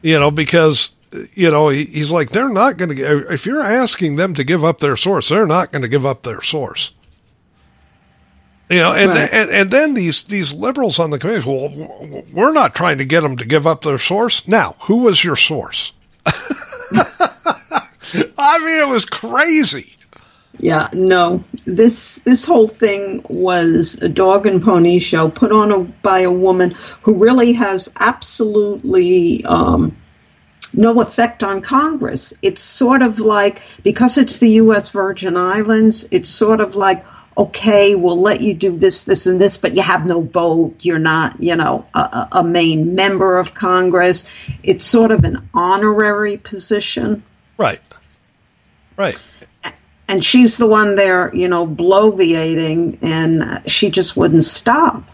You 0.00 0.18
know, 0.18 0.30
because 0.30 0.96
you 1.34 1.50
know 1.50 1.68
he, 1.68 1.84
he's 1.84 2.10
like, 2.10 2.30
they're 2.30 2.48
not 2.48 2.76
going 2.76 2.96
to. 2.96 3.32
If 3.32 3.46
you're 3.46 3.62
asking 3.62 4.16
them 4.16 4.34
to 4.34 4.44
give 4.44 4.64
up 4.64 4.80
their 4.80 4.96
source, 4.96 5.28
they're 5.28 5.46
not 5.46 5.70
going 5.70 5.82
to 5.82 5.88
give 5.88 6.06
up 6.06 6.22
their 6.22 6.42
source. 6.42 6.92
You 8.72 8.78
know, 8.78 8.92
and, 8.92 9.10
right. 9.10 9.28
and 9.30 9.50
and 9.50 9.70
then 9.70 9.92
these 9.94 10.24
these 10.24 10.52
liberals 10.54 10.98
on 10.98 11.10
the 11.10 11.18
committee, 11.18 11.46
well, 11.46 12.24
we're 12.32 12.52
not 12.52 12.74
trying 12.74 12.96
to 12.98 13.04
get 13.04 13.20
them 13.20 13.36
to 13.36 13.44
give 13.44 13.66
up 13.66 13.82
their 13.82 13.98
source. 13.98 14.48
Now, 14.48 14.76
who 14.80 14.98
was 14.98 15.22
your 15.22 15.36
source? 15.36 15.92
I 16.24 16.32
mean, 18.58 18.80
it 18.80 18.88
was 18.88 19.04
crazy. 19.04 19.96
Yeah, 20.58 20.88
no. 20.94 21.44
This 21.66 22.20
this 22.20 22.46
whole 22.46 22.68
thing 22.68 23.26
was 23.28 24.00
a 24.00 24.08
dog 24.08 24.46
and 24.46 24.62
pony 24.62 25.00
show 25.00 25.28
put 25.28 25.52
on 25.52 25.72
a, 25.72 25.80
by 25.80 26.20
a 26.20 26.30
woman 26.30 26.70
who 27.02 27.14
really 27.14 27.52
has 27.54 27.92
absolutely 27.98 29.44
um, 29.44 29.96
no 30.72 31.00
effect 31.00 31.42
on 31.42 31.60
Congress. 31.60 32.32
It's 32.42 32.62
sort 32.62 33.02
of 33.02 33.18
like 33.18 33.60
because 33.82 34.18
it's 34.18 34.38
the 34.38 34.50
U.S. 34.50 34.90
Virgin 34.90 35.36
Islands. 35.36 36.06
It's 36.10 36.30
sort 36.30 36.60
of 36.60 36.76
like 36.76 37.04
okay, 37.36 37.94
we'll 37.94 38.20
let 38.20 38.40
you 38.40 38.54
do 38.54 38.76
this, 38.76 39.04
this, 39.04 39.26
and 39.26 39.40
this, 39.40 39.56
but 39.56 39.74
you 39.74 39.82
have 39.82 40.06
no 40.06 40.20
vote. 40.20 40.76
You're 40.80 40.98
not, 40.98 41.42
you 41.42 41.56
know, 41.56 41.86
a, 41.94 42.28
a 42.32 42.44
main 42.44 42.94
member 42.94 43.38
of 43.38 43.54
Congress. 43.54 44.24
It's 44.62 44.84
sort 44.84 45.10
of 45.10 45.24
an 45.24 45.48
honorary 45.54 46.36
position. 46.36 47.22
Right. 47.56 47.80
Right. 48.96 49.18
And 50.08 50.24
she's 50.24 50.58
the 50.58 50.66
one 50.66 50.94
there, 50.94 51.34
you 51.34 51.48
know, 51.48 51.66
bloviating, 51.66 52.98
and 53.02 53.62
she 53.70 53.90
just 53.90 54.16
wouldn't 54.16 54.44
stop. 54.44 55.10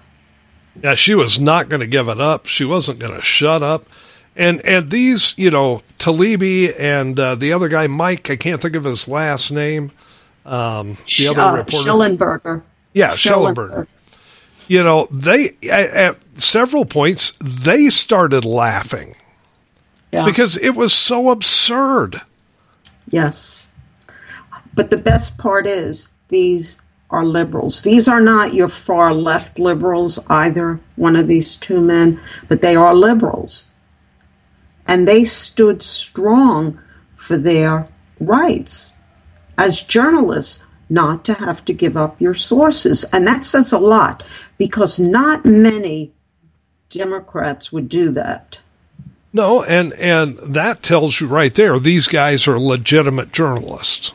Yeah, 0.83 0.95
she 0.95 1.15
was 1.15 1.39
not 1.39 1.69
going 1.69 1.81
to 1.81 1.87
give 1.87 2.09
it 2.09 2.21
up. 2.21 2.47
She 2.47 2.65
wasn't 2.65 2.99
going 2.99 3.15
to 3.15 3.23
shut 3.23 3.63
up. 3.63 3.87
And 4.35 4.65
and 4.65 4.91
these, 4.91 5.37
you 5.37 5.51
know, 5.51 5.83
Taibbi 5.99 6.73
and 6.79 7.19
uh, 7.19 7.35
the 7.35 7.53
other 7.53 7.69
guy, 7.69 7.89
Mike, 7.89 8.31
I 8.31 8.37
can't 8.37 8.63
think 8.63 8.77
of 8.77 8.85
his 8.85 9.09
last 9.09 9.51
name. 9.51 9.91
Um, 10.49 10.97
the 11.19 11.29
other 11.31 11.41
uh, 11.43 11.57
reporter, 11.57 11.91
Shellenberger. 11.91 12.63
Yeah, 12.95 13.11
Shellenberger. 13.11 13.87
You 14.67 14.83
know, 14.83 15.09
they 15.11 15.57
at, 15.71 15.91
at 15.91 16.17
several 16.41 16.87
points 16.87 17.33
they 17.41 17.89
started 17.89 18.45
laughing 18.47 19.15
yeah. 20.11 20.25
because 20.25 20.57
it 20.57 20.71
was 20.71 20.93
so 20.93 21.31
absurd. 21.31 22.21
Yes. 23.11 23.69
But 24.75 24.91
the 24.91 24.97
best 24.97 25.37
part 25.37 25.67
is 25.67 26.09
these 26.29 26.79
are 27.11 27.25
liberals. 27.25 27.83
These 27.83 28.09
are 28.09 28.21
not 28.21 28.55
your 28.55 28.69
far 28.69 29.13
left 29.15 29.59
liberals, 29.59 30.19
either 30.29 30.81
one 30.97 31.17
of 31.17 31.29
these 31.29 31.57
two 31.57 31.81
men, 31.81 32.21
but 32.49 32.61
they 32.61 32.77
are 32.77 32.95
liberals. 32.95 33.71
And 34.87 35.07
they 35.07 35.25
stood 35.25 35.83
strong 35.83 36.79
for 37.17 37.37
their 37.37 37.87
rights 38.21 38.95
as 39.59 39.83
journalists 39.83 40.65
not 40.89 41.25
to 41.25 41.35
have 41.35 41.65
to 41.67 41.73
give 41.73 41.97
up 41.97 42.21
your 42.21 42.35
sources. 42.35 43.05
And 43.13 43.27
that 43.27 43.45
says 43.45 43.73
a 43.73 43.79
lot 43.79 44.23
because 44.57 44.99
not 44.99 45.45
many 45.45 46.13
Democrats 46.89 47.71
would 47.71 47.89
do 47.89 48.13
that. 48.13 48.59
No, 49.33 49.63
and 49.63 49.93
and 49.95 50.39
that 50.39 50.83
tells 50.83 51.21
you 51.21 51.27
right 51.27 51.55
there 51.55 51.79
these 51.79 52.09
guys 52.09 52.49
are 52.49 52.59
legitimate 52.59 53.31
journalists. 53.31 54.13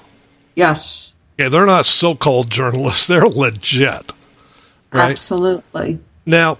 Yes, 0.56 1.14
Yeah, 1.38 1.50
they're 1.50 1.68
not 1.68 1.86
so-called 1.86 2.50
journalists; 2.50 3.06
they're 3.08 3.28
legit. 3.28 4.12
Right 4.92 5.12
absolutely. 5.12 6.00
now, 6.26 6.58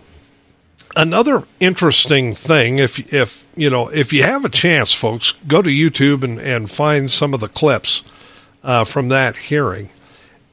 another 0.96 1.44
interesting 1.60 2.36
thing, 2.36 2.78
if 2.78 3.12
if 3.12 3.48
you 3.56 3.72
know, 3.72 3.88
if 3.88 4.14
you 4.14 4.22
have 4.22 4.46
a 4.46 4.50
chance, 4.50 4.94
folks, 4.94 5.34
go 5.48 5.64
to 5.64 5.70
YouTube 5.70 6.24
and 6.24 6.40
and 6.40 6.70
find 6.70 7.10
some 7.10 7.34
of 7.34 7.40
the 7.40 7.50
clips 7.50 8.04
uh, 8.64 8.84
from 8.84 9.10
that 9.10 9.36
hearing, 9.36 9.90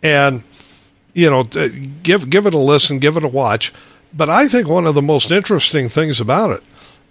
and 0.02 0.42
you 1.14 1.30
know, 1.30 1.44
give 1.44 2.30
give 2.30 2.46
it 2.46 2.54
a 2.54 2.58
listen, 2.58 2.98
give 2.98 3.16
it 3.16 3.24
a 3.24 3.28
watch. 3.28 3.72
But 4.12 4.28
I 4.28 4.48
think 4.48 4.68
one 4.68 4.86
of 4.86 4.94
the 4.94 5.02
most 5.02 5.30
interesting 5.30 5.88
things 5.88 6.20
about 6.20 6.50
it 6.50 6.62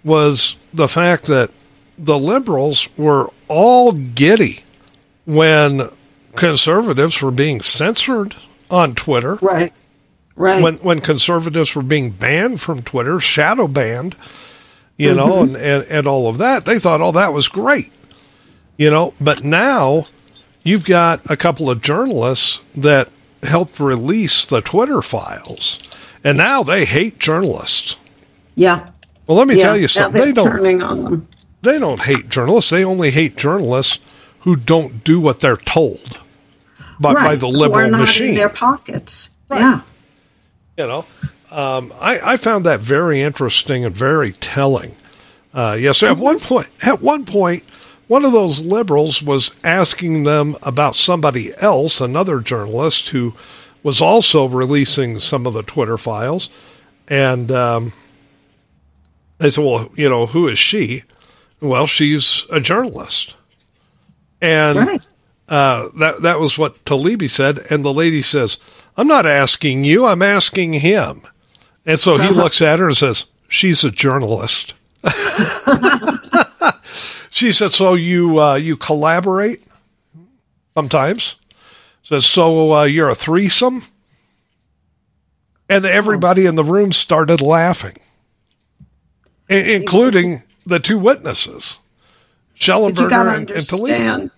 was 0.04 0.56
the 0.72 0.88
fact 0.88 1.24
that 1.24 1.50
the 1.98 2.18
liberals 2.18 2.88
were 2.96 3.30
all 3.48 3.92
giddy 3.92 4.60
when 5.26 5.88
conservatives 6.36 7.20
were 7.20 7.30
being 7.30 7.60
censored 7.60 8.34
on 8.70 8.94
Twitter 8.94 9.34
Right, 9.42 9.72
right. 10.36 10.62
when 10.62 10.76
when 10.76 11.00
conservatives 11.00 11.74
were 11.74 11.82
being 11.82 12.10
banned 12.10 12.60
from 12.60 12.82
Twitter, 12.82 13.20
shadow 13.20 13.66
banned, 13.66 14.16
you 14.96 15.14
know, 15.14 15.42
and, 15.42 15.56
and, 15.56 15.84
and 15.84 16.06
all 16.06 16.28
of 16.28 16.38
that, 16.38 16.66
they 16.66 16.78
thought, 16.78 17.00
oh, 17.00 17.12
that 17.12 17.32
was 17.32 17.48
great. 17.48 17.92
You 18.76 18.90
know, 18.90 19.12
but 19.20 19.44
now 19.44 20.04
you've 20.62 20.84
got 20.84 21.28
a 21.30 21.36
couple 21.36 21.70
of 21.70 21.80
journalists 21.80 22.60
that 22.76 23.10
helped 23.42 23.80
release 23.80 24.44
the 24.46 24.60
Twitter 24.60 25.02
files. 25.02 25.78
And 26.22 26.36
now 26.36 26.62
they 26.62 26.84
hate 26.84 27.18
journalists. 27.18 27.96
yeah, 28.54 28.90
Well, 29.26 29.38
let 29.38 29.48
me 29.48 29.56
yeah. 29.56 29.64
tell 29.64 29.76
you 29.76 29.88
something. 29.88 30.20
they're 30.20 30.32
don't 30.32 31.26
they 31.62 31.78
don't 31.78 32.00
hate 32.00 32.28
journalists. 32.28 32.70
They 32.70 32.84
only 32.84 33.10
hate 33.10 33.36
journalists 33.36 33.98
who 34.40 34.56
don't 34.56 35.04
do 35.04 35.20
what 35.20 35.40
they're 35.40 35.56
told 35.56 36.20
by, 36.98 37.14
by 37.14 37.20
right. 37.24 37.40
the 37.40 37.48
Who 37.48 37.54
are 37.54 37.58
liberal 37.58 37.90
not 37.90 38.00
machine. 38.00 38.30
in 38.30 38.34
their 38.36 38.48
pockets. 38.48 39.30
Right. 39.48 39.60
Yeah, 39.60 39.80
you 40.78 40.86
know, 40.86 41.04
um, 41.50 41.92
I, 42.00 42.20
I 42.32 42.36
found 42.36 42.64
that 42.66 42.80
very 42.80 43.20
interesting 43.20 43.84
and 43.84 43.94
very 43.94 44.32
telling. 44.32 44.96
Uh, 45.52 45.76
yes, 45.78 46.02
at 46.02 46.16
one 46.16 46.38
point, 46.38 46.68
at 46.82 47.02
one 47.02 47.24
point, 47.24 47.64
one 48.10 48.24
of 48.24 48.32
those 48.32 48.64
liberals 48.64 49.22
was 49.22 49.52
asking 49.62 50.24
them 50.24 50.56
about 50.64 50.96
somebody 50.96 51.54
else, 51.58 52.00
another 52.00 52.40
journalist 52.40 53.10
who 53.10 53.32
was 53.84 54.00
also 54.00 54.48
releasing 54.48 55.20
some 55.20 55.46
of 55.46 55.54
the 55.54 55.62
Twitter 55.62 55.96
files, 55.96 56.50
and 57.06 57.52
um, 57.52 57.92
they 59.38 59.48
said, 59.48 59.64
"Well, 59.64 59.92
you 59.94 60.08
know, 60.08 60.26
who 60.26 60.48
is 60.48 60.58
she?" 60.58 61.04
Well, 61.60 61.86
she's 61.86 62.46
a 62.50 62.58
journalist, 62.58 63.36
and 64.40 64.76
right. 64.76 65.02
uh, 65.48 65.90
that 65.98 66.22
that 66.22 66.40
was 66.40 66.58
what 66.58 66.84
Talibi 66.84 67.30
said, 67.30 67.60
and 67.70 67.84
the 67.84 67.94
lady 67.94 68.22
says, 68.22 68.58
"I'm 68.96 69.06
not 69.06 69.24
asking 69.24 69.84
you, 69.84 70.06
I'm 70.06 70.22
asking 70.22 70.72
him." 70.72 71.22
And 71.86 72.00
so 72.00 72.16
he 72.16 72.30
looks 72.30 72.60
at 72.60 72.80
her 72.80 72.88
and 72.88 72.96
says, 72.96 73.26
"She's 73.46 73.84
a 73.84 73.90
journalist." 73.92 74.74
she 77.30 77.52
said, 77.52 77.72
"So 77.72 77.94
you 77.94 78.40
uh, 78.40 78.54
you 78.56 78.76
collaborate 78.76 79.62
sometimes?" 80.74 81.36
Says, 82.02 82.26
"So 82.26 82.72
uh, 82.72 82.84
you're 82.84 83.08
a 83.08 83.14
threesome?" 83.14 83.82
And 85.68 85.84
everybody 85.84 86.46
in 86.46 86.56
the 86.56 86.64
room 86.64 86.90
started 86.92 87.40
laughing, 87.40 87.96
i- 89.48 89.54
including 89.54 90.42
the 90.66 90.80
two 90.80 90.98
witnesses, 90.98 91.78
Shellenberger 92.58 93.36
and, 93.36 93.50
and 93.50 93.50
understand, 93.50 94.30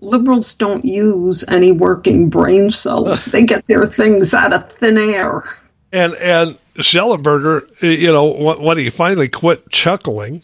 liberals 0.00 0.54
don't 0.54 0.84
use 0.84 1.44
any 1.48 1.72
working 1.72 2.28
brain 2.28 2.70
cells. 2.70 3.24
they 3.32 3.44
get 3.44 3.66
their 3.66 3.86
things 3.86 4.34
out 4.34 4.52
of 4.52 4.70
thin 4.72 4.98
air. 4.98 5.42
And 5.90 6.14
and 6.16 6.58
Shellenberger, 6.76 7.68
you 7.82 8.12
know, 8.12 8.56
when 8.58 8.78
he 8.78 8.90
finally 8.90 9.28
quit 9.28 9.70
chuckling, 9.70 10.42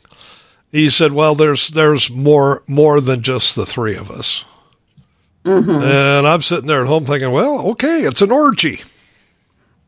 he 0.71 0.91
said, 0.91 1.13
"Well, 1.13 1.35
there's 1.35 1.69
there's 1.69 2.11
more 2.11 2.63
more 2.67 3.01
than 3.01 3.23
just 3.23 3.57
the 3.57 3.67
three 3.67 3.97
of 3.97 4.11
us." 4.11 4.45
And 5.45 6.27
I'm 6.27 6.43
sitting 6.43 6.67
there 6.67 6.83
at 6.83 6.89
home 6.89 7.07
thinking, 7.07 7.31
"Well, 7.31 7.71
okay, 7.71 8.03
it's 8.03 8.23
an 8.23 8.31
orgy. 8.31 8.81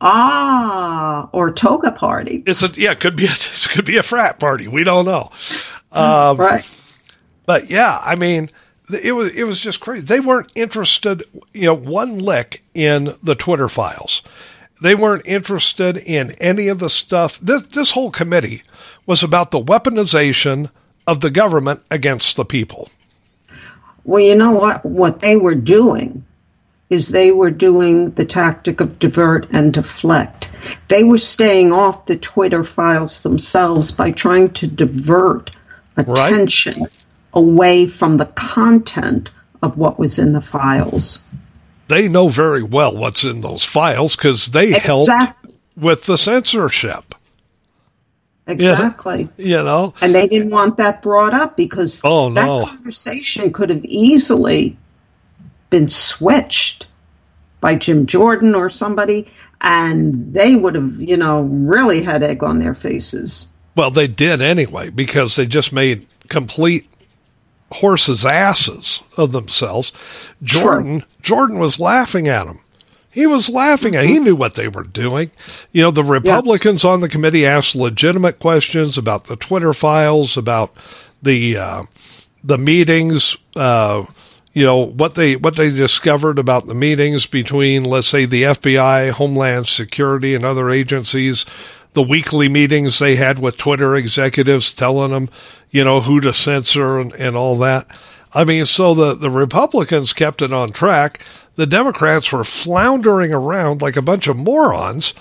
Ah, 0.01 1.29
or 1.33 1.53
toga 1.53 1.93
party. 1.93 2.43
It's 2.47 2.63
a 2.63 2.69
yeah, 2.69 2.93
it 2.93 3.01
could 3.01 3.17
be 3.17 3.27
a, 3.27 3.31
it 3.31 3.69
could 3.75 3.85
be 3.85 3.99
a 3.99 4.03
frat 4.03 4.39
party. 4.39 4.69
We 4.69 4.85
don't 4.85 5.05
know." 5.05 5.31
Um, 5.93 6.37
right. 6.37 6.69
But 7.47 7.69
yeah, 7.69 8.01
I 8.03 8.15
mean, 8.15 8.49
it 9.03 9.13
was 9.13 9.33
it 9.33 9.45
was 9.45 9.61
just 9.61 9.81
crazy. 9.81 10.07
They 10.07 10.21
weren't 10.21 10.53
interested, 10.55 11.25
you 11.53 11.67
know, 11.67 11.75
one 11.75 12.19
lick 12.19 12.63
in 12.75 13.15
the 13.23 13.35
Twitter 13.35 13.69
files. 13.69 14.23
They 14.81 14.95
weren't 14.95 15.27
interested 15.27 15.99
in 15.99 16.33
any 16.41 16.69
of 16.69 16.79
the 16.79 16.89
stuff. 16.89 17.39
This 17.41 17.65
this 17.65 17.93
whole 17.93 18.11
committee 18.11 18.63
was 19.07 19.23
about 19.23 19.51
the 19.51 19.63
weaponization 19.63 20.71
of 21.07 21.21
the 21.21 21.31
government 21.31 21.83
against 21.91 22.37
the 22.37 22.45
people. 22.45 22.89
Well, 24.05 24.23
you 24.23 24.35
know 24.37 24.53
what? 24.53 24.85
What 24.85 25.21
they 25.21 25.37
were 25.37 25.55
doing 25.55 26.25
is 26.89 27.09
they 27.09 27.31
were 27.31 27.51
doing 27.51 28.11
the 28.13 28.25
tactic 28.25 28.81
of 28.81 28.99
divert 28.99 29.49
and 29.53 29.73
deflect. 29.73 30.51
They 30.89 31.05
were 31.05 31.19
staying 31.19 31.73
off 31.73 32.07
the 32.07 32.17
Twitter 32.17 32.65
files 32.65 33.23
themselves 33.23 33.93
by 33.93 34.11
trying 34.11 34.51
to 34.55 34.67
divert 34.67 35.51
Right. 35.97 36.33
attention 36.33 36.87
away 37.35 37.87
from 37.87 38.15
the 38.15 38.27
content 38.27 39.31
of 39.63 39.77
what 39.77 39.99
was 39.99 40.19
in 40.19 40.33
the 40.33 40.41
files. 40.41 41.21
They 41.89 42.09
know 42.09 42.29
very 42.29 42.63
well 42.63 42.97
what's 42.97 43.25
in 43.25 43.41
those 43.41 43.65
files 43.65 44.17
because 44.17 44.47
they 44.47 44.71
helped 44.73 45.11
with 45.77 46.05
the 46.07 46.17
censorship. 46.17 47.15
Exactly. 48.51 49.29
You 49.37 49.63
know, 49.63 49.95
And 50.01 50.15
they 50.15 50.27
didn't 50.29 50.51
want 50.51 50.77
that 50.79 51.03
brought 51.03 51.35
up 51.35 51.57
because 51.57 52.01
Oh, 52.05 52.31
that 52.31 52.47
no. 52.47 52.67
conversation 52.67 53.53
could 53.53 53.71
have 53.71 53.85
easily 53.85 54.77
been 55.71 55.89
switched 55.89 56.87
by 57.61 57.75
Jim 57.77 58.07
Jordan 58.07 58.55
or 58.55 58.71
somebody, 58.71 59.29
and 59.61 60.33
they 60.33 60.57
would 60.57 60.75
have, 60.75 61.01
you 61.01 61.17
know, 61.17 61.43
really 61.43 62.03
had 62.03 62.23
egg 62.23 62.43
on 62.43 62.59
their 62.59 62.75
faces. 62.75 63.47
Well, 63.77 63.91
they 63.91 64.07
did 64.07 64.43
anyway 64.43 64.91
because 64.91 65.37
they 65.37 65.47
just 65.47 65.73
made 65.73 66.07
complete 66.29 66.87
horses' 67.73 68.25
asses 68.25 69.03
of 69.17 69.33
themselves. 69.33 69.93
Jordan, 70.43 71.05
Jordan 71.23 71.59
was 71.59 71.79
laughing 71.79 72.27
at 72.29 72.45
them. 72.45 72.59
He 73.11 73.27
was 73.27 73.51
laughing 73.51 73.97
at. 73.97 74.05
He 74.05 74.21
knew 74.21 74.37
what 74.37 74.55
they 74.55 74.69
were 74.69 74.85
doing. 74.85 75.33
You 75.73 75.83
know, 75.83 75.91
the 75.91 76.05
Republicans 76.05 76.85
on 76.85 77.01
the 77.01 77.09
committee 77.09 77.45
asked 77.45 77.75
legitimate 77.75 78.39
questions 78.39 78.97
about 78.97 79.25
the 79.25 79.37
Twitter 79.37 79.75
files, 79.75 80.37
about 80.37 80.73
the 81.21 81.57
uh, 81.57 81.83
the 82.45 82.59
meetings. 82.59 83.37
Uh, 83.57 84.05
you 84.53 84.65
know 84.65 84.79
what 84.79 85.15
they 85.15 85.37
what 85.37 85.57
they 85.57 85.71
discovered 85.71 86.39
about 86.39 86.67
the 86.67 86.75
meetings 86.75 87.27
between, 87.27 87.85
let's 87.85 88.07
say, 88.07 88.27
the 88.27 88.45
FBI, 88.45 89.11
Homeland 89.11 89.67
Security, 89.67 90.35
and 90.35 90.45
other 90.45 90.71
agencies. 90.71 91.45
The 91.93 92.03
weekly 92.03 92.49
meetings 92.49 93.01
they 93.01 93.17
had 93.17 93.41
with 93.41 93.57
Twitter 93.57 93.97
executives, 93.97 94.73
telling 94.73 95.11
them, 95.11 95.29
you 95.71 95.83
know, 95.83 96.01
who 96.01 96.21
to 96.21 96.33
censor 96.33 97.01
and, 97.01 97.13
and 97.15 97.35
all 97.35 97.57
that. 97.59 97.89
I 98.33 98.45
mean, 98.45 98.65
so 98.67 98.95
the, 98.95 99.15
the 99.15 99.31
Republicans 99.31 100.13
kept 100.13 100.43
it 100.43 100.53
on 100.53 100.71
track. 100.71 101.21
The 101.57 101.67
Democrats 101.67 102.31
were 102.33 102.45
floundering 102.45 103.35
around 103.35 103.83
like 103.83 103.97
a 103.97 104.03
bunch 104.03 104.29
of 104.29 104.37
morons, 104.37 105.15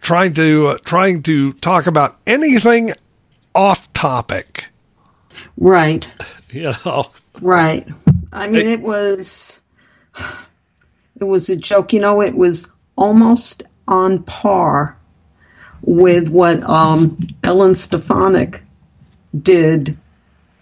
trying 0.00 0.34
to 0.34 0.68
uh, 0.68 0.78
trying 0.84 1.22
to 1.24 1.52
talk 1.54 1.86
about 1.86 2.18
anything 2.26 2.92
off 3.54 3.92
topic. 3.92 4.66
Right, 5.56 6.08
You 6.50 6.72
know, 6.84 7.10
right. 7.40 7.88
I 8.32 8.48
mean, 8.48 8.66
it 8.66 8.82
was, 8.82 9.60
it 11.18 11.24
was 11.24 11.48
a 11.48 11.56
joke. 11.56 11.92
You 11.92 12.00
know, 12.00 12.20
it 12.20 12.34
was 12.34 12.70
almost 12.96 13.62
on 13.88 14.22
par 14.22 14.98
with 15.82 16.28
what 16.28 16.62
um, 16.62 17.16
Ellen 17.42 17.74
Stefanik 17.74 18.62
did 19.40 19.96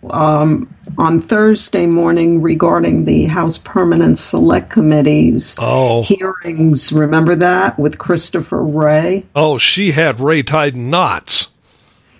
um, 0.08 0.74
on 0.96 1.20
Thursday 1.20 1.86
morning 1.86 2.40
regarding 2.42 3.04
the 3.04 3.24
House 3.26 3.58
Permanent 3.58 4.16
Select 4.18 4.70
Committee's 4.70 5.56
Oh. 5.60 6.02
hearings. 6.02 6.92
Remember 6.92 7.36
that 7.36 7.78
with 7.78 7.98
Christopher 7.98 8.62
Wray? 8.62 9.26
oh, 9.34 9.58
she 9.58 9.90
had 9.90 10.20
Wray 10.20 10.42
tied 10.42 10.76
knots. 10.76 11.48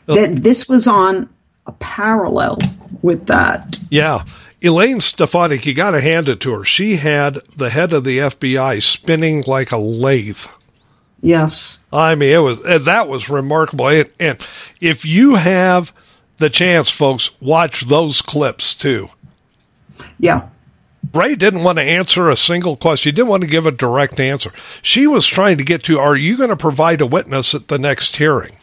That 0.07 0.43
this 0.43 0.69
was 0.69 0.87
on 0.89 1.29
a 1.67 1.73
parallel 1.73 2.59
with 3.01 3.27
that. 3.27 3.79
Yeah. 3.91 4.25
Elaine 4.61 5.01
Stefanik, 5.01 5.65
you 5.65 5.73
got 5.73 5.93
to 5.93 6.01
hand 6.01 6.29
it 6.29 6.41
to 6.41 6.53
her. 6.53 6.65
She 6.65 6.97
had 6.97 7.39
the 7.57 7.71
head 7.71 7.93
of 7.93 8.05
the 8.05 8.19
FBI 8.19 8.83
spinning 8.83 9.45
like 9.47 9.71
a 9.73 9.79
lathe. 9.79 10.45
Yes. 11.23 11.79
I 11.93 12.15
mean, 12.15 12.33
it 12.33 12.39
was 12.39 12.61
uh, 12.65 12.79
that 12.81 13.09
was 13.09 13.31
remarkable. 13.31 13.89
And, 13.89 14.11
and 14.19 14.49
if 14.81 15.05
you 15.07 15.37
have 15.37 15.95
the 16.41 16.51
chance, 16.51 16.91
folks, 16.91 17.31
watch 17.41 17.83
those 17.83 18.21
clips 18.21 18.75
too. 18.75 19.11
Yeah. 20.19 20.49
Wray 21.13 21.35
didn't 21.35 21.65
want 21.65 21.79
to 21.79 21.85
answer 21.85 22.29
a 22.29 22.37
single 22.37 22.77
question. 22.77 23.11
He 23.11 23.17
didn't 23.17 23.29
want 23.29 23.43
to 23.43 23.49
give 23.49 23.67
a 23.67 23.71
direct 23.71 24.21
answer. 24.21 24.53
She 24.83 25.07
was 25.07 25.27
trying 25.27 25.59
to 25.59 25.65
get 25.65 25.85
to, 25.85 25.99
are 25.99 26.17
you 26.17 26.37
going 26.37 26.51
to 26.51 26.57
provide 26.57 27.01
a 27.01 27.07
witness 27.07 27.55
at 27.55 27.69
the 27.69 27.79
next 27.79 28.17
hearing? 28.17 28.57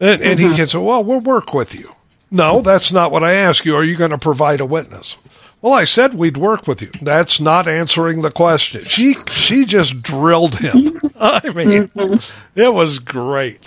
And, 0.00 0.22
and 0.22 0.38
he 0.38 0.46
mm-hmm. 0.46 0.64
said, 0.64 0.80
well, 0.80 1.04
we'll 1.04 1.20
work 1.20 1.52
with 1.52 1.78
you. 1.78 1.94
No, 2.30 2.60
that's 2.60 2.92
not 2.92 3.10
what 3.12 3.24
I 3.24 3.34
asked 3.34 3.64
you. 3.64 3.76
Are 3.76 3.84
you 3.84 3.96
going 3.96 4.12
to 4.12 4.18
provide 4.18 4.60
a 4.60 4.66
witness? 4.66 5.16
Well, 5.62 5.74
I 5.74 5.84
said 5.84 6.14
we'd 6.14 6.38
work 6.38 6.66
with 6.66 6.80
you. 6.80 6.90
That's 7.02 7.40
not 7.40 7.68
answering 7.68 8.22
the 8.22 8.30
question. 8.30 8.82
She 8.84 9.14
she 9.28 9.66
just 9.66 10.02
drilled 10.02 10.56
him. 10.56 11.00
I 11.20 11.50
mean, 11.50 11.88
mm-hmm. 11.88 12.58
it 12.58 12.72
was 12.72 12.98
great. 12.98 13.66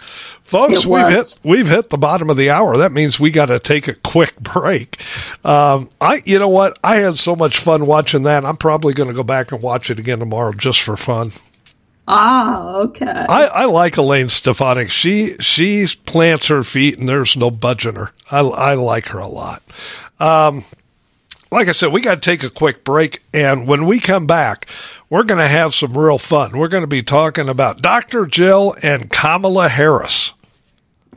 Folks, 0.53 0.85
we've 0.85 1.09
hit 1.09 1.35
we've 1.41 1.67
hit 1.67 1.89
the 1.89 1.97
bottom 1.97 2.29
of 2.29 2.37
the 2.37 2.51
hour. 2.51 2.77
That 2.77 2.91
means 2.91 3.19
we 3.19 3.31
got 3.31 3.47
to 3.47 3.59
take 3.59 3.87
a 3.87 3.95
quick 3.95 4.39
break. 4.39 5.01
Um, 5.43 5.89
I 5.99 6.21
you 6.25 6.37
know 6.37 6.49
what? 6.49 6.77
I 6.83 6.97
had 6.97 7.15
so 7.15 7.35
much 7.35 7.57
fun 7.57 7.87
watching 7.87 8.21
that. 8.23 8.45
I'm 8.45 8.57
probably 8.57 8.93
going 8.93 9.09
to 9.09 9.15
go 9.15 9.23
back 9.23 9.51
and 9.51 9.63
watch 9.63 9.89
it 9.89 9.97
again 9.97 10.19
tomorrow 10.19 10.51
just 10.51 10.81
for 10.81 10.95
fun. 10.95 11.31
Ah, 12.07 12.75
okay. 12.81 13.07
I, 13.07 13.45
I 13.45 13.65
like 13.65 13.97
Elaine 13.97 14.29
Stefanik. 14.29 14.91
She 14.91 15.37
she 15.39 15.87
plants 16.05 16.49
her 16.49 16.61
feet 16.61 16.99
and 16.99 17.09
there's 17.09 17.35
no 17.35 17.49
budging 17.49 17.95
her. 17.95 18.11
I, 18.29 18.41
I 18.41 18.73
like 18.75 19.07
her 19.07 19.17
a 19.19 19.27
lot. 19.27 19.63
Um, 20.19 20.65
like 21.49 21.67
I 21.67 21.71
said, 21.71 21.91
we 21.91 22.01
got 22.01 22.21
to 22.21 22.21
take 22.21 22.43
a 22.43 22.51
quick 22.51 22.83
break, 22.83 23.23
and 23.33 23.67
when 23.67 23.87
we 23.87 23.99
come 23.99 24.27
back, 24.27 24.67
we're 25.09 25.23
going 25.23 25.41
to 25.41 25.47
have 25.47 25.73
some 25.73 25.97
real 25.97 26.19
fun. 26.19 26.57
We're 26.57 26.67
going 26.67 26.83
to 26.83 26.87
be 26.87 27.01
talking 27.01 27.49
about 27.49 27.81
Dr. 27.81 28.27
Jill 28.27 28.75
and 28.83 29.09
Kamala 29.09 29.69
Harris. 29.69 30.33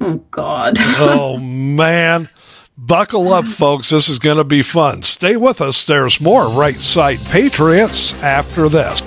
Oh, 0.01 0.21
God. 0.31 0.77
Oh 0.99 1.39
man. 1.39 2.29
Buckle 2.79 3.33
up, 3.33 3.47
folks. 3.47 3.89
This 3.91 4.09
is 4.11 4.19
going 4.19 4.37
to 4.37 4.45
be 4.45 4.61
fun. 4.63 5.03
Stay 5.03 5.37
with 5.37 5.63
us. 5.63 5.87
There's 5.87 6.21
more 6.21 6.49
Right 6.49 6.77
Side 6.77 7.19
Patriots 7.31 8.13
after 8.23 8.69
this. 8.69 9.03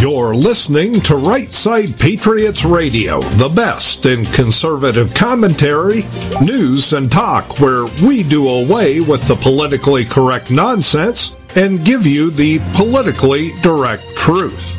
You're 0.00 0.34
listening 0.34 0.94
to 1.02 1.14
Right 1.14 1.50
Side 1.52 1.96
Patriots 2.00 2.64
Radio, 2.64 3.20
the 3.20 3.50
best 3.50 4.06
in 4.06 4.24
conservative 4.24 5.12
commentary, 5.14 6.02
news, 6.42 6.94
and 6.94 7.12
talk, 7.12 7.60
where 7.60 7.84
we 8.02 8.22
do 8.22 8.48
away 8.48 9.00
with 9.00 9.28
the 9.28 9.36
politically 9.36 10.04
correct 10.04 10.50
nonsense 10.50 11.36
and 11.54 11.84
give 11.84 12.06
you 12.06 12.30
the 12.30 12.60
politically 12.72 13.50
direct 13.60 14.02
truth. 14.16 14.78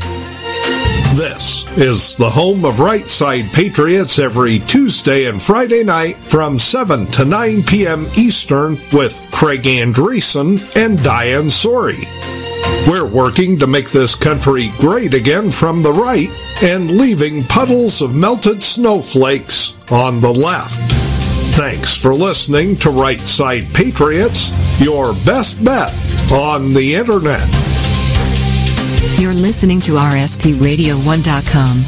This 1.16 1.70
is 1.78 2.16
the 2.16 2.30
home 2.30 2.64
of 2.64 2.80
Right 2.80 3.06
Side 3.06 3.52
Patriots 3.52 4.18
every 4.18 4.60
Tuesday 4.60 5.26
and 5.26 5.42
Friday 5.42 5.84
night 5.84 6.16
from 6.16 6.58
7 6.58 7.06
to 7.08 7.26
9 7.26 7.64
p.m. 7.64 8.08
Eastern 8.18 8.78
with 8.94 9.22
Craig 9.30 9.64
Andresen 9.64 10.58
and 10.78 11.04
Diane 11.04 11.48
Sori. 11.48 12.02
We're 12.88 13.06
working 13.06 13.60
to 13.60 13.68
make 13.68 13.92
this 13.92 14.16
country 14.16 14.72
great 14.78 15.14
again 15.14 15.52
from 15.52 15.84
the 15.84 15.92
right 15.92 16.30
and 16.64 16.92
leaving 16.92 17.44
puddles 17.44 18.02
of 18.02 18.16
melted 18.16 18.64
snowflakes 18.64 19.76
on 19.92 20.22
the 20.22 20.32
left. 20.32 20.80
Thanks 21.58 21.98
for 21.98 22.16
listening 22.16 22.78
to 22.78 22.90
Right 22.90 23.20
Side 23.20 23.68
Patriots, 23.74 24.50
your 24.80 25.14
best 25.26 25.62
bet 25.62 25.94
on 26.32 26.74
the 26.74 26.96
internet. 26.96 27.71
You're 29.22 29.34
listening 29.36 29.80
to 29.82 29.92
RSPRadio1.com. 29.92 31.84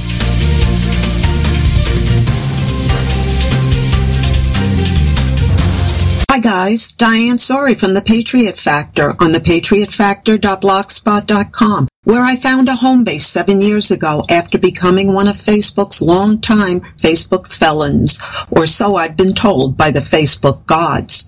Hi 6.30 6.39
guys, 6.39 6.91
Diane 6.91 7.38
Sori 7.38 7.80
from 7.80 7.96
The 7.96 8.04
Patriot 8.06 8.56
Factor 8.56 9.15
on 9.19 9.32
thepatriotfactor.blogspot.com, 9.32 11.88
where 12.04 12.24
I 12.24 12.36
found 12.36 12.69
a 12.69 12.76
home 12.76 13.04
base 13.04 13.26
seven 13.26 13.62
years 13.62 13.89
ago 13.89 14.24
after 14.30 14.60
becoming 14.60 15.12
one 15.12 15.28
of 15.28 15.36
Facebook's 15.36 16.04
longtime 16.04 16.82
Facebook 16.82 17.52
felons, 17.52 18.22
or 18.52 18.67
so 18.67 18.96
I've 18.96 19.17
been 19.17 19.34
told 19.34 19.76
by 19.76 19.89
the 19.89 20.02
Facebook 20.02 20.67
gods. 20.67 21.28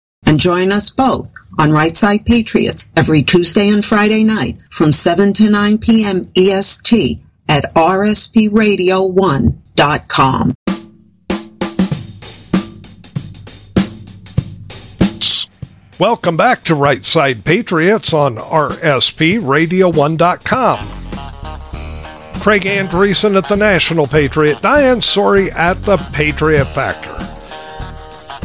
And 0.25 0.39
join 0.39 0.71
us 0.71 0.89
both 0.89 1.31
on 1.59 1.71
Right 1.71 1.95
Side 1.95 2.25
Patriots 2.25 2.85
every 2.95 3.23
Tuesday 3.23 3.69
and 3.69 3.83
Friday 3.83 4.23
night 4.23 4.63
from 4.69 4.91
7 4.91 5.33
to 5.33 5.49
9 5.49 5.77
p.m. 5.79 6.21
EST 6.35 7.19
at 7.49 7.65
rspradio1.com. 7.75 10.53
Welcome 15.99 16.35
back 16.35 16.63
to 16.63 16.73
Right 16.73 17.05
Side 17.05 17.45
Patriots 17.45 18.11
on 18.11 18.37
RSPRadio1.com. 18.37 20.87
Craig 22.41 22.63
Andresen 22.63 23.37
at 23.37 23.47
the 23.47 23.55
National 23.55 24.07
Patriot, 24.07 24.59
Diane 24.63 25.01
Sori 25.01 25.51
at 25.51 25.75
the 25.83 25.97
Patriot 26.11 26.65
Factor. 26.65 27.15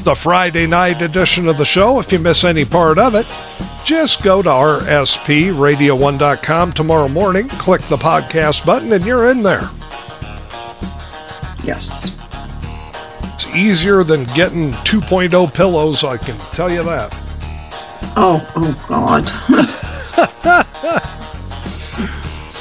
The 0.07 0.15
Friday 0.15 0.67
night 0.69 1.03
edition 1.03 1.49
of 1.49 1.59
the 1.59 1.65
show, 1.65 1.99
if 1.99 2.13
you 2.13 2.21
miss 2.21 2.45
any 2.45 2.65
part 2.65 2.97
of 2.97 3.17
it, 3.17 3.27
just 3.85 4.23
go 4.23 4.41
to 4.41 4.49
RSPRadio1.com 4.49 6.73
tomorrow 6.75 7.09
morning, 7.09 7.49
click 7.49 7.83
the 7.89 7.97
podcast 7.97 8.65
button, 8.65 8.93
and 8.93 9.05
you're 9.05 9.29
in 9.29 9.43
there. 9.43 9.69
Yes. 11.65 12.17
It's 13.35 13.49
easier 13.49 14.05
than 14.05 14.27
getting 14.27 14.71
2.0 14.85 15.53
pillows, 15.53 16.05
I 16.05 16.19
can 16.19 16.39
tell 16.53 16.71
you 16.71 16.85
that. 16.85 17.13
Oh, 18.17 18.49
oh 18.55 18.87
God. 18.89 19.25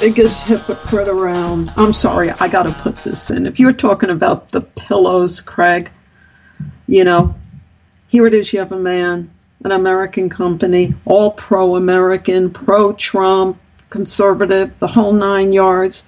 Biggest 0.00 0.48
hypocrite 0.48 1.06
around. 1.06 1.72
I'm 1.76 1.92
sorry, 1.92 2.32
I 2.32 2.48
got 2.48 2.64
to 2.64 2.72
put 2.72 2.96
this 2.96 3.30
in. 3.30 3.46
If 3.46 3.60
you're 3.60 3.72
talking 3.72 4.10
about 4.10 4.48
the 4.48 4.62
pillows, 4.62 5.40
Craig, 5.40 5.92
you 6.86 7.04
know, 7.04 7.34
here 8.08 8.26
it 8.26 8.34
is. 8.34 8.52
You 8.52 8.60
have 8.60 8.72
a 8.72 8.78
man, 8.78 9.30
an 9.64 9.72
American 9.72 10.28
company, 10.28 10.94
all 11.04 11.30
pro-American, 11.32 12.50
pro-Trump, 12.50 13.58
conservative, 13.90 14.78
the 14.78 14.88
whole 14.88 15.12
nine 15.12 15.52
yards. 15.52 16.04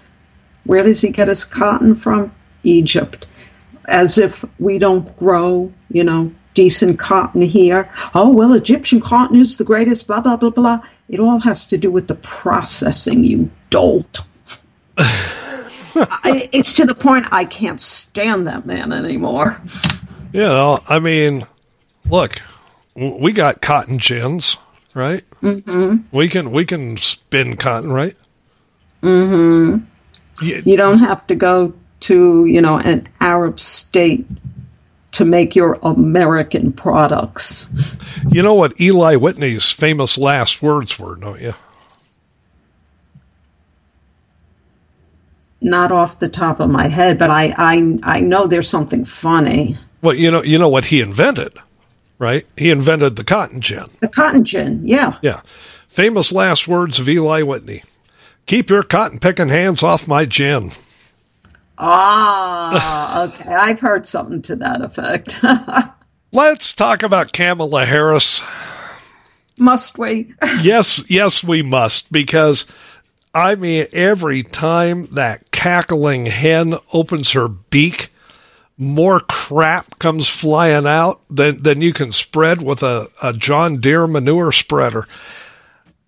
Where 0.65 0.83
does 0.83 1.01
he 1.01 1.11
get 1.11 1.29
his 1.29 1.45
cotton 1.45 1.95
from? 1.95 2.33
Egypt. 2.63 3.27
As 3.87 4.19
if 4.19 4.45
we 4.59 4.79
don't 4.79 5.17
grow, 5.17 5.73
you 5.91 6.05
know, 6.05 6.33
decent 6.55 6.99
cotton 6.99 7.41
here. 7.41 7.91
Oh, 8.15 8.33
well, 8.33 8.53
Egyptian 8.55 9.01
cotton 9.01 9.37
is 9.39 9.57
the 9.57 9.65
greatest, 9.65 10.07
blah, 10.07 10.21
blah, 10.21 10.37
blah, 10.37 10.51
blah. 10.51 10.81
It 11.09 11.21
all 11.21 11.41
has 11.41 11.69
to 11.69 11.79
do 11.79 11.91
with 11.91 12.09
the 12.09 12.17
processing, 12.17 13.25
you 13.25 13.51
dolt. 13.71 14.21
I, 14.99 16.49
it's 16.53 16.75
to 16.75 16.85
the 16.85 16.95
point 16.95 17.27
I 17.33 17.45
can't 17.45 17.81
stand 17.81 18.47
that 18.47 18.67
man 18.67 18.93
anymore. 18.93 19.61
You 20.33 20.43
know, 20.43 20.79
I 20.89 20.99
mean, 20.99 21.45
look, 22.09 22.43
we 22.95 23.33
got 23.33 23.61
cotton 23.63 23.99
gins, 23.99 24.57
right? 24.95 25.25
Mm-hmm. 25.43 25.97
We 26.13 26.29
can 26.29 26.51
we 26.51 26.65
can 26.65 26.97
spin 26.97 27.57
cotton, 27.57 27.93
right? 27.93 28.15
Mm-hmm. 29.03 29.85
Yeah, 30.45 30.61
You 30.65 30.77
don't 30.77 30.99
have 30.99 31.27
to 31.29 31.35
go 31.35 31.75
to, 32.01 32.47
you 32.47 32.61
know, 32.61 32.79
an 32.79 33.09
Arab 33.21 33.59
state 33.59 34.27
to 35.13 35.25
make 35.25 35.57
your 35.57 35.79
American 35.83 36.73
products. 36.73 37.97
you 38.29 38.43
know 38.43 38.55
what 38.55 38.81
Eli 38.81 39.17
Whitney's 39.17 39.73
famous 39.73 40.19
last 40.19 40.63
words 40.63 40.99
were, 40.99 41.17
don't 41.17 41.41
you? 41.41 41.55
Not 45.61 45.91
off 45.91 46.21
the 46.21 46.29
top 46.29 46.61
of 46.61 46.71
my 46.71 46.87
head, 46.87 47.19
but 47.19 47.31
I, 47.31 47.53
I, 47.57 47.99
I 48.05 48.21
know 48.21 48.47
there's 48.47 48.71
something 48.71 49.05
funny. 49.05 49.77
Well, 50.01 50.15
you 50.15 50.31
know, 50.31 50.43
you 50.43 50.59
know 50.59 50.69
what 50.69 50.87
he 50.87 51.01
invented, 51.01 51.55
right? 52.19 52.47
He 52.57 52.71
invented 52.71 53.17
the 53.17 53.25
cotton 53.25 53.61
gin. 53.61 53.85
The 54.01 54.09
cotton 54.09 54.45
gin, 54.45 54.87
yeah. 54.87 55.19
Yeah, 55.23 55.41
famous 55.89 56.33
last 56.33 56.69
words 56.69 56.99
of 56.99 57.09
Eli 57.09 57.43
Whitney: 57.43 57.83
"Keep 58.47 58.71
your 58.71 58.83
cotton 58.83 59.19
picking 59.19 59.49
hands 59.49 59.83
off 59.83 60.09
my 60.09 60.25
gin." 60.25 60.71
Ah, 61.79 63.25
okay. 63.29 63.53
I've 63.53 63.81
heard 63.81 64.07
something 64.07 64.43
to 64.43 64.57
that 64.57 64.83
effect. 64.83 65.41
Let's 66.33 66.75
talk 66.75 67.03
about 67.03 67.33
Kamala 67.33 67.85
Harris. 67.85 68.43
Must 69.59 69.97
we? 69.99 70.35
yes, 70.61 71.11
yes, 71.11 71.43
we 71.43 71.63
must 71.63 72.13
because 72.13 72.67
I 73.35 73.55
mean, 73.55 73.87
every 73.93 74.43
time 74.43 75.07
that 75.13 75.51
cackling 75.51 76.27
hen 76.27 76.75
opens 76.93 77.33
her 77.33 77.49
beak, 77.49 78.11
more 78.79 79.21
crap 79.21 79.99
comes 79.99 80.29
flying 80.29 80.87
out 80.87 81.21
than, 81.29 81.63
than 81.63 81.81
you 81.81 81.93
can 81.93 82.13
spread 82.13 82.63
with 82.63 82.83
a, 82.83 83.11
a 83.21 83.33
John 83.33 83.81
Deere 83.81 84.07
manure 84.07 84.53
spreader. 84.53 85.05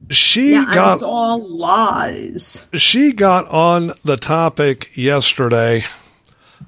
She 0.09 0.53
yeah, 0.53 0.65
got 0.73 1.03
all 1.03 1.47
lies. 1.47 2.67
she 2.73 3.13
got 3.13 3.49
on 3.49 3.93
the 4.05 4.17
topic 4.17 4.97
yesterday 4.97 5.85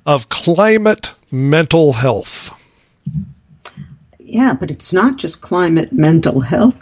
of 0.05 0.29
climate 0.29 1.15
mental 1.31 1.93
health. 1.93 2.51
Yeah, 4.19 4.55
but 4.55 4.71
it's 4.71 4.93
not 4.93 5.17
just 5.17 5.41
climate 5.41 5.93
mental 5.93 6.41
health, 6.41 6.77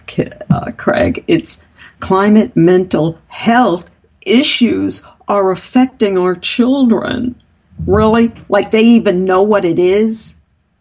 uh, 0.50 0.72
Craig. 0.76 1.24
It's 1.28 1.64
climate 2.00 2.56
mental 2.56 3.18
health 3.28 3.94
issues 4.26 5.02
are 5.28 5.50
affecting 5.50 6.18
our 6.18 6.34
children. 6.34 7.40
Really? 7.86 8.32
Like 8.48 8.70
they 8.70 8.82
even 8.82 9.24
know 9.24 9.42
what 9.42 9.64
it 9.64 9.78
is? 9.78 10.34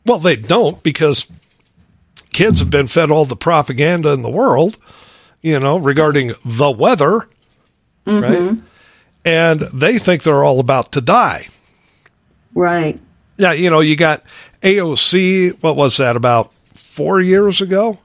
Well, 0.05 0.19
they 0.19 0.35
don't 0.35 0.81
because 0.83 1.29
kids 2.33 2.59
have 2.59 2.69
been 2.69 2.87
fed 2.87 3.11
all 3.11 3.25
the 3.25 3.35
propaganda 3.35 4.09
in 4.09 4.21
the 4.21 4.29
world, 4.29 4.77
you 5.41 5.59
know, 5.59 5.77
regarding 5.77 6.31
the 6.45 6.71
weather, 6.71 7.27
right? 8.05 8.57
And 9.25 9.59
they 9.59 9.97
think 9.99 10.23
they're 10.23 10.43
all 10.43 10.59
about 10.59 10.93
to 10.93 11.01
die. 11.01 11.47
Right. 12.53 12.99
Yeah, 13.37 13.53
you 13.53 13.69
know, 13.69 13.79
you 13.79 13.95
got 13.95 14.23
AOC, 14.61 15.61
what 15.61 15.75
was 15.75 15.97
that, 15.97 16.15
about 16.15 16.51
four 16.73 17.21
years 17.21 17.61
ago? 17.61 17.99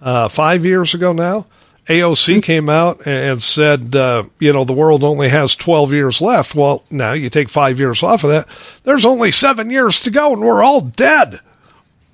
Uh, 0.00 0.28
five 0.28 0.64
years 0.64 0.94
ago 0.94 1.12
now? 1.12 1.46
AOC 1.86 2.42
came 2.42 2.68
out 2.68 3.06
and 3.06 3.42
said, 3.42 3.94
uh, 3.94 4.24
you 4.38 4.52
know, 4.52 4.64
the 4.64 4.72
world 4.72 5.04
only 5.04 5.28
has 5.28 5.54
12 5.54 5.92
years 5.92 6.20
left. 6.20 6.54
Well, 6.54 6.82
now 6.90 7.12
you 7.12 7.28
take 7.28 7.48
five 7.48 7.78
years 7.78 8.02
off 8.02 8.24
of 8.24 8.30
that. 8.30 8.48
There's 8.84 9.04
only 9.04 9.32
seven 9.32 9.70
years 9.70 10.02
to 10.02 10.10
go 10.10 10.32
and 10.32 10.42
we're 10.42 10.62
all 10.62 10.80
dead. 10.80 11.40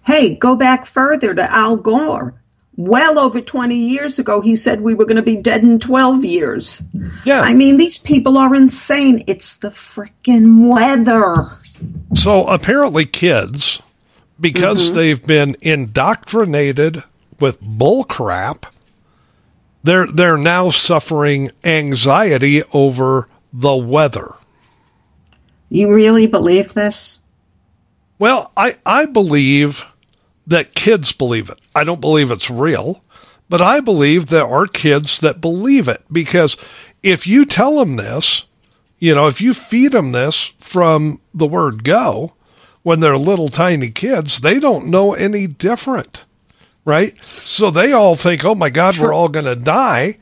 Hey, 0.05 0.35
go 0.35 0.57
back 0.57 0.87
further 0.87 1.35
to 1.35 1.51
Al 1.51 1.77
Gore. 1.77 2.35
Well 2.77 3.19
over 3.19 3.41
20 3.41 3.77
years 3.77 4.19
ago, 4.19 4.41
he 4.41 4.57
said 4.57 4.81
we 4.81 4.95
were 4.95 5.05
going 5.05 5.17
to 5.17 5.23
be 5.23 5.37
dead 5.37 5.63
in 5.63 5.79
12 5.79 6.25
years. 6.25 6.83
Yeah. 7.25 7.41
I 7.41 7.53
mean, 7.53 7.77
these 7.77 7.99
people 7.99 8.39
are 8.39 8.55
insane. 8.55 9.25
It's 9.27 9.59
the 9.59 9.69
frickin' 9.69 10.69
weather. 10.69 11.49
So 12.15 12.47
apparently, 12.47 13.05
kids, 13.05 13.81
because 14.41 14.95
they've 14.95 15.25
been 15.25 15.57
indoctrinated 15.61 17.03
with 17.39 17.61
bull 17.61 18.05
crap, 18.05 18.67
they're 19.83 20.07
they're 20.07 20.37
now 20.37 20.71
suffering 20.71 21.51
anxiety 21.65 22.63
over 22.73 23.29
the 23.53 23.77
weather. 23.77 24.35
You 25.69 25.93
really 25.95 26.27
believe 26.27 26.75
this? 26.75 27.21
Well, 28.19 28.53
I, 28.57 28.77
I 28.85 29.07
believe 29.07 29.87
that 30.47 30.75
kids 30.75 31.13
believe 31.13 31.49
it. 31.49 31.59
I 31.75 31.85
don't 31.85 32.01
believe 32.01 32.31
it's 32.31 32.51
real, 32.51 33.03
but 33.49 33.63
I 33.63 33.81
believe 33.81 34.27
there 34.27 34.47
are 34.47 34.67
kids 34.67 35.21
that 35.21 35.41
believe 35.41 35.89
it 35.89 36.03
because 36.13 36.57
if 37.03 37.27
you 37.27 37.47
tell 37.47 37.77
them 37.77 37.97
this, 37.97 38.45
you 38.99 39.15
know, 39.15 39.29
if 39.29 39.41
you 39.41 39.55
feed 39.55 39.93
them 39.93 40.13
this 40.13 40.53
from 40.59 41.21
the 41.33 41.47
word 41.47 41.85
go 41.85 42.35
when 42.83 43.01
they're 43.01 43.17
little 43.17 43.49
tiny 43.49 43.91
kids, 43.91 44.41
they 44.41 44.59
don't 44.59 44.89
know 44.89 45.15
any 45.15 45.47
different, 45.47 46.25
right? 46.85 47.17
So 47.25 47.71
they 47.71 47.93
all 47.93 48.15
think, 48.15 48.45
oh 48.45 48.55
my 48.55 48.71
God, 48.71 48.99
we're 48.99 49.13
all 49.13 49.29
going 49.29 49.47
to 49.47 49.57
die. 49.57 50.19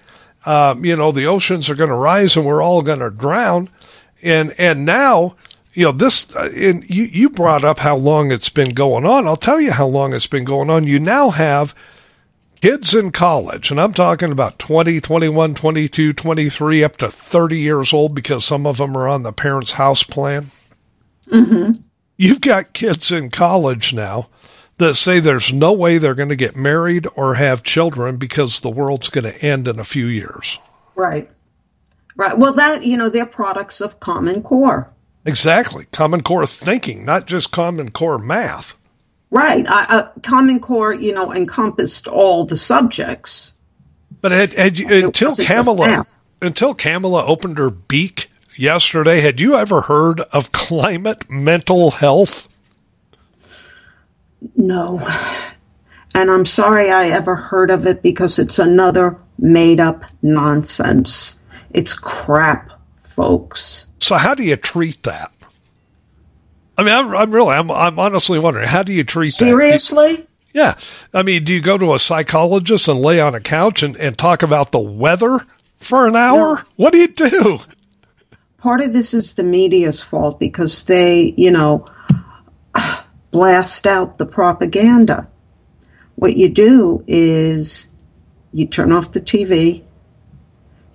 Um, 0.46 0.84
you 0.84 0.96
know, 0.96 1.12
the 1.12 1.26
oceans 1.26 1.68
are 1.68 1.74
going 1.74 1.90
to 1.90 1.96
rise 1.96 2.36
and 2.36 2.46
we're 2.46 2.62
all 2.62 2.82
going 2.82 3.00
to 3.00 3.10
drown. 3.10 3.68
And, 4.22 4.54
and 4.58 4.84
now, 4.84 5.36
you 5.72 5.84
know, 5.84 5.92
this, 5.92 6.34
uh, 6.34 6.50
and 6.54 6.88
you, 6.88 7.04
you 7.04 7.30
brought 7.30 7.64
up 7.64 7.78
how 7.78 7.96
long 7.96 8.32
it's 8.32 8.48
been 8.48 8.74
going 8.74 9.04
on. 9.04 9.26
I'll 9.26 9.36
tell 9.36 9.60
you 9.60 9.72
how 9.72 9.86
long 9.86 10.14
it's 10.14 10.26
been 10.26 10.44
going 10.44 10.70
on. 10.70 10.86
You 10.86 10.98
now 10.98 11.30
have 11.30 11.74
kids 12.60 12.94
in 12.94 13.12
college, 13.12 13.70
and 13.70 13.80
I'm 13.80 13.92
talking 13.92 14.32
about 14.32 14.58
20, 14.58 15.00
21, 15.00 15.54
22, 15.54 16.12
23, 16.12 16.84
up 16.84 16.96
to 16.96 17.08
30 17.08 17.58
years 17.58 17.92
old 17.92 18.14
because 18.14 18.44
some 18.44 18.66
of 18.66 18.78
them 18.78 18.96
are 18.96 19.08
on 19.08 19.22
the 19.22 19.32
parents' 19.32 19.72
house 19.72 20.02
plan. 20.02 20.46
Mm-hmm. 21.26 21.80
You've 22.16 22.40
got 22.40 22.72
kids 22.72 23.12
in 23.12 23.30
college 23.30 23.94
now 23.94 24.28
that 24.78 24.94
say 24.94 25.20
there's 25.20 25.52
no 25.52 25.72
way 25.72 25.98
they're 25.98 26.14
going 26.14 26.28
to 26.28 26.36
get 26.36 26.56
married 26.56 27.06
or 27.14 27.34
have 27.34 27.62
children 27.62 28.16
because 28.16 28.60
the 28.60 28.70
world's 28.70 29.08
going 29.08 29.24
to 29.24 29.42
end 29.42 29.68
in 29.68 29.78
a 29.78 29.84
few 29.84 30.06
years. 30.06 30.58
Right. 30.94 31.28
Right. 32.16 32.36
Well, 32.36 32.54
that, 32.54 32.84
you 32.84 32.96
know, 32.96 33.08
they're 33.08 33.26
products 33.26 33.80
of 33.80 34.00
Common 34.00 34.42
Core. 34.42 34.88
Exactly. 35.24 35.86
Common 35.92 36.22
core 36.22 36.46
thinking, 36.46 37.04
not 37.04 37.26
just 37.26 37.50
common 37.50 37.90
core 37.90 38.18
math. 38.18 38.76
Right. 39.30 39.66
Uh, 39.68 40.08
Common 40.22 40.58
Core, 40.58 40.94
you 40.94 41.12
know, 41.12 41.32
encompassed 41.34 42.06
all 42.08 42.44
the 42.44 42.56
subjects. 42.56 43.52
But 44.20 44.32
had, 44.32 44.54
had 44.54 44.78
you, 44.78 45.06
until 45.06 45.36
Kamala 45.36 46.06
until 46.40 46.74
Kamala 46.74 47.24
opened 47.26 47.58
her 47.58 47.70
beak 47.70 48.30
yesterday, 48.56 49.20
had 49.20 49.40
you 49.40 49.56
ever 49.56 49.82
heard 49.82 50.20
of 50.20 50.52
climate 50.52 51.28
mental 51.30 51.90
health? 51.90 52.48
No. 54.56 55.00
And 56.14 56.30
I'm 56.30 56.46
sorry 56.46 56.90
I 56.90 57.08
ever 57.08 57.36
heard 57.36 57.70
of 57.70 57.86
it 57.86 58.02
because 58.02 58.38
it's 58.38 58.58
another 58.58 59.16
made 59.38 59.80
up 59.80 60.04
nonsense. 60.22 61.38
It's 61.70 61.94
crap, 61.94 62.70
folks. 63.02 63.90
So 64.00 64.16
how 64.16 64.34
do 64.34 64.42
you 64.42 64.56
treat 64.56 65.02
that? 65.04 65.32
I 66.76 66.82
mean, 66.82 66.94
I'm, 66.94 67.14
I'm 67.14 67.30
really, 67.30 67.54
I'm, 67.54 67.70
I'm 67.70 67.98
honestly 67.98 68.38
wondering, 68.38 68.68
how 68.68 68.82
do 68.82 68.92
you 68.92 69.04
treat 69.04 69.26
that? 69.26 69.32
Seriously? 69.32 70.26
Yeah. 70.52 70.78
I 71.12 71.22
mean, 71.22 71.44
do 71.44 71.52
you 71.52 71.60
go 71.60 71.76
to 71.76 71.94
a 71.94 71.98
psychologist 71.98 72.88
and 72.88 73.00
lay 73.00 73.20
on 73.20 73.34
a 73.34 73.40
couch 73.40 73.82
and, 73.82 73.96
and 73.96 74.16
talk 74.16 74.42
about 74.42 74.72
the 74.72 74.78
weather 74.78 75.44
for 75.76 76.06
an 76.06 76.16
hour? 76.16 76.54
No. 76.54 76.60
What 76.76 76.92
do 76.92 76.98
you 76.98 77.08
do? 77.08 77.58
Part 78.58 78.80
of 78.80 78.92
this 78.92 79.14
is 79.14 79.34
the 79.34 79.44
media's 79.44 80.00
fault 80.02 80.40
because 80.40 80.84
they, 80.84 81.34
you 81.36 81.50
know, 81.50 81.84
blast 83.38 83.86
out 83.86 84.18
the 84.18 84.26
propaganda. 84.26 85.28
What 86.16 86.36
you 86.36 86.48
do 86.48 87.04
is 87.06 87.88
you 88.52 88.66
turn 88.66 88.90
off 88.90 89.12
the 89.12 89.20
TV, 89.20 89.84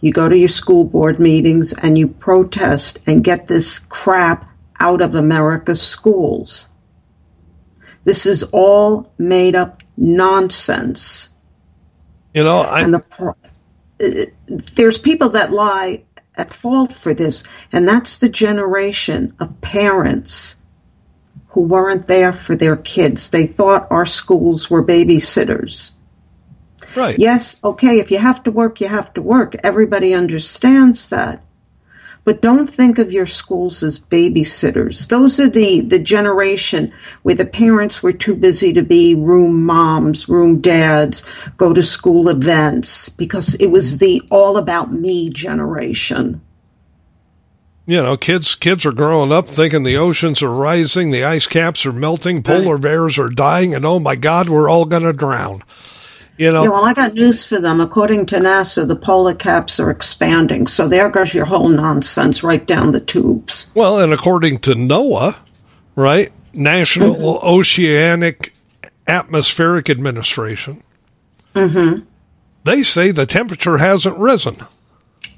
you 0.01 0.11
go 0.11 0.27
to 0.27 0.37
your 0.37 0.49
school 0.49 0.83
board 0.83 1.21
meetings, 1.21 1.71
and 1.71 1.97
you 1.97 2.09
protest 2.09 2.99
and 3.07 3.23
get 3.23 3.47
this 3.47 3.79
crap 3.79 4.51
out 4.77 5.01
of 5.01 5.15
America's 5.15 5.81
schools. 5.81 6.67
This 8.03 8.25
is 8.25 8.43
all 8.51 9.13
made 9.17 9.55
up 9.55 9.81
nonsense. 9.95 11.33
You 12.33 12.43
know, 12.43 12.57
I, 12.57 12.81
and 12.81 12.93
the 12.93 12.99
pro- 12.99 13.37
uh, 14.01 14.25
there's 14.75 14.97
people 14.97 15.29
that 15.29 15.53
lie 15.53 16.03
at 16.35 16.53
fault 16.53 16.91
for 16.91 17.13
this, 17.13 17.45
and 17.71 17.87
that's 17.87 18.17
the 18.17 18.27
generation 18.27 19.33
of 19.39 19.61
parents 19.61 20.61
who 21.53 21.61
weren't 21.61 22.07
there 22.07 22.33
for 22.33 22.55
their 22.55 22.75
kids. 22.75 23.29
They 23.29 23.45
thought 23.45 23.87
our 23.91 24.05
schools 24.05 24.69
were 24.69 24.83
babysitters. 24.83 25.91
right. 26.95 27.17
Yes, 27.17 27.63
okay, 27.63 27.99
if 27.99 28.11
you 28.11 28.17
have 28.17 28.43
to 28.43 28.51
work, 28.51 28.81
you 28.81 28.87
have 28.87 29.13
to 29.13 29.21
work. 29.21 29.55
Everybody 29.63 30.13
understands 30.13 31.09
that. 31.09 31.41
But 32.25 32.41
don't 32.41 32.65
think 32.65 32.99
of 32.99 33.11
your 33.11 33.25
schools 33.25 33.83
as 33.83 33.99
babysitters. 33.99 35.09
Those 35.09 35.41
are 35.41 35.49
the, 35.49 35.81
the 35.81 35.99
generation 35.99 36.93
where 37.21 37.35
the 37.35 37.45
parents 37.45 38.01
were 38.01 38.13
too 38.13 38.35
busy 38.35 38.73
to 38.73 38.81
be 38.81 39.13
room 39.13 39.65
moms, 39.65 40.29
room 40.29 40.61
dads, 40.61 41.25
go 41.57 41.73
to 41.73 41.83
school 41.83 42.29
events, 42.29 43.09
because 43.09 43.55
it 43.55 43.67
was 43.67 43.97
the 43.97 44.21
all 44.31 44.57
about 44.57 44.91
me 44.91 45.29
generation. 45.31 46.41
You 47.85 47.97
know, 47.97 48.15
kids 48.15 48.55
kids 48.55 48.85
are 48.85 48.93
growing 48.93 49.33
up 49.33 49.45
thinking 49.45 49.83
the 49.83 49.97
oceans 49.97 50.41
are 50.41 50.49
rising, 50.49 51.11
the 51.11 51.25
ice 51.25 51.47
caps 51.47 51.85
are 51.85 51.91
melting, 51.91 52.41
polar 52.41 52.77
bears 52.77 53.19
are 53.19 53.27
dying, 53.27 53.75
and 53.75 53.85
oh 53.85 53.99
my 53.99 54.15
God, 54.15 54.47
we're 54.47 54.69
all 54.69 54.85
going 54.85 55.03
to 55.03 55.11
drown. 55.11 55.63
You 56.37 56.51
know, 56.51 56.63
Yeah, 56.63 56.69
well, 56.69 56.85
I 56.85 56.93
got 56.93 57.13
news 57.13 57.45
for 57.45 57.59
them. 57.59 57.81
According 57.81 58.25
to 58.27 58.37
NASA, 58.37 58.87
the 58.87 58.95
polar 58.95 59.35
caps 59.35 59.79
are 59.79 59.91
expanding. 59.91 60.65
So 60.67 60.87
there 60.87 61.09
goes 61.09 61.33
your 61.33 61.45
whole 61.45 61.67
nonsense 61.67 62.41
right 62.41 62.65
down 62.65 62.91
the 62.91 63.01
tubes. 63.01 63.69
well, 63.75 63.99
and 63.99 64.13
according 64.13 64.59
to 64.59 64.71
NOAA, 64.71 65.37
right, 65.95 66.31
National 66.53 67.15
mm-hmm. 67.15 67.45
Oceanic 67.45 68.53
Atmospheric 69.07 69.89
Administration, 69.89 70.81
mm-hmm. 71.53 72.03
they 72.63 72.81
say 72.81 73.11
the 73.11 73.25
temperature 73.25 73.77
hasn't 73.77 74.17
risen. 74.17 74.55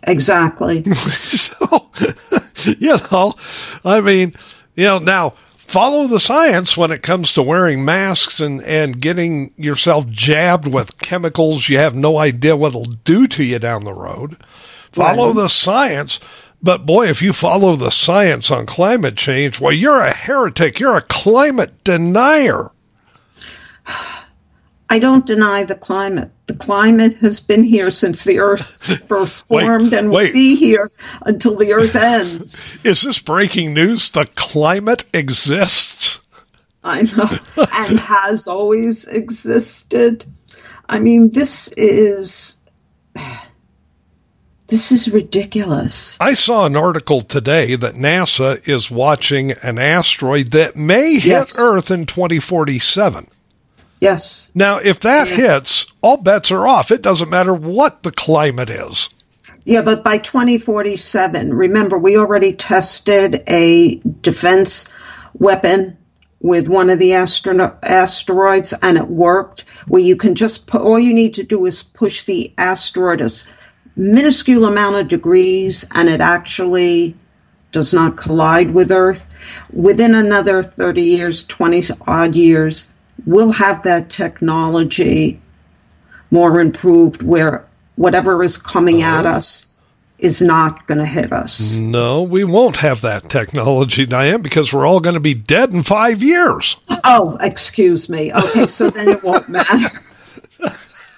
Exactly. 0.08 0.84
so, 0.94 1.90
you 2.80 2.98
know, 3.12 3.34
I 3.84 4.02
mean, 4.02 4.34
you 4.76 4.86
know, 4.86 5.00
now 5.00 5.32
follow 5.58 6.08
the 6.08 6.20
science 6.20 6.78
when 6.78 6.92
it 6.92 7.02
comes 7.02 7.34
to 7.34 7.42
wearing 7.42 7.84
masks 7.84 8.40
and, 8.40 8.62
and 8.64 9.02
getting 9.02 9.52
yourself 9.58 10.08
jabbed 10.10 10.68
with 10.68 11.00
chemicals 11.00 11.68
you 11.70 11.78
have 11.80 11.96
no 11.96 12.18
idea 12.18 12.56
what 12.56 12.70
it'll 12.70 12.84
do 12.84 13.28
to 13.28 13.44
you 13.44 13.60
down 13.60 13.84
the 13.84 13.94
road. 13.94 14.38
Follow 14.92 15.28
Right. 15.28 15.36
the 15.36 15.48
science. 15.50 16.20
But 16.62 16.86
boy, 16.86 17.08
if 17.10 17.22
you 17.22 17.34
follow 17.34 17.76
the 17.76 17.92
science 17.92 18.50
on 18.50 18.66
climate 18.66 19.18
change, 19.18 19.60
well, 19.60 19.74
you're 19.74 20.00
a 20.02 20.14
heretic. 20.14 20.80
You're 20.80 20.96
a 20.98 21.02
climate 21.02 21.84
denier. 21.84 22.72
I 24.90 25.00
don't 25.00 25.26
deny 25.26 25.64
the 25.64 25.76
climate. 25.76 26.32
The 26.48 26.54
climate 26.56 27.16
has 27.18 27.40
been 27.40 27.64
here 27.64 27.90
since 27.90 28.24
the 28.24 28.40
Earth 28.40 29.04
first 29.08 29.50
Wait, 29.50 29.66
formed 29.66 29.94
and 29.94 30.12
wait. 30.12 30.28
will 30.28 30.34
be 30.34 30.56
here 30.56 30.92
until 31.26 31.56
the 31.56 31.74
Earth 31.74 31.96
ends. 31.96 32.78
Is 32.86 33.02
this 33.02 33.20
breaking 33.20 33.74
news? 33.74 34.12
The 34.12 34.26
climate 34.36 35.06
exists. 35.14 36.20
I 36.84 37.02
know, 37.02 37.30
and 37.74 38.00
has 38.00 38.48
always 38.48 39.06
existed. 39.06 40.24
I 40.88 41.00
mean, 41.00 41.32
this 41.32 41.74
is 41.76 42.64
this 44.68 44.92
is 44.92 45.10
ridiculous. 45.10 46.16
I 46.22 46.36
saw 46.36 46.68
an 46.68 46.76
article 46.76 47.22
today 47.22 47.76
that 47.76 47.96
NASA 47.96 48.68
is 48.68 48.92
watching 48.92 49.52
an 49.64 49.80
asteroid 49.80 50.52
that 50.52 50.76
may 50.76 51.16
hit 51.16 51.26
Yes. 51.26 51.60
Earth 51.60 51.90
in 51.90 52.06
2047. 52.06 53.28
Yes, 54.02 54.52
Now, 54.54 54.78
if 54.78 55.00
that 55.02 55.28
hits, 55.28 55.86
all 56.02 56.18
bets 56.18 56.52
are 56.52 56.68
off. 56.68 56.92
It 56.92 57.02
doesn't 57.02 57.30
matter 57.30 57.54
what 57.54 58.04
the 58.04 58.12
climate 58.12 58.70
is. 58.70 59.10
yeah, 59.64 59.82
but 59.82 60.04
by 60.04 60.18
2047, 60.18 61.54
remember 61.54 61.98
we 61.98 62.18
already 62.18 62.54
tested 62.54 63.44
a 63.48 63.96
defense 64.22 64.94
weapon 65.34 65.98
with 66.42 66.68
one 66.68 66.90
of 66.90 67.00
the 67.00 67.14
astro- 67.14 67.78
asteroids, 67.82 68.74
and 68.82 68.98
it 68.98 69.08
worked. 69.08 69.66
Where 69.88 70.02
you 70.02 70.16
can 70.16 70.36
just 70.36 70.68
put 70.68 70.82
all 70.82 71.00
you 71.00 71.14
need 71.14 71.36
to 71.36 71.44
do 71.44 71.66
is 71.66 71.82
push 71.82 72.24
the 72.26 72.54
asteroid 72.58 73.22
a 73.22 73.30
minuscule 73.96 74.66
amount 74.66 74.98
of 74.98 75.08
degrees, 75.08 75.86
and 75.96 76.10
it 76.10 76.22
actually 76.22 77.16
does 77.72 77.94
not 77.94 78.18
collide 78.18 78.72
with 78.72 78.92
Earth. 78.92 79.26
Within 79.74 80.14
another 80.16 80.62
30 80.62 81.02
years, 81.02 81.46
20 81.46 81.84
odd 82.06 82.36
years, 82.36 82.90
we'll 83.26 83.52
have 83.52 83.84
that 83.84 84.10
technology 84.10 85.40
more 86.32 86.60
improved 86.60 87.22
where 87.22 87.66
whatever 87.96 88.44
is 88.44 88.58
coming 88.58 89.02
at 89.02 89.26
us 89.26 89.76
is 90.18 90.42
not 90.42 90.88
going 90.88 90.98
to 90.98 91.06
hit 91.06 91.34
us. 91.34 91.78
No, 91.78 92.24
we 92.24 92.44
won't 92.44 92.78
have 92.78 93.02
that 93.02 93.30
technology, 93.30 94.06
Diane, 94.06 94.42
because 94.42 94.72
we're 94.72 94.86
all 94.86 95.00
going 95.02 95.16
to 95.16 95.20
be 95.20 95.34
dead 95.34 95.74
in 95.74 95.84
five 95.84 96.24
years. 96.24 96.78
Oh, 97.04 97.38
excuse 97.42 98.10
me. 98.10 98.34
Okay, 98.34 98.68
so 98.68 98.90
then 98.90 99.10
it 99.10 99.24
won't 99.24 99.50
matter. 99.50 99.90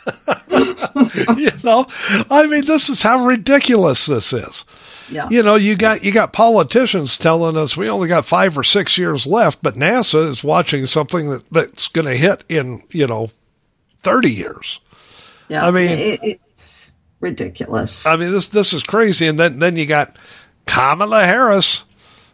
you 1.38 1.52
know, 1.64 1.86
I 2.30 2.48
mean, 2.50 2.66
this 2.66 2.90
is 2.90 3.04
how 3.04 3.26
ridiculous 3.26 4.06
this 4.06 4.34
is. 4.34 4.66
Yeah. 5.10 5.30
You 5.30 5.44
know, 5.44 5.56
you 5.56 5.76
got 5.76 6.04
you 6.04 6.12
got 6.12 6.34
politicians 6.34 7.18
telling 7.18 7.56
us 7.58 7.78
we 7.78 7.90
only 7.90 8.08
got 8.08 8.26
five 8.26 8.58
or 8.58 8.64
six 8.64 8.98
years 8.98 9.26
left, 9.26 9.62
but 9.64 9.76
NASA 9.76 10.28
is 10.28 10.44
watching 10.44 10.86
something 10.86 11.30
that, 11.30 11.50
that's 11.50 11.88
going 11.88 12.08
to 12.08 12.16
hit 12.16 12.44
in 12.50 12.82
you 12.92 13.08
know 13.08 13.30
thirty 14.02 14.32
years. 14.32 14.80
Yeah. 15.48 15.66
I 15.66 15.72
mean- 15.72 15.98
it, 15.98 16.20
it's 16.24 16.92
ridiculous. 17.20 18.06
I 18.06 18.16
mean, 18.18 18.32
this 18.32 18.50
this 18.50 18.74
is 18.74 18.84
crazy. 18.84 19.28
And 19.28 19.40
then 19.40 19.60
then 19.60 19.76
you 19.78 19.86
got 19.86 20.16
Kamala 20.66 21.24
Harris 21.24 21.84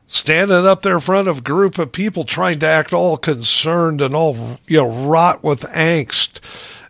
standing 0.07 0.65
up 0.65 0.81
there 0.81 0.95
in 0.95 0.99
front 0.99 1.27
of 1.27 1.39
a 1.39 1.41
group 1.41 1.79
of 1.79 1.91
people 1.91 2.23
trying 2.23 2.59
to 2.59 2.67
act 2.67 2.93
all 2.93 3.17
concerned 3.17 4.01
and 4.01 4.15
all 4.15 4.59
you 4.67 4.77
know 4.77 5.07
rot 5.07 5.43
with 5.43 5.61
angst. 5.61 6.39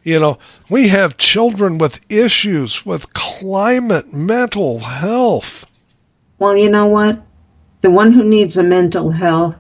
You 0.04 0.20
know, 0.20 0.38
we 0.70 0.90
have 0.90 1.16
children 1.16 1.78
with 1.78 2.02
issues 2.12 2.86
with 2.86 3.14
climate, 3.14 4.12
mental 4.14 4.80
health. 4.80 5.66
Well, 6.44 6.58
you 6.58 6.70
know 6.70 6.88
what? 6.88 7.22
The 7.80 7.90
one 7.90 8.12
who 8.12 8.26
needs 8.26 8.58
a 8.58 8.64
mental 8.64 9.12
health 9.12 9.56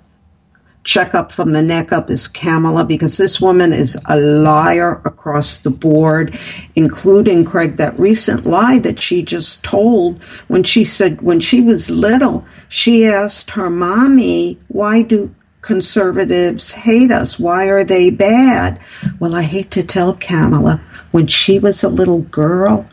checkup 0.83 1.31
from 1.31 1.51
the 1.51 1.61
neck 1.61 1.93
up 1.93 2.09
is 2.09 2.27
Kamala 2.27 2.83
because 2.83 3.17
this 3.17 3.39
woman 3.39 3.71
is 3.71 3.97
a 4.05 4.19
liar 4.19 5.01
across 5.05 5.59
the 5.59 5.69
board, 5.69 6.37
including 6.75 7.45
Craig, 7.45 7.77
that 7.77 7.97
recent 7.97 8.45
lie 8.45 8.79
that 8.79 8.99
she 8.99 9.23
just 9.23 9.63
told 9.63 10.21
when 10.49 10.63
she 10.63 10.83
said 10.83 11.21
when 11.21 11.39
she 11.39 11.61
was 11.61 11.89
little, 11.89 12.45
she 12.67 13.05
asked 13.05 13.51
her 13.51 13.69
mommy, 13.69 14.59
why 14.67 15.03
do 15.03 15.33
conservatives 15.61 16.73
hate 16.73 17.11
us? 17.11 17.39
Why 17.39 17.67
are 17.67 17.85
they 17.85 18.09
bad? 18.09 18.81
Well, 19.19 19.35
I 19.35 19.43
hate 19.43 19.71
to 19.71 19.83
tell 19.83 20.15
Kamala, 20.15 20.83
when 21.11 21.27
she 21.27 21.59
was 21.59 21.85
a 21.85 21.89
little 21.89 22.19
girl, 22.19 22.85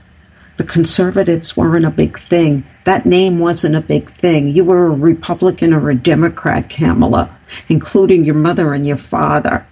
the 0.61 0.67
conservatives 0.67 1.57
weren't 1.57 1.87
a 1.87 1.91
big 1.91 2.21
thing. 2.29 2.67
That 2.85 3.07
name 3.07 3.39
wasn't 3.39 3.77
a 3.77 3.81
big 3.81 4.11
thing. 4.11 4.49
You 4.49 4.67
were 4.67 4.89
a 4.89 4.91
Republican 4.91 5.73
or 5.73 5.89
a 5.89 5.95
Democrat, 5.95 6.69
Kamala, 6.69 7.39
including 7.71 8.27
your 8.27 8.35
mother 8.35 8.75
and 8.75 8.87
your 8.87 8.99
father. 8.99 9.67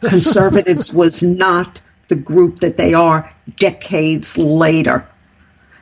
Conservatives 0.00 0.94
was 0.94 1.22
not 1.22 1.82
the 2.06 2.14
group 2.14 2.60
that 2.60 2.78
they 2.78 2.94
are 2.94 3.30
decades 3.58 4.38
later. 4.38 5.06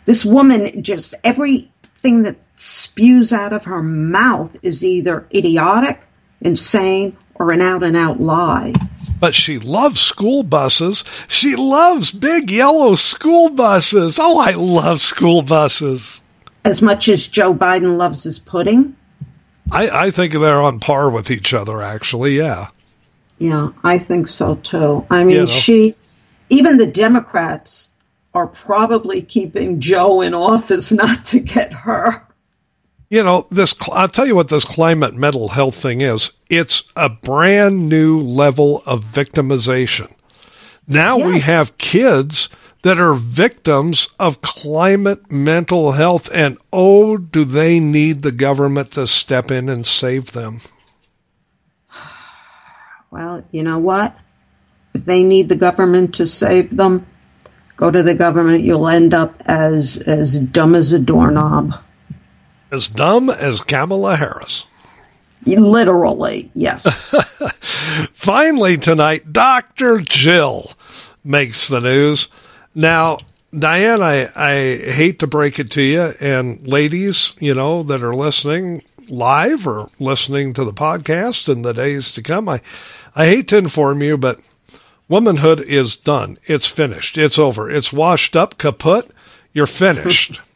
This 0.06 0.24
woman 0.24 0.82
just 0.82 1.14
everything 1.22 2.22
that 2.22 2.38
spews 2.56 3.32
out 3.32 3.52
of 3.52 3.66
her 3.66 3.80
mouth 3.80 4.56
is 4.64 4.84
either 4.84 5.24
idiotic, 5.32 6.04
insane, 6.40 7.16
or 7.32 7.52
an 7.52 7.60
out 7.60 7.84
and 7.84 7.96
out 7.96 8.18
lie. 8.18 8.72
But 9.18 9.34
she 9.34 9.58
loves 9.58 10.00
school 10.00 10.42
buses. 10.42 11.04
She 11.28 11.56
loves 11.56 12.12
big 12.12 12.50
yellow 12.50 12.94
school 12.96 13.48
buses. 13.48 14.18
Oh, 14.20 14.38
I 14.38 14.52
love 14.52 15.00
school 15.00 15.42
buses. 15.42 16.22
As 16.64 16.82
much 16.82 17.08
as 17.08 17.26
Joe 17.28 17.54
Biden 17.54 17.96
loves 17.96 18.24
his 18.24 18.38
pudding, 18.38 18.96
I, 19.70 19.88
I 19.88 20.10
think 20.10 20.32
they're 20.32 20.60
on 20.62 20.80
par 20.80 21.10
with 21.10 21.30
each 21.30 21.54
other, 21.54 21.80
actually. 21.80 22.36
Yeah. 22.36 22.68
Yeah, 23.38 23.70
I 23.84 23.98
think 23.98 24.28
so 24.28 24.54
too. 24.56 25.06
I 25.10 25.24
mean, 25.24 25.34
You 25.34 25.40
know. 25.40 25.46
she, 25.46 25.94
even 26.48 26.76
the 26.76 26.86
Democrats 26.86 27.88
are 28.34 28.46
probably 28.46 29.22
keeping 29.22 29.80
Joe 29.80 30.20
in 30.20 30.34
office 30.34 30.92
not 30.92 31.24
to 31.26 31.40
get 31.40 31.72
her. 31.72 32.25
You 33.08 33.22
know, 33.22 33.46
this, 33.50 33.74
I'll 33.92 34.08
tell 34.08 34.26
you 34.26 34.34
what 34.34 34.48
this 34.48 34.64
climate 34.64 35.14
mental 35.14 35.48
health 35.48 35.76
thing 35.76 36.00
is. 36.00 36.32
It's 36.50 36.82
a 36.96 37.08
brand 37.08 37.88
new 37.88 38.18
level 38.20 38.82
of 38.84 39.04
victimization. 39.04 40.12
Now 40.88 41.16
we 41.16 41.40
have 41.40 41.78
kids 41.78 42.48
that 42.82 42.98
are 42.98 43.14
victims 43.14 44.08
of 44.18 44.42
climate 44.42 45.30
mental 45.30 45.92
health, 45.92 46.30
and 46.32 46.56
oh, 46.72 47.16
do 47.16 47.44
they 47.44 47.80
need 47.80 48.22
the 48.22 48.32
government 48.32 48.92
to 48.92 49.06
step 49.06 49.50
in 49.50 49.68
and 49.68 49.86
save 49.86 50.32
them? 50.32 50.60
Well, 53.08 53.44
you 53.50 53.62
know 53.62 53.78
what? 53.78 54.18
If 54.92 55.04
they 55.04 55.22
need 55.22 55.48
the 55.48 55.56
government 55.56 56.16
to 56.16 56.26
save 56.26 56.76
them, 56.76 57.06
go 57.76 57.90
to 57.90 58.02
the 58.02 58.14
government. 58.14 58.64
You'll 58.64 58.88
end 58.88 59.14
up 59.14 59.40
as 59.46 60.02
as 60.06 60.38
dumb 60.38 60.74
as 60.74 60.92
a 60.92 60.98
doorknob. 60.98 61.72
As 62.70 62.88
dumb 62.88 63.30
as 63.30 63.60
Kamala 63.60 64.16
Harris. 64.16 64.66
Literally, 65.44 66.50
yes. 66.54 67.14
Finally, 68.12 68.78
tonight, 68.78 69.32
Dr. 69.32 70.00
Jill 70.00 70.72
makes 71.24 71.68
the 71.68 71.80
news. 71.80 72.28
Now, 72.74 73.18
Diane, 73.56 74.02
I, 74.02 74.30
I 74.34 74.76
hate 74.90 75.20
to 75.20 75.26
break 75.28 75.58
it 75.60 75.70
to 75.72 75.82
you, 75.82 76.12
and 76.20 76.66
ladies, 76.66 77.36
you 77.40 77.54
know, 77.54 77.84
that 77.84 78.02
are 78.02 78.14
listening 78.14 78.82
live 79.08 79.66
or 79.66 79.88
listening 79.98 80.52
to 80.54 80.64
the 80.64 80.72
podcast 80.72 81.52
in 81.52 81.62
the 81.62 81.72
days 81.72 82.12
to 82.12 82.22
come, 82.22 82.48
I, 82.48 82.60
I 83.14 83.26
hate 83.26 83.48
to 83.48 83.58
inform 83.58 84.02
you, 84.02 84.16
but 84.16 84.40
womanhood 85.08 85.60
is 85.60 85.96
done. 85.96 86.38
It's 86.44 86.66
finished. 86.66 87.16
It's 87.16 87.38
over. 87.38 87.70
It's 87.70 87.92
washed 87.92 88.36
up, 88.36 88.58
kaput. 88.58 89.10
You're 89.52 89.66
finished. 89.66 90.40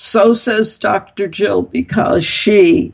So 0.00 0.32
says 0.32 0.76
Dr. 0.76 1.26
Jill 1.26 1.62
because 1.62 2.24
she 2.24 2.92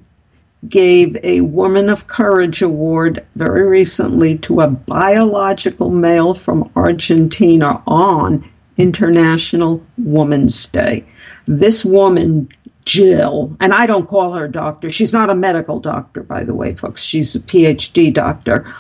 gave 0.67 1.19
a 1.23 1.43
Woman 1.43 1.91
of 1.91 2.07
Courage 2.07 2.63
award 2.63 3.27
very 3.37 3.69
recently 3.69 4.39
to 4.39 4.61
a 4.61 4.69
biological 4.69 5.91
male 5.91 6.33
from 6.33 6.73
Argentina 6.75 7.83
on 7.87 8.51
International 8.79 9.85
Women's 9.99 10.67
Day. 10.69 11.05
This 11.45 11.85
woman, 11.85 12.49
Jill, 12.87 13.55
and 13.61 13.75
I 13.75 13.85
don't 13.85 14.09
call 14.09 14.33
her 14.33 14.49
doctor. 14.49 14.91
She's 14.91 15.13
not 15.13 15.29
a 15.29 15.35
medical 15.35 15.81
doctor, 15.81 16.23
by 16.23 16.45
the 16.45 16.55
way, 16.55 16.75
folks. 16.75 17.03
She's 17.03 17.35
a 17.35 17.41
PhD 17.41 18.15
doctor. 18.15 18.75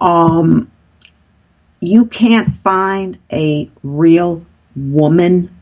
Um, 0.00 0.70
you 1.80 2.06
can't 2.06 2.50
find 2.50 3.18
a 3.30 3.70
real 3.82 4.42
woman 4.74 5.54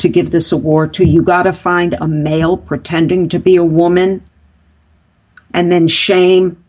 to 0.00 0.08
give 0.08 0.30
this 0.30 0.52
award 0.52 0.94
to. 0.94 1.04
You 1.06 1.22
got 1.22 1.44
to 1.44 1.52
find 1.52 1.94
a 2.00 2.06
male 2.08 2.56
pretending 2.56 3.28
to 3.30 3.38
be 3.38 3.56
a 3.56 3.64
woman. 3.64 4.22
and 5.52 5.68
then 5.68 5.88
shame 5.88 6.62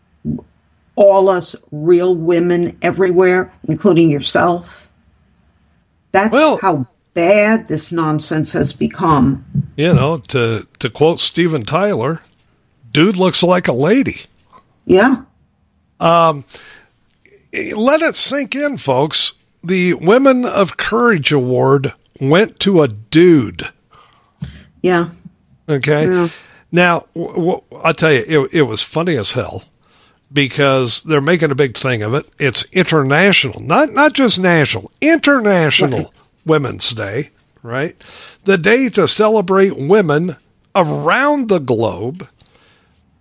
all 0.96 1.28
us 1.28 1.54
real 1.70 2.16
women 2.16 2.76
everywhere, 2.82 3.52
including 3.68 4.10
yourself. 4.10 4.90
That's 6.10 6.32
Well- 6.32 6.58
how 6.60 6.86
bad 7.14 7.68
this 7.68 7.92
nonsense 7.92 8.52
has 8.54 8.72
become. 8.72 9.44
You 9.76 9.94
know, 9.94 10.18
to 10.28 10.66
to 10.80 10.90
quote 10.90 11.20
Steven 11.20 11.62
Tyler, 11.62 12.22
dude 12.90 13.16
looks 13.18 13.44
like 13.44 13.68
a 13.68 13.72
lady. 13.72 14.22
Yeah. 14.84 15.22
Um 16.00 16.44
Let 17.54 18.00
it 18.02 18.16
sink 18.16 18.56
in, 18.56 18.78
folks. 18.78 19.34
The 19.62 19.94
Women 19.94 20.44
of 20.44 20.76
Courage 20.76 21.30
Award 21.32 21.92
went 22.30 22.58
to 22.60 22.82
a 22.82 22.88
dude. 22.88 23.68
Yeah. 24.82 25.10
Okay. 25.68 26.06
Yeah. 26.06 26.28
Now, 26.70 27.06
w- 27.14 27.34
w- 27.34 27.62
I'll 27.82 27.94
tell 27.94 28.12
you, 28.12 28.24
it, 28.44 28.54
it 28.54 28.62
was 28.62 28.82
funny 28.82 29.16
as 29.16 29.32
hell 29.32 29.64
because 30.32 31.02
they're 31.02 31.20
making 31.20 31.50
a 31.50 31.54
big 31.54 31.76
thing 31.76 32.02
of 32.02 32.14
it. 32.14 32.26
It's 32.38 32.64
international, 32.72 33.60
not 33.60 33.92
not 33.92 34.14
just 34.14 34.40
national, 34.40 34.90
international 35.00 35.98
Right. 35.98 36.10
Women's 36.46 36.90
Day, 36.90 37.30
right? 37.62 37.94
The 38.44 38.56
day 38.58 38.88
to 38.90 39.06
celebrate 39.06 39.76
women 39.76 40.36
around 40.74 41.48
the 41.48 41.58
globe. 41.58 42.26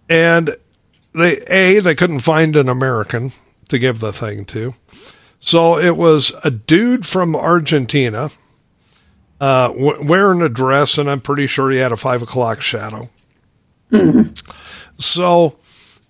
And 0.09 0.55
they 1.13 1.37
a 1.47 1.79
they 1.79 1.95
couldn't 1.95 2.19
find 2.19 2.55
an 2.55 2.69
American 2.69 3.31
to 3.69 3.79
give 3.79 3.99
the 3.99 4.11
thing 4.13 4.43
to, 4.45 4.73
so 5.39 5.77
it 5.77 5.95
was 5.95 6.33
a 6.43 6.51
dude 6.51 7.05
from 7.05 7.35
Argentina 7.35 8.29
uh, 9.41 9.67
w- 9.69 10.07
wearing 10.07 10.41
a 10.41 10.47
dress, 10.47 10.97
and 10.97 11.09
I'm 11.09 11.19
pretty 11.19 11.47
sure 11.47 11.69
he 11.69 11.79
had 11.79 11.91
a 11.91 11.97
five 11.97 12.21
o'clock 12.21 12.61
shadow. 12.61 13.09
So 14.97 15.57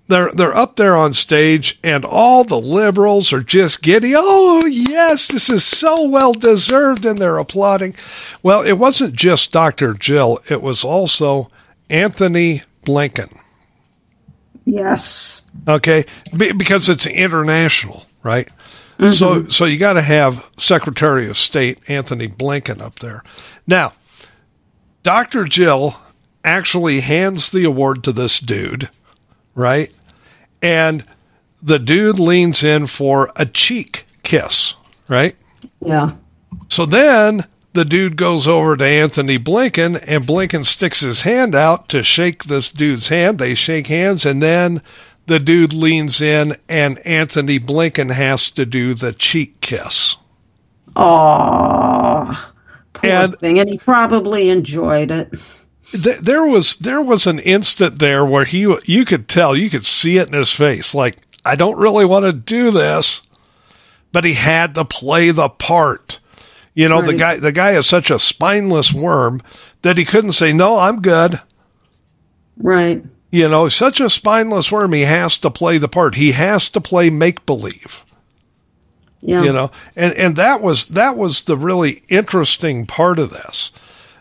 they're 0.07 0.32
they're 0.34 0.55
up 0.55 0.75
there 0.75 0.95
on 0.97 1.13
stage, 1.13 1.79
and 1.84 2.03
all 2.05 2.43
the 2.43 2.59
liberals 2.59 3.32
are 3.34 3.41
just 3.41 3.82
giddy. 3.82 4.13
Oh 4.15 4.65
yes, 4.65 5.27
this 5.27 5.49
is 5.49 5.63
so 5.63 6.07
well 6.09 6.34
deserved, 6.34 7.05
and 7.05 7.17
they're 7.19 7.38
applauding. 7.38 7.95
Well, 8.43 8.61
it 8.61 8.73
wasn't 8.73 9.15
just 9.15 9.51
Dr. 9.51 9.93
Jill; 9.93 10.39
it 10.49 10.61
was 10.61 10.84
also 10.84 11.49
Antony 11.89 12.61
Blinken. 12.86 13.36
Yes. 14.65 15.41
Okay, 15.67 16.05
Be- 16.36 16.51
because 16.51 16.89
it's 16.89 17.07
international, 17.07 18.05
right? 18.23 18.47
So, 19.09 19.35
mm-hmm. 19.35 19.49
so 19.49 19.65
you 19.65 19.79
got 19.79 19.93
to 19.93 20.01
have 20.01 20.47
Secretary 20.57 21.27
of 21.27 21.35
State 21.35 21.79
Antony 21.89 22.27
Blinken 22.27 22.81
up 22.81 22.99
there. 22.99 23.23
Now, 23.65 23.93
Dr. 25.01 25.45
Jill 25.45 25.95
actually 26.43 27.01
hands 27.01 27.49
the 27.49 27.63
award 27.63 28.03
to 28.03 28.11
this 28.11 28.39
dude, 28.39 28.89
right? 29.55 29.91
And 30.61 31.03
the 31.63 31.79
dude 31.79 32.19
leans 32.19 32.63
in 32.63 32.85
for 32.85 33.31
a 33.35 33.45
cheek 33.47 34.05
kiss, 34.21 34.75
right? 35.07 35.35
Yeah. 35.79 36.11
So 36.67 36.85
then 36.85 37.45
the 37.73 37.85
dude 37.85 38.17
goes 38.17 38.47
over 38.47 38.75
to 38.75 38.85
Antony 38.85 39.39
Blinken, 39.39 40.01
and 40.05 40.25
Blinken 40.25 40.65
sticks 40.65 40.99
his 40.99 41.23
hand 41.23 41.55
out 41.55 41.89
to 41.89 42.03
shake 42.03 42.43
this 42.43 42.71
dude's 42.71 43.07
hand. 43.07 43.39
They 43.39 43.55
shake 43.55 43.87
hands, 43.87 44.25
and 44.25 44.43
then 44.43 44.81
the 45.28 45.39
dude 45.39 45.74
leans 45.74 46.22
in, 46.22 46.55
and 46.67 46.97
Antony 47.05 47.59
Blinken 47.59 48.11
has 48.11 48.49
to 48.51 48.65
do 48.65 48.93
the 48.93 49.13
cheek 49.13 49.61
kiss. 49.61 50.17
Oh, 50.95 52.51
poor 52.93 53.09
And- 53.09 53.39
thing. 53.39 53.59
And 53.59 53.69
he 53.69 53.78
probably 53.78 54.49
enjoyed 54.49 55.11
it. 55.11 55.32
Th- 55.91 56.19
There 56.19 56.45
was 56.45 56.78
there 56.78 57.01
was 57.01 57.28
an 57.28 57.39
instant 57.39 57.99
there 57.99 58.24
where 58.26 58.45
he 58.45 58.61
you 58.86 59.03
could 59.05 59.28
tell 59.28 59.55
you 59.57 59.69
could 59.69 59.86
see 59.86 60.17
it 60.17 60.28
in 60.28 60.34
his 60.34 60.51
face 60.51 60.95
like 60.95 61.17
I 61.43 61.55
don't 61.57 61.78
really 61.78 62.05
want 62.05 62.26
to 62.26 62.32
do 62.32 62.72
this, 62.72 63.22
but 64.13 64.24
he 64.24 64.34
had 64.36 64.74
to 64.76 64.86
play 64.86 65.32
the 65.32 65.49
part. 65.49 66.19
You 66.74 66.88
know 66.88 67.01
the 67.01 67.13
guy 67.15 67.38
the 67.38 67.51
guy 67.51 67.72
is 67.72 67.86
such 67.88 68.09
a 68.09 68.19
spineless 68.19 68.93
worm 68.93 69.41
that 69.82 69.97
he 69.97 70.05
couldn't 70.05 70.32
say 70.32 70.53
no 70.53 70.78
I'm 70.78 71.01
good. 71.01 71.41
Right. 72.57 73.03
You 73.32 73.47
know, 73.47 73.69
such 73.69 74.01
a 74.01 74.09
spineless 74.09 74.71
worm, 74.71 74.91
he 74.91 75.01
has 75.01 75.38
to 75.39 75.49
play 75.49 75.77
the 75.77 75.88
part. 75.88 76.15
He 76.15 76.34
has 76.34 76.67
to 76.69 76.82
play 76.82 77.09
make 77.09 77.45
believe. 77.45 78.05
Yeah. 79.21 79.43
You 79.43 79.53
know, 79.53 79.71
and 79.95 80.13
and 80.15 80.36
that 80.36 80.61
was 80.61 80.86
that 80.88 81.15
was 81.15 81.43
the 81.43 81.55
really 81.55 82.03
interesting 82.09 82.86
part 82.86 83.19
of 83.19 83.29
this. 83.29 83.71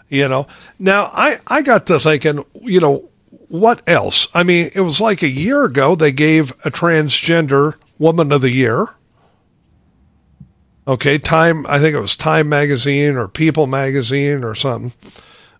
You 0.08 0.28
know, 0.28 0.46
now 0.78 1.04
I 1.12 1.40
I 1.46 1.62
got 1.62 1.86
to 1.86 1.98
thinking, 1.98 2.44
you 2.62 2.80
know, 2.80 3.08
what 3.48 3.82
else? 3.88 4.28
I 4.32 4.44
mean, 4.44 4.70
it 4.74 4.80
was 4.80 5.00
like 5.00 5.22
a 5.22 5.28
year 5.28 5.64
ago 5.64 5.96
they 5.96 6.12
gave 6.12 6.52
a 6.64 6.70
transgender 6.70 7.74
woman 7.98 8.30
of 8.30 8.42
the 8.42 8.50
year. 8.50 8.86
Okay, 10.86 11.18
Time, 11.18 11.66
I 11.68 11.78
think 11.78 11.94
it 11.94 12.00
was 12.00 12.16
Time 12.16 12.48
magazine 12.48 13.16
or 13.16 13.28
People 13.28 13.66
magazine 13.66 14.44
or 14.44 14.54
something. 14.54 14.92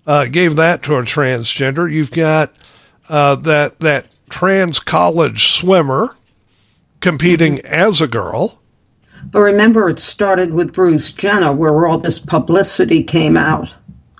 Uh, 0.06 0.26
gave 0.26 0.56
that 0.56 0.82
to 0.84 0.96
a 0.96 1.02
transgender. 1.02 1.90
You've 1.90 2.10
got 2.10 2.52
uh, 3.10 3.34
that 3.34 3.80
that 3.80 4.08
trans 4.30 4.78
college 4.78 5.52
swimmer 5.52 6.16
competing 7.00 7.60
as 7.60 8.00
a 8.00 8.08
girl. 8.08 8.58
But 9.30 9.40
remember, 9.40 9.90
it 9.90 9.98
started 9.98 10.52
with 10.52 10.72
Bruce 10.72 11.12
Jenner, 11.12 11.52
where 11.52 11.86
all 11.86 11.98
this 11.98 12.18
publicity 12.18 13.02
came 13.02 13.36
out. 13.36 13.74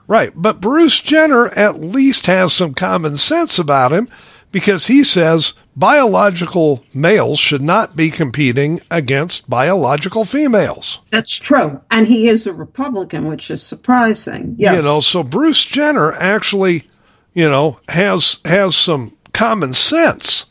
Right. 0.07 0.33
But 0.35 0.61
Bruce 0.61 1.01
Jenner 1.01 1.47
at 1.47 1.81
least 1.81 2.27
has 2.27 2.53
some 2.53 2.75
common 2.75 3.17
sense 3.17 3.59
about 3.59 3.93
him 3.93 4.09
because 4.51 4.89
he 4.89 5.05
says 5.05 5.55
biological 5.77 6.85
males 6.93 7.39
should 7.39 7.63
not 7.63 7.95
be 7.95 8.11
competing 8.11 8.81
against 8.91 9.49
biological 9.49 10.25
females. 10.25 10.99
That's 11.11 11.39
true. 11.39 11.81
And 11.91 12.07
he 12.07 12.29
is 12.29 12.47
a 12.49 12.53
Republican, 12.53 13.29
which 13.29 13.51
is 13.51 13.63
surprising. 13.63 14.57
Yes. 14.59 14.77
You 14.77 14.83
know, 14.83 15.01
so 15.01 15.23
Bruce 15.23 15.65
Jenner 15.65 16.13
actually, 16.15 16.90
you 17.35 17.49
know, 17.49 17.79
has 17.89 18.39
has 18.45 18.77
some 18.77 19.17
common 19.33 19.75
sense 19.75 20.47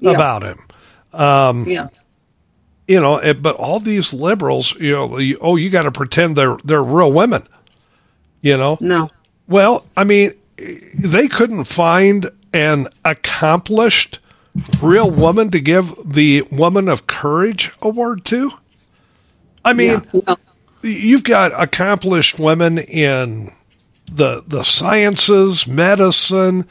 Yeah. 0.00 0.12
about 0.12 0.42
him. 0.42 0.58
Um, 1.12 1.64
yeah. 1.66 1.88
You 2.86 3.00
know, 3.00 3.16
it, 3.18 3.42
but 3.42 3.56
all 3.56 3.80
these 3.80 4.14
liberals, 4.14 4.74
you 4.80 4.92
know, 4.92 5.18
you, 5.18 5.38
oh, 5.40 5.56
you 5.56 5.68
got 5.70 5.82
to 5.82 5.92
pretend 5.92 6.36
they're 6.36 6.56
they're 6.64 6.82
real 6.82 7.12
women. 7.12 7.42
You 8.40 8.56
know, 8.56 8.78
No. 8.80 9.08
Well, 9.48 9.84
I 9.96 10.04
mean, 10.04 10.32
they 10.56 11.28
couldn't 11.28 11.64
find 11.64 12.30
an 12.52 12.88
accomplished 13.04 14.20
real 14.82 15.10
woman 15.10 15.50
to 15.50 15.60
give 15.60 15.94
the 16.04 16.42
Woman 16.50 16.88
of 16.88 17.06
Courage 17.06 17.70
award 17.82 18.24
to. 18.26 18.52
I 19.64 19.72
mean, 19.72 20.02
Yeah. 20.12 20.34
You've 20.82 21.24
got 21.24 21.52
accomplished 21.60 22.38
women 22.38 22.78
in 22.78 23.50
the 24.08 24.42
the 24.46 24.62
sciences, 24.62 25.66
medicine, 25.66 26.66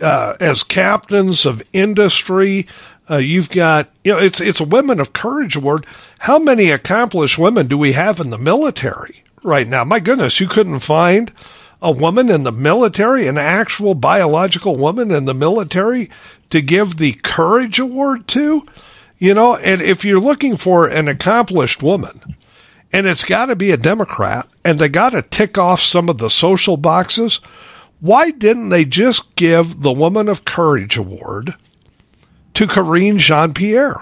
uh, 0.00 0.36
as 0.40 0.62
captains 0.62 1.46
of 1.46 1.62
industry. 1.72 2.66
Uh, 3.10 3.16
you've 3.16 3.50
got 3.50 3.90
you 4.04 4.12
know 4.12 4.18
it's 4.18 4.40
it's 4.40 4.60
a 4.60 4.64
Women 4.64 5.00
of 5.00 5.12
Courage 5.12 5.56
award. 5.56 5.86
How 6.20 6.38
many 6.38 6.70
accomplished 6.70 7.38
women 7.38 7.66
do 7.66 7.78
we 7.78 7.92
have 7.92 8.20
in 8.20 8.30
the 8.30 8.38
military 8.38 9.22
right 9.42 9.66
now? 9.66 9.84
My 9.84 10.00
goodness, 10.00 10.40
you 10.40 10.48
couldn't 10.48 10.80
find 10.80 11.32
a 11.80 11.92
woman 11.92 12.28
in 12.28 12.42
the 12.42 12.52
military, 12.52 13.28
an 13.28 13.38
actual 13.38 13.94
biological 13.94 14.76
woman 14.76 15.10
in 15.10 15.26
the 15.26 15.34
military, 15.34 16.10
to 16.50 16.60
give 16.60 16.96
the 16.96 17.12
Courage 17.22 17.78
Award 17.78 18.26
to. 18.28 18.66
You 19.18 19.34
know, 19.34 19.56
and 19.56 19.82
if 19.82 20.04
you're 20.04 20.20
looking 20.20 20.56
for 20.56 20.86
an 20.86 21.08
accomplished 21.08 21.82
woman, 21.82 22.36
and 22.92 23.06
it's 23.06 23.24
got 23.24 23.46
to 23.46 23.56
be 23.56 23.70
a 23.70 23.76
Democrat, 23.76 24.48
and 24.64 24.78
they 24.78 24.88
got 24.88 25.10
to 25.10 25.22
tick 25.22 25.58
off 25.58 25.80
some 25.80 26.08
of 26.08 26.18
the 26.18 26.30
social 26.30 26.76
boxes. 26.76 27.36
Why 28.00 28.30
didn't 28.30 28.68
they 28.68 28.84
just 28.84 29.34
give 29.36 29.82
the 29.82 29.92
Woman 29.92 30.28
of 30.28 30.44
Courage 30.44 30.96
Award 30.96 31.54
to 32.54 32.66
Karine 32.66 33.18
Jean 33.18 33.52
Pierre? 33.54 33.96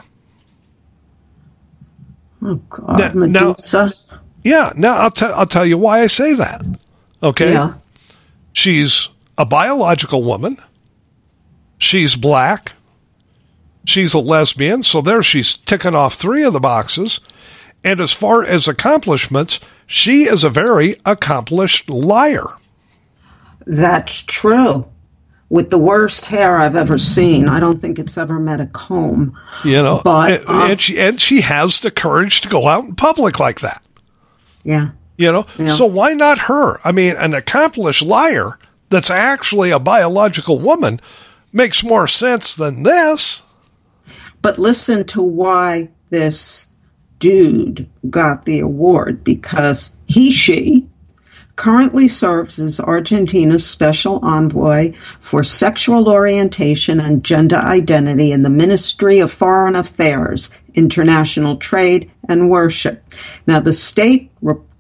Oh, 2.43 2.57
God. 2.57 2.99
Now- 2.99 3.13
now- 3.27 3.49
Medusa. 3.49 3.93
Yeah, 4.45 4.73
now 4.77 4.97
I'll, 4.99 5.11
tell 5.11 5.35
I'll 5.35 5.47
tell 5.47 5.67
you 5.67 5.77
why 5.77 6.03
I 6.03 6.07
say 6.07 6.35
that. 6.35 6.65
Okay. 7.21 7.53
Yeah. 7.53 7.75
She's 8.53 9.09
a 9.37 9.45
biological 9.45 10.23
woman. 10.23 10.59
She's 11.79 12.15
black. 12.15 12.73
She's 13.87 14.15
a 14.15 14.21
lesbian. 14.21 14.83
So 14.83 15.01
there 15.01 15.23
she's 15.25 15.57
ticking 15.57 15.97
off 15.97 16.15
three 16.15 16.45
of 16.45 16.53
the 16.53 16.61
boxes. 16.61 17.19
And 17.87 18.01
as 18.01 18.13
far 18.13 18.45
as 18.45 18.67
accomplishments, 18.69 19.61
she 19.87 20.25
is 20.25 20.43
a 20.45 20.51
very 20.51 20.97
accomplished 21.07 21.89
liar. 21.89 22.45
That's 23.67 24.23
true. 24.23 24.87
With 25.49 25.71
the 25.71 25.79
worst 25.79 26.25
hair 26.25 26.59
I've 26.59 26.75
ever 26.75 26.99
seen. 26.99 27.49
I 27.49 27.61
don't 27.61 27.81
think 27.81 28.01
it's 28.01 28.19
ever 28.19 28.41
met 28.41 28.61
a 28.61 28.67
comb. 28.67 29.39
You 29.65 29.83
know, 29.83 30.01
But, 30.03 30.41
and, 30.41 30.49
uh, 30.49 30.67
and 30.71 30.81
she 30.81 30.99
and 30.99 31.21
she 31.21 31.41
has 31.43 31.79
the 31.81 31.93
courage 31.93 32.41
to 32.41 32.49
go 32.49 32.67
out 32.67 32.85
in 32.85 32.97
public 32.97 33.39
like 33.39 33.61
that. 33.61 33.81
Yeah. 34.65 34.91
You 35.17 35.31
know, 35.31 35.47
Yeah. 35.57 35.69
so 35.71 35.87
why 35.87 36.15
not 36.15 36.39
her? 36.41 36.81
I 36.85 36.91
mean, 36.91 37.15
an 37.17 37.33
accomplished 37.35 38.03
liar 38.03 38.59
that's 38.91 39.11
actually 39.11 39.71
a 39.71 39.79
biological 39.79 40.59
woman. 40.59 41.01
makes 41.53 41.83
more 41.85 42.07
sense 42.09 42.57
than 42.57 42.83
this. 42.83 43.43
But 44.43 44.59
listen 44.59 45.05
to 45.07 45.23
why 45.23 45.89
this 46.11 46.67
dude 47.19 47.89
got 48.09 48.45
the 48.45 48.61
award 48.61 49.25
because 49.25 49.95
he, 50.07 50.31
she 50.33 50.87
currently 51.57 52.07
serves 52.07 52.59
as 52.59 52.79
Argentina's 52.79 53.67
special 53.67 54.21
envoy 54.23 54.93
for 55.21 55.43
sexual 55.43 56.09
orientation 56.09 57.01
and 57.01 57.25
gender 57.25 57.57
identity 57.57 58.31
in 58.31 58.43
the 58.43 58.51
Ministry 58.51 59.21
of 59.21 59.33
Foreign 59.33 59.75
Affairs, 59.75 60.51
International 60.75 61.57
Trade 61.57 62.11
and 62.29 62.51
Worship. 62.51 63.03
Now, 63.47 63.61
the 63.61 63.73
State 63.73 64.31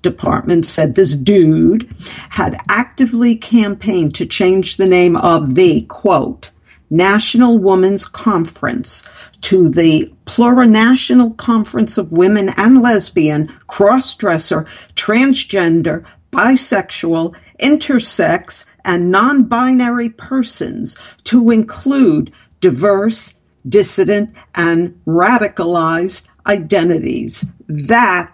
Department 0.03 0.67
said 0.67 0.95
this 0.95 1.15
dude 1.15 1.91
had 2.29 2.57
actively 2.69 3.37
campaigned 3.37 4.15
to 4.17 4.27
change 4.27 4.77
the 4.77 4.87
name 4.87 5.17
of 5.17 5.55
the 5.55 5.81
quote 5.83 6.51
National 6.91 7.59
Women's 7.59 8.07
Conference 8.07 9.09
to 9.47 9.69
the 9.69 10.13
Plurinational 10.25 11.37
Conference 11.37 11.99
of 11.99 12.11
Women 12.11 12.49
and 12.57 12.83
Lesbian, 12.83 13.47
Crossdresser, 13.69 14.67
Transgender, 14.97 16.05
Bisexual, 16.33 17.37
Intersex, 17.61 18.67
and 18.85 19.13
Non-binary 19.13 20.09
persons 20.09 20.97
to 21.23 21.53
include 21.53 22.33
diverse, 22.61 23.39
dissident, 23.69 24.35
and 24.57 25.01
radicalized 25.07 26.27
identities. 26.49 27.47
That 27.69 28.33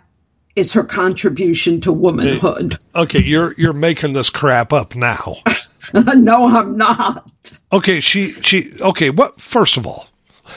is 0.57 0.73
her 0.73 0.85
contribution 0.85 1.83
to 1.83 1.93
womanhood. 1.93 2.79
Okay, 2.95 3.21
you're 3.21 3.53
you're 3.59 3.75
making 3.75 4.15
this 4.15 4.31
crap 4.31 4.73
up 4.73 4.95
now. 4.95 5.37
no, 5.93 6.47
I'm 6.47 6.79
not. 6.79 7.31
Okay, 7.71 8.01
she 8.01 8.33
she 8.41 8.73
okay, 8.81 9.11
what 9.11 9.39
first 9.39 9.77
of 9.77 9.87
all, 9.87 10.07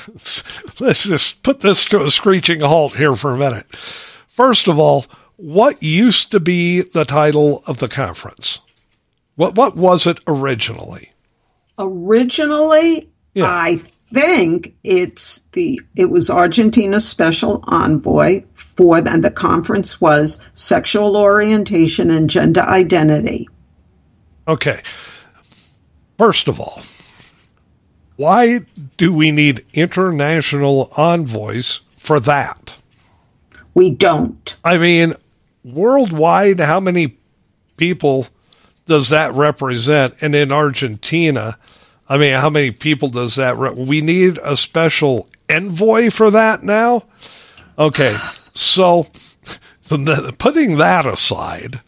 let's 0.80 1.03
just 1.03 1.43
put 1.43 1.60
this 1.60 1.86
to 1.86 2.01
a 2.01 2.10
screeching 2.10 2.62
halt 2.62 2.95
here 2.95 3.16
for 3.16 3.34
a 3.34 3.38
minute. 3.38 3.66
First 3.76 4.68
of 4.68 4.80
all, 4.80 5.06
what 5.38 5.82
used 5.82 6.32
to 6.32 6.39
be 6.39 6.82
the 6.82 7.06
title 7.06 7.64
of 7.68 7.80
the 7.80 7.88
conference? 7.88 8.60
What 9.36 9.56
what 9.56 9.76
was 9.76 10.08
it 10.08 10.20
originally? 10.28 11.12
Originally, 11.78 13.10
yeah. 13.34 13.45
I 13.45 13.78
think 13.78 14.76
it's 14.84 15.41
the 15.51 15.82
it 15.95 16.06
was 16.06 16.30
Argentina's 16.30 17.08
special 17.08 17.64
envoy 17.68 18.43
for 18.53 18.97
and 18.97 19.24
the 19.24 19.32
conference 19.32 19.99
was 19.99 20.39
sexual 20.53 21.18
orientation 21.18 22.12
and 22.12 22.30
gender 22.30 22.62
identity. 22.62 23.49
Okay. 24.47 24.82
First 26.18 26.47
of 26.47 26.62
all, 26.62 26.82
why 28.16 28.61
do 28.97 29.13
we 29.13 29.32
need 29.32 29.66
international 29.74 30.91
envoys 30.97 31.82
for 31.97 32.20
that? 32.22 32.76
We 33.74 33.89
don't. 33.89 34.55
I 34.63 34.78
mean, 34.78 35.13
worldwide, 35.63 36.59
how 36.59 36.80
many 36.80 37.18
people 37.78 38.28
does 38.86 39.09
that 39.09 39.34
represent? 39.34 40.16
And 40.22 40.34
in 40.34 40.51
Argentina, 40.51 41.57
I 42.07 42.18
mean, 42.18 42.34
how 42.34 42.49
many 42.49 42.72
people 42.72 43.09
does 43.09 43.36
that? 43.36 43.57
Re- 43.57 43.72
we 43.72 43.99
need 44.01 44.39
a 44.43 44.55
special 44.55 45.28
envoy 45.49 46.09
for 46.09 46.32
that 46.32 46.63
now. 46.63 47.03
Okay, 47.78 48.18
so 48.53 49.07
the, 49.89 50.34
putting 50.38 50.78
that 50.78 51.05
aside, 51.05 51.82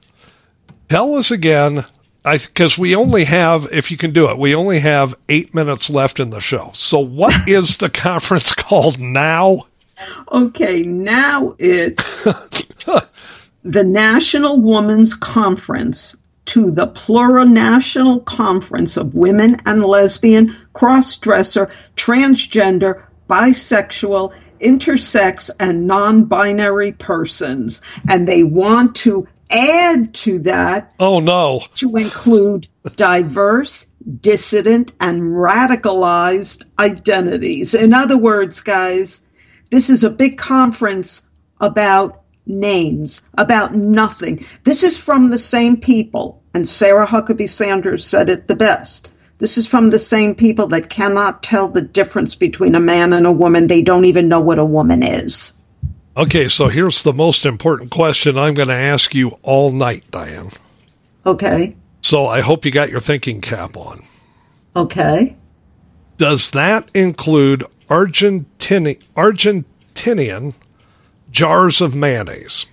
tell 0.89 1.15
us 1.15 1.31
again 1.31 1.85
because 2.31 2.77
we 2.77 2.95
only 2.95 3.25
have, 3.25 3.67
if 3.71 3.91
you 3.91 3.97
can 3.97 4.11
do 4.11 4.29
it, 4.29 4.37
we 4.37 4.55
only 4.55 4.79
have 4.79 5.15
eight 5.29 5.53
minutes 5.53 5.89
left 5.89 6.19
in 6.19 6.29
the 6.29 6.39
show. 6.39 6.71
So, 6.73 6.99
what 6.99 7.33
is 7.49 7.77
the 7.77 7.89
conference 7.89 8.53
called 8.55 8.99
now? 8.99 9.67
Okay, 10.31 10.83
now 10.83 11.55
it's 11.57 12.23
the 13.63 13.83
National 13.83 14.61
Women's 14.61 15.13
Conference 15.13 16.15
to 16.45 16.71
the 16.71 16.87
Plurinational 16.87 18.23
Conference 18.23 18.95
of 18.95 19.15
Women 19.15 19.57
and 19.65 19.83
Lesbian, 19.83 20.55
Crossdresser, 20.73 21.71
Transgender, 21.95 23.05
Bisexual, 23.29 24.33
Intersex, 24.61 25.49
and 25.59 25.87
Non 25.87 26.23
binary 26.23 26.91
persons. 26.93 27.81
And 28.07 28.27
they 28.27 28.43
want 28.43 28.95
to 28.97 29.27
add 29.49 30.13
to 30.13 30.39
that. 30.39 30.93
Oh, 30.99 31.19
no. 31.19 31.63
To 31.75 31.95
include 31.95 32.67
diverse, 32.95 33.85
dissident, 34.21 34.91
and 34.99 35.21
radicalized 35.21 36.65
identities. 36.79 37.73
In 37.73 37.93
other 37.93 38.17
words, 38.17 38.61
guys, 38.61 39.25
this 39.69 39.89
is 39.89 40.03
a 40.03 40.09
big 40.09 40.37
conference 40.37 41.21
about 41.59 42.23
names, 42.45 43.21
about 43.37 43.75
nothing. 43.75 44.45
This 44.63 44.83
is 44.83 44.97
from 44.97 45.29
the 45.29 45.39
same 45.39 45.77
people, 45.77 46.41
and 46.53 46.67
Sarah 46.67 47.07
Huckabee 47.07 47.49
Sanders 47.49 48.05
said 48.05 48.29
it 48.29 48.47
the 48.47 48.55
best. 48.55 49.09
This 49.39 49.57
is 49.57 49.67
from 49.67 49.87
the 49.87 49.99
same 49.99 50.33
people 50.33 50.67
that 50.67 50.89
cannot 50.89 51.43
tell 51.43 51.67
the 51.67 51.81
difference 51.81 52.35
between 52.35 52.73
a 52.73 52.79
man 52.79 53.13
and 53.13 53.27
a 53.27 53.31
woman. 53.31 53.67
They 53.67 53.83
don't 53.83 54.05
even 54.05 54.29
know 54.29 54.39
what 54.39 54.59
a 54.59 54.65
woman 54.65 55.03
is. 55.03 55.53
Okay, 56.17 56.47
so 56.47 56.67
here's 56.67 57.03
the 57.03 57.13
most 57.13 57.45
important 57.45 57.91
question 57.91 58.39
I'm 58.39 58.55
going 58.55 58.69
to 58.69 58.73
ask 58.73 59.13
you 59.13 59.37
all 59.43 59.71
night, 59.71 60.03
Diane. 60.09 60.49
Okay. 61.23 61.75
So 62.01 62.25
I 62.25 62.41
hope 62.41 62.65
you 62.65 62.71
got 62.71 62.89
your 62.89 62.99
thinking 62.99 63.39
cap 63.39 63.77
on. 63.77 64.03
Okay. 64.75 65.37
Does 66.17 66.49
that 66.51 66.89
include 66.95 67.65
Argentini- 67.87 69.03
Argentinian 69.15 70.55
jars 71.29 71.81
of 71.81 71.93
mayonnaise? 71.93 72.65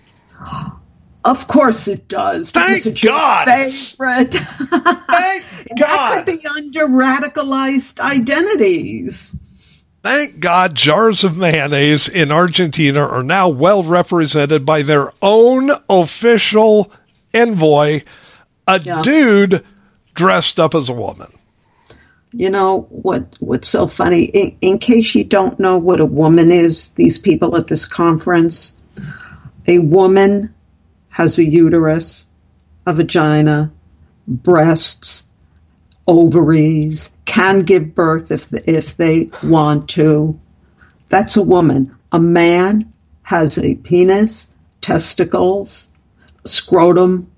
Of 1.25 1.47
course 1.47 1.87
it 1.87 2.09
does. 2.09 2.51
Thank 2.51 2.87
it's 2.87 3.03
God. 3.03 3.45
Favorite. 3.47 4.33
Thank 4.33 4.69
God. 5.79 5.79
that 5.79 6.25
could 6.25 6.27
be 6.27 6.47
under 6.47 6.87
radicalized 6.87 8.01
identities. 8.01 9.37
Thank 10.05 10.39
God 10.39 10.75
jars 10.75 11.25
of 11.25 11.39
mayonnaise 11.39 12.11
in 12.11 12.31
Argentina 12.31 13.01
are 13.01 13.23
now 13.23 13.49
well 13.49 13.83
represented 13.83 14.67
by 14.67 14.83
their 14.83 15.11
own 15.23 15.71
official 15.89 16.93
envoy, 17.33 18.03
a 18.69 18.81
yeah. 18.81 19.01
dude 19.01 19.65
dressed 20.13 20.61
up 20.61 20.75
as 20.75 20.91
a 20.91 20.93
woman. 20.93 21.33
You 22.33 22.51
know 22.51 22.83
what? 22.91 23.35
What's 23.41 23.71
so 23.71 23.87
funny? 23.87 24.25
In, 24.25 24.59
in 24.61 24.79
case 24.79 25.15
you 25.15 25.25
don't 25.25 25.59
know 25.59 25.79
what 25.79 26.01
a 26.01 26.05
woman 26.05 26.53
is, 26.53 26.91
these 26.91 27.19
people 27.19 27.57
at 27.57 27.67
this 27.67 27.87
conference, 27.87 28.77
a 29.67 29.79
woman 29.79 30.55
has 31.09 31.39
a 31.39 31.45
uterus, 31.45 32.27
a 32.85 32.93
vagina, 32.93 33.73
breasts, 34.29 35.23
ovaries, 36.07 37.17
can 37.25 37.61
give 37.61 37.95
birth 37.95 38.31
if 38.33 38.53
if 38.53 38.97
they 38.97 39.31
want 39.45 39.91
to. 39.91 40.39
That's 41.09 41.37
a 41.37 41.43
woman. 41.43 41.97
A 42.13 42.21
man 42.21 42.93
has 43.23 43.59
a 43.59 43.75
penis, 43.77 44.57
testicles, 44.81 45.91
scrotum, 46.45 47.31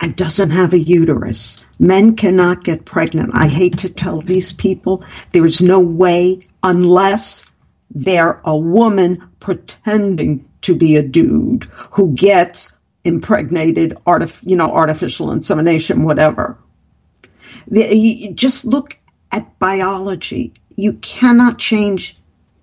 and 0.00 0.16
doesn't 0.16 0.50
have 0.50 0.72
a 0.72 0.78
uterus. 0.78 1.64
Men 1.78 2.16
cannot 2.16 2.64
get 2.64 2.84
pregnant. 2.84 3.32
I 3.34 3.48
hate 3.48 3.78
to 3.78 3.90
tell 3.90 4.20
these 4.20 4.52
people 4.52 5.04
there 5.32 5.46
is 5.46 5.60
no 5.60 5.80
way 5.80 6.40
unless 6.62 7.46
they're 7.90 8.40
a 8.44 8.56
woman 8.56 9.28
pretending 9.40 10.48
to 10.62 10.76
be 10.76 10.96
a 10.96 11.02
dude 11.02 11.64
who 11.92 12.12
gets 12.14 12.74
impregnated, 13.04 13.94
artif- 14.06 14.48
you 14.48 14.56
know, 14.56 14.72
artificial 14.72 15.32
insemination, 15.32 16.04
whatever. 16.04 16.58
The, 17.68 17.94
you 17.94 18.32
just 18.32 18.64
look 18.64 18.98
at 19.32 19.58
biology. 19.58 20.52
You 20.76 20.94
cannot 20.94 21.58
change 21.58 22.16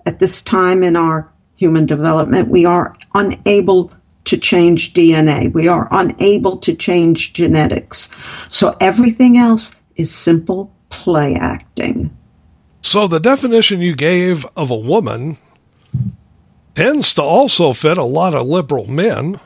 at 0.05 0.19
this 0.19 0.41
time 0.41 0.83
in 0.83 0.95
our 0.95 1.31
human 1.55 1.85
development. 1.85 2.49
We 2.49 2.65
are 2.65 2.95
unable 3.13 3.91
to 4.25 4.37
change 4.37 4.93
DNA. 4.93 5.51
We 5.51 5.67
are 5.67 5.87
unable 5.91 6.57
to 6.57 6.75
change 6.75 7.33
genetics. 7.33 8.09
So 8.47 8.75
everything 8.79 9.37
else 9.37 9.79
is 9.95 10.13
simple 10.13 10.71
play 10.89 11.35
acting. 11.35 12.15
So 12.81 13.07
the 13.07 13.19
definition 13.19 13.79
you 13.79 13.95
gave 13.95 14.45
of 14.55 14.71
a 14.71 14.75
woman 14.75 15.37
tends 16.75 17.13
to 17.15 17.21
also 17.21 17.73
fit 17.73 17.97
a 17.97 18.03
lot 18.03 18.33
of 18.33 18.47
liberal 18.47 18.87
men. 18.87 19.39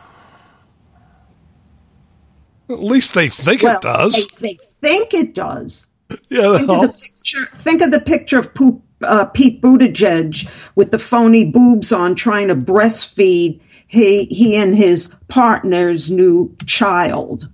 At 2.70 2.82
least 2.82 3.13
they 3.13 3.30
think 3.30 3.61
well, 3.61 3.78
it 3.78 3.82
does. 3.82 4.28
They, 4.39 4.47
they, 4.47 4.53
think 4.53 5.13
it 5.13 5.36
does. 5.36 5.88
Yeah. 6.30 6.57
Think 6.57 6.70
of 6.70 6.82
the 6.82 7.09
picture. 7.13 7.45
Think 7.57 7.82
of 7.82 7.91
the 7.91 8.01
picture 8.01 8.39
of 8.39 8.53
Poop, 8.53 8.82
uh, 9.03 9.26
Pete 9.26 9.61
Buttigieg 9.61 10.49
with 10.76 10.91
the 10.91 10.99
phony 10.99 11.45
boobs 11.45 11.91
on, 11.91 12.16
trying 12.16 12.47
to 12.47 12.55
breastfeed 12.55 13.61
he 13.88 14.26
he 14.26 14.55
and 14.55 14.76
his 14.76 15.13
partner's 15.28 16.09
new 16.09 16.55
child. 16.66 17.49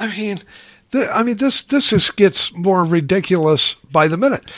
I 0.00 0.08
mean, 0.08 0.38
th- 0.92 1.08
I 1.12 1.22
mean, 1.22 1.36
this 1.36 1.62
this 1.62 1.92
is 1.92 2.10
gets 2.10 2.54
more 2.54 2.84
ridiculous 2.84 3.74
by 3.90 4.08
the 4.08 4.16
minute. 4.16 4.50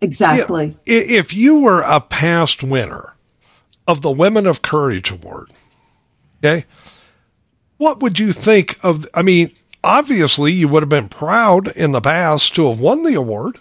Exactly. 0.00 0.76
If 0.84 1.32
you 1.32 1.60
were 1.60 1.82
a 1.82 2.00
past 2.00 2.62
winner 2.62 3.14
of 3.86 4.02
the 4.02 4.10
Women 4.10 4.46
of 4.46 4.60
Courage 4.60 5.10
Award, 5.10 5.50
okay, 6.44 6.66
what 7.76 8.00
would 8.00 8.18
you 8.18 8.32
think 8.32 8.78
of? 8.82 9.06
I 9.14 9.22
mean, 9.22 9.50
obviously, 9.82 10.52
you 10.52 10.68
would 10.68 10.82
have 10.82 10.88
been 10.88 11.08
proud 11.08 11.68
in 11.68 11.92
the 11.92 12.00
past 12.00 12.54
to 12.56 12.68
have 12.68 12.80
won 12.80 13.02
the 13.02 13.14
award. 13.14 13.58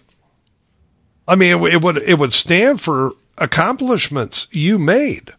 I 1.28 1.36
mean, 1.36 1.64
it, 1.64 1.74
it 1.76 1.84
would 1.84 1.98
it 1.98 2.20
would 2.20 2.34
stand 2.34 2.82
for 2.82 3.12
accomplishments 3.38 4.48
you 4.52 4.78
made 4.78 5.32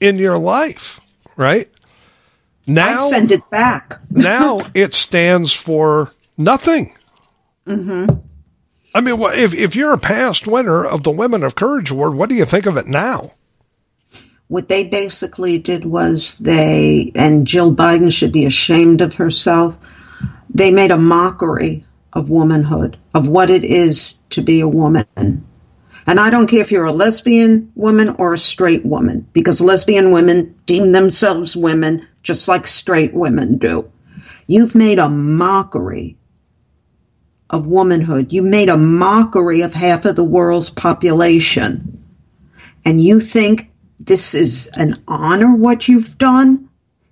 in 0.00 0.16
your 0.16 0.38
life, 0.38 1.00
right? 1.36 1.70
Now, 2.66 3.06
I'd 3.06 3.10
send 3.10 3.32
it 3.32 3.48
back. 3.50 3.94
now 4.10 4.60
it 4.74 4.94
stands 4.94 5.52
for 5.52 6.12
nothing. 6.36 6.92
Mm-hmm. 7.66 8.16
I 8.94 9.00
mean, 9.00 9.20
if 9.34 9.54
if 9.54 9.76
you're 9.76 9.92
a 9.92 9.98
past 9.98 10.46
winner 10.46 10.84
of 10.84 11.02
the 11.02 11.10
Women 11.10 11.42
of 11.42 11.54
Courage 11.54 11.90
Award, 11.90 12.14
what 12.14 12.28
do 12.28 12.34
you 12.34 12.44
think 12.44 12.66
of 12.66 12.76
it 12.76 12.86
now? 12.86 13.32
What 14.48 14.68
they 14.68 14.84
basically 14.84 15.58
did 15.58 15.84
was 15.84 16.38
they, 16.38 17.10
and 17.14 17.46
Jill 17.46 17.74
Biden 17.74 18.12
should 18.12 18.32
be 18.32 18.46
ashamed 18.46 19.00
of 19.00 19.14
herself, 19.14 19.78
they 20.48 20.70
made 20.70 20.92
a 20.92 20.98
mockery 20.98 21.84
of 22.12 22.30
womanhood, 22.30 22.96
of 23.12 23.28
what 23.28 23.50
it 23.50 23.64
is 23.64 24.16
to 24.30 24.42
be 24.42 24.60
a 24.60 24.68
woman. 24.68 25.46
And 26.06 26.20
I 26.20 26.30
don't 26.30 26.46
care 26.46 26.60
if 26.60 26.70
you're 26.70 26.84
a 26.84 26.92
lesbian 26.92 27.72
woman 27.74 28.16
or 28.18 28.34
a 28.34 28.38
straight 28.38 28.86
woman, 28.86 29.26
because 29.32 29.60
lesbian 29.60 30.12
women 30.12 30.54
deem 30.64 30.92
themselves 30.92 31.56
women 31.56 32.06
just 32.22 32.46
like 32.46 32.68
straight 32.68 33.12
women 33.12 33.58
do. 33.58 33.90
You've 34.46 34.76
made 34.76 35.00
a 35.00 35.08
mockery 35.08 36.16
of 37.50 37.66
womanhood. 37.66 38.32
You 38.32 38.42
made 38.42 38.68
a 38.68 38.76
mockery 38.76 39.62
of 39.62 39.74
half 39.74 40.04
of 40.04 40.14
the 40.14 40.24
world's 40.24 40.70
population. 40.70 42.04
And 42.84 43.00
you 43.00 43.18
think 43.20 43.70
this 43.98 44.34
is 44.34 44.68
an 44.76 44.94
honor 45.08 45.54
what 45.54 45.88
you've 45.88 46.18
done? 46.18 46.68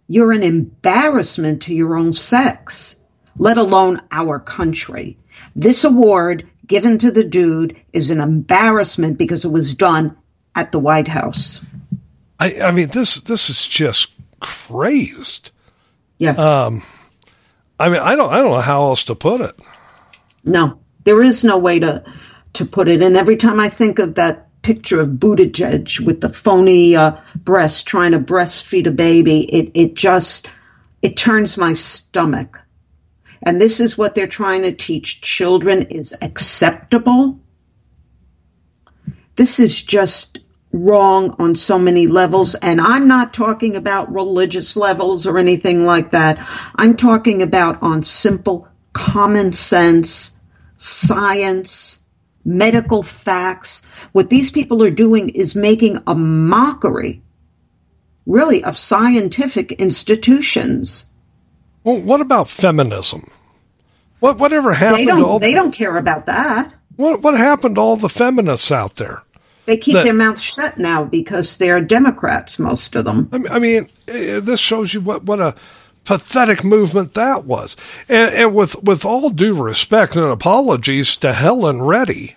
You're 0.06 0.32
an 0.32 0.42
embarrassment 0.42 1.62
to 1.62 1.74
your 1.74 1.96
own 1.96 2.12
sex, 2.12 2.96
let 3.38 3.58
alone 3.58 4.02
our 4.10 4.38
country. 4.38 5.16
This 5.56 5.84
award 5.84 6.48
given 6.66 6.98
to 6.98 7.10
the 7.10 7.24
dude 7.24 7.80
is 7.92 8.10
an 8.10 8.20
embarrassment 8.20 9.18
because 9.18 9.44
it 9.44 9.50
was 9.50 9.74
done 9.74 10.16
at 10.54 10.70
the 10.70 10.78
White 10.78 11.08
House. 11.08 11.64
I, 12.38 12.60
I 12.60 12.70
mean, 12.72 12.88
this 12.88 13.16
this 13.16 13.48
is 13.48 13.66
just 13.66 14.12
crazed. 14.40 15.50
Yes. 16.18 16.38
Um, 16.38 16.82
I 17.78 17.88
mean, 17.88 18.00
I 18.00 18.14
don't 18.16 18.32
I 18.32 18.38
don't 18.38 18.52
know 18.52 18.60
how 18.60 18.84
else 18.84 19.04
to 19.04 19.14
put 19.14 19.40
it. 19.40 19.58
No, 20.44 20.80
there 21.04 21.22
is 21.22 21.44
no 21.44 21.58
way 21.58 21.78
to 21.78 22.04
to 22.54 22.64
put 22.64 22.88
it. 22.88 23.02
And 23.02 23.16
every 23.16 23.36
time 23.36 23.60
I 23.60 23.68
think 23.68 23.98
of 23.98 24.16
that 24.16 24.48
picture 24.64 24.98
of 24.98 25.10
Buttigieg 25.10 26.00
with 26.00 26.20
the 26.20 26.30
phony 26.30 26.96
uh, 26.96 27.20
breast 27.36 27.86
trying 27.86 28.12
to 28.12 28.18
breastfeed 28.18 28.86
a 28.86 28.90
baby, 28.90 29.40
it 29.42 29.70
it 29.74 29.94
just 29.94 30.50
it 31.02 31.16
turns 31.16 31.56
my 31.56 31.74
stomach. 31.74 32.60
And 33.42 33.60
this 33.60 33.78
is 33.78 33.98
what 33.98 34.14
they're 34.14 34.26
trying 34.26 34.62
to 34.62 34.72
teach 34.72 35.20
children 35.20 35.82
is 35.82 36.14
acceptable. 36.22 37.38
This 39.36 39.60
is 39.60 39.82
just 39.82 40.38
wrong 40.72 41.36
on 41.38 41.54
so 41.54 41.78
many 41.78 42.06
levels. 42.06 42.54
And 42.54 42.80
I'm 42.80 43.06
not 43.06 43.34
talking 43.34 43.76
about 43.76 44.12
religious 44.12 44.78
levels 44.78 45.26
or 45.26 45.38
anything 45.38 45.84
like 45.84 46.12
that. 46.12 46.38
I'm 46.74 46.96
talking 46.96 47.42
about 47.42 47.82
on 47.82 48.02
simple 48.02 48.66
common 48.94 49.52
sense, 49.52 50.40
science, 50.78 52.00
medical 52.44 53.02
facts. 53.02 53.82
What 54.12 54.30
these 54.30 54.50
people 54.50 54.82
are 54.82 54.90
doing 54.90 55.30
is 55.30 55.54
making 55.54 56.02
a 56.06 56.14
mockery, 56.14 57.22
really, 58.26 58.64
of 58.64 58.76
scientific 58.78 59.72
institutions. 59.72 61.10
Well, 61.82 62.00
what 62.00 62.20
about 62.20 62.48
feminism? 62.48 63.30
What 64.20 64.38
whatever 64.38 64.72
happened? 64.72 65.00
They 65.00 65.04
to 65.06 65.12
all 65.12 65.18
don't. 65.18 65.40
They 65.40 65.52
don't 65.54 65.72
care 65.72 65.96
about 65.96 66.26
that. 66.26 66.72
What 66.96 67.20
what 67.22 67.36
happened 67.36 67.74
to 67.74 67.80
all 67.80 67.96
the 67.96 68.08
feminists 68.08 68.72
out 68.72 68.96
there? 68.96 69.22
They 69.66 69.76
keep 69.76 69.94
That- 69.94 70.04
their 70.04 70.14
mouths 70.14 70.42
shut 70.42 70.78
now 70.78 71.04
because 71.04 71.56
they're 71.56 71.80
Democrats, 71.80 72.58
most 72.58 72.94
of 72.96 73.04
them. 73.04 73.28
I 73.32 73.38
mean, 73.38 73.52
I 73.52 73.58
mean 73.58 73.88
eh, 74.08 74.40
this 74.40 74.60
shows 74.60 74.92
you 74.92 75.00
what, 75.00 75.24
what 75.24 75.40
a 75.40 75.54
pathetic 76.04 76.62
movement 76.64 77.14
that 77.14 77.44
was. 77.44 77.76
And, 78.08 78.34
and 78.34 78.54
with, 78.54 78.82
with 78.82 79.04
all 79.04 79.30
due 79.30 79.54
respect 79.54 80.16
and 80.16 80.24
apologies 80.26 81.16
to 81.18 81.32
Helen 81.32 81.82
Reddy, 81.82 82.36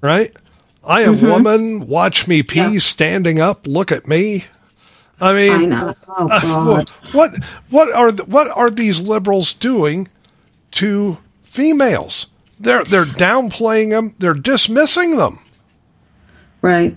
right? 0.00 0.34
I 0.84 1.02
am 1.02 1.20
woman, 1.20 1.86
watch 1.86 2.26
me 2.26 2.42
pee, 2.42 2.60
Mm-hmm. 2.60 2.72
Yeah. 2.74 2.78
standing 2.80 3.40
up, 3.40 3.66
look 3.66 3.92
at 3.92 4.06
me. 4.08 4.44
I 5.20 5.32
mean, 5.34 5.52
I 5.52 5.66
know. 5.66 5.94
Oh 6.08 6.28
uh, 6.32 6.40
God. 6.40 6.88
what 7.12 7.44
what 7.70 7.92
are 7.94 8.10
the, 8.10 8.24
what 8.24 8.48
are 8.56 8.70
these 8.70 9.00
liberals 9.06 9.52
doing 9.52 10.08
to 10.72 11.18
females? 11.44 12.26
They're 12.58 12.82
they're 12.82 13.04
downplaying 13.04 13.90
them. 13.90 14.16
They're 14.18 14.34
dismissing 14.34 15.16
them. 15.16 15.38
Right. 16.60 16.96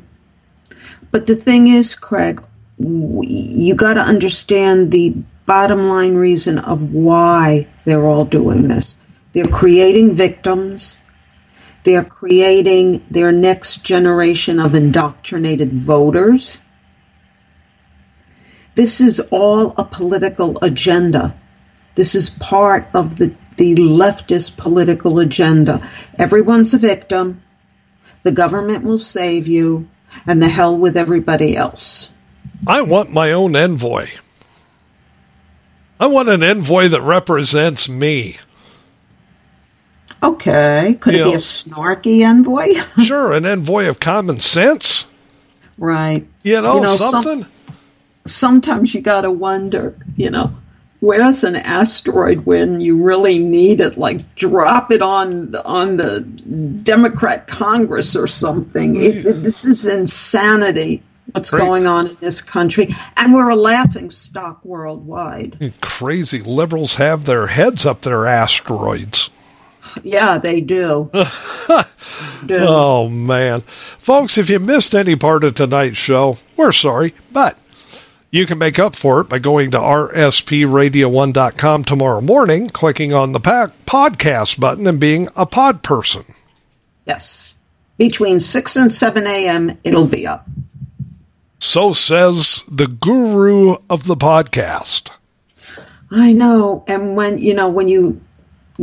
But 1.11 1.27
the 1.27 1.35
thing 1.35 1.67
is, 1.67 1.93
Craig, 1.93 2.43
you 2.79 3.75
got 3.75 3.93
to 3.93 4.01
understand 4.01 4.91
the 4.91 5.15
bottom 5.45 5.87
line 5.87 6.15
reason 6.15 6.59
of 6.59 6.93
why 6.93 7.67
they're 7.85 8.05
all 8.05 8.25
doing 8.25 8.67
this. 8.67 8.97
They're 9.33 9.45
creating 9.45 10.15
victims. 10.15 10.99
They're 11.83 12.03
creating 12.03 13.05
their 13.11 13.31
next 13.31 13.83
generation 13.83 14.59
of 14.59 14.75
indoctrinated 14.75 15.71
voters. 15.71 16.61
This 18.73 19.01
is 19.01 19.19
all 19.31 19.73
a 19.77 19.83
political 19.83 20.57
agenda. 20.61 21.35
This 21.95 22.15
is 22.15 22.29
part 22.29 22.87
of 22.93 23.15
the, 23.15 23.33
the 23.55 23.75
leftist 23.75 24.57
political 24.57 25.19
agenda. 25.19 25.79
Everyone's 26.17 26.73
a 26.73 26.77
victim. 26.77 27.41
The 28.23 28.31
government 28.31 28.83
will 28.83 28.97
save 28.97 29.47
you, 29.47 29.87
and 30.25 30.41
the 30.41 30.49
hell 30.49 30.77
with 30.77 30.97
everybody 30.97 31.55
else. 31.55 32.13
I 32.67 32.81
want 32.81 33.13
my 33.13 33.33
own 33.33 33.55
envoy. 33.55 34.07
I 35.99 36.07
want 36.07 36.29
an 36.29 36.43
envoy 36.43 36.89
that 36.89 37.01
represents 37.01 37.87
me. 37.87 38.37
Okay, 40.23 40.97
could 40.99 41.13
it 41.13 41.23
be 41.23 41.33
a 41.33 41.37
snarky 41.37 42.21
envoy? 42.25 42.67
Sure, 43.03 43.33
an 43.33 43.45
envoy 43.45 43.87
of 43.87 43.99
common 43.99 44.41
sense. 44.41 45.05
right. 45.77 46.25
You 46.43 46.61
know, 46.61 46.75
You 46.77 46.81
know, 46.81 46.95
some- 46.95 47.23
something. 47.23 47.45
Sometimes 48.27 48.93
you 48.95 49.01
got 49.01 49.21
to 49.21 49.29
wonder, 49.29 49.95
you 50.15 50.31
know, 50.31 50.51
where's 50.99 51.43
an 51.43 51.55
asteroid 51.55 52.43
when 52.47 52.81
you 52.81 53.03
really 53.03 53.37
need 53.37 53.81
it? 53.81 53.99
Like 53.99 54.33
drop 54.33 54.91
it 54.91 55.03
on 55.03 55.51
the- 55.51 55.63
on 55.63 55.97
the 55.97 56.21
Democrat 56.21 57.45
Congress 57.45 58.15
or 58.15 58.25
something. 58.25 58.95
It, 58.95 59.17
it- 59.25 59.43
this 59.43 59.63
is 59.65 59.85
insanity. 59.85 61.03
What's 61.31 61.49
Great. 61.49 61.61
going 61.61 61.87
on 61.87 62.07
in 62.07 62.17
this 62.19 62.41
country, 62.41 62.95
and 63.17 63.33
we're 63.33 63.49
a 63.49 63.55
laughing 63.55 64.11
stock 64.11 64.63
worldwide. 64.63 65.73
Crazy 65.81 66.41
liberals 66.41 66.95
have 66.95 67.25
their 67.25 67.47
heads 67.47 67.85
up 67.85 68.01
their 68.01 68.27
asteroids. 68.27 69.31
Yeah, 70.03 70.37
they 70.37 70.61
do. 70.61 71.09
do. 72.45 72.57
Oh, 72.59 73.09
man. 73.09 73.61
Folks, 73.61 74.37
if 74.37 74.49
you 74.49 74.59
missed 74.59 74.93
any 74.93 75.15
part 75.15 75.43
of 75.43 75.55
tonight's 75.55 75.97
show, 75.97 76.37
we're 76.57 76.71
sorry, 76.71 77.15
but 77.31 77.57
you 78.31 78.45
can 78.45 78.57
make 78.57 78.79
up 78.79 78.95
for 78.95 79.21
it 79.21 79.29
by 79.29 79.39
going 79.39 79.71
to 79.71 79.79
rspradio1.com 79.79 81.83
tomorrow 81.85 82.21
morning, 82.21 82.69
clicking 82.69 83.13
on 83.13 83.31
the 83.31 83.39
podcast 83.39 84.59
button, 84.59 84.87
and 84.87 84.99
being 84.99 85.27
a 85.35 85.45
pod 85.45 85.83
person. 85.83 86.25
Yes. 87.05 87.55
Between 87.97 88.41
6 88.41 88.75
and 88.75 88.91
7 88.91 89.25
a.m., 89.25 89.77
it'll 89.83 90.07
be 90.07 90.27
up. 90.27 90.45
So 91.65 91.93
says 91.93 92.63
the 92.71 92.85
guru 92.85 93.77
of 93.89 94.05
the 94.05 94.15
podcast. 94.15 95.17
I 96.11 96.31
know. 96.31 96.85
And 96.87 97.17
when, 97.17 97.39
you 97.39 97.55
know, 97.55 97.69
when 97.69 97.87
you 97.87 98.21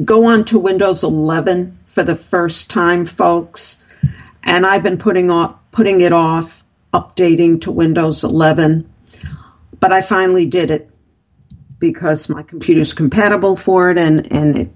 go 0.04 0.26
on 0.26 0.44
to 0.46 0.58
Windows 0.58 1.04
11 1.04 1.78
for 1.86 2.02
the 2.02 2.16
first 2.16 2.70
time, 2.70 3.06
folks, 3.06 3.86
and 4.42 4.66
I've 4.66 4.82
been 4.82 4.98
putting 4.98 5.30
off, 5.30 5.54
putting 5.70 6.00
it 6.00 6.12
off, 6.12 6.62
updating 6.92 7.60
to 7.62 7.70
Windows 7.70 8.24
11, 8.24 8.92
but 9.78 9.92
I 9.92 10.02
finally 10.02 10.46
did 10.46 10.72
it 10.72 10.90
because 11.78 12.28
my 12.28 12.42
computer's 12.42 12.94
compatible 12.94 13.56
for 13.56 13.92
it 13.92 13.96
and, 13.96 14.30
and 14.32 14.58
it 14.58 14.72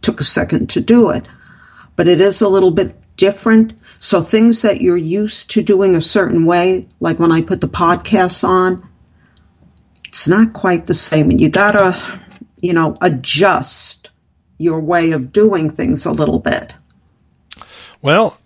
took 0.00 0.20
a 0.20 0.24
second 0.24 0.70
to 0.70 0.80
do 0.80 1.10
it. 1.10 1.24
But 1.96 2.06
it 2.06 2.20
is 2.20 2.40
a 2.40 2.48
little 2.48 2.70
bit 2.70 2.94
different. 3.16 3.80
So 3.98 4.20
things 4.20 4.62
that 4.62 4.80
you're 4.80 4.96
used 4.96 5.50
to 5.50 5.62
doing 5.62 5.96
a 5.96 6.00
certain 6.00 6.44
way, 6.44 6.86
like 7.00 7.18
when 7.18 7.32
I 7.32 7.42
put 7.42 7.60
the 7.60 7.68
podcasts 7.68 8.46
on, 8.46 8.88
it's 10.08 10.28
not 10.28 10.52
quite 10.52 10.86
the 10.86 10.94
same. 10.94 11.30
And 11.30 11.40
you 11.40 11.48
gotta, 11.48 12.20
you 12.60 12.72
know, 12.72 12.94
adjust 13.00 14.10
your 14.58 14.80
way 14.80 15.12
of 15.12 15.32
doing 15.32 15.70
things 15.70 16.06
a 16.06 16.12
little 16.12 16.38
bit. 16.38 16.72
Well, 18.02 18.38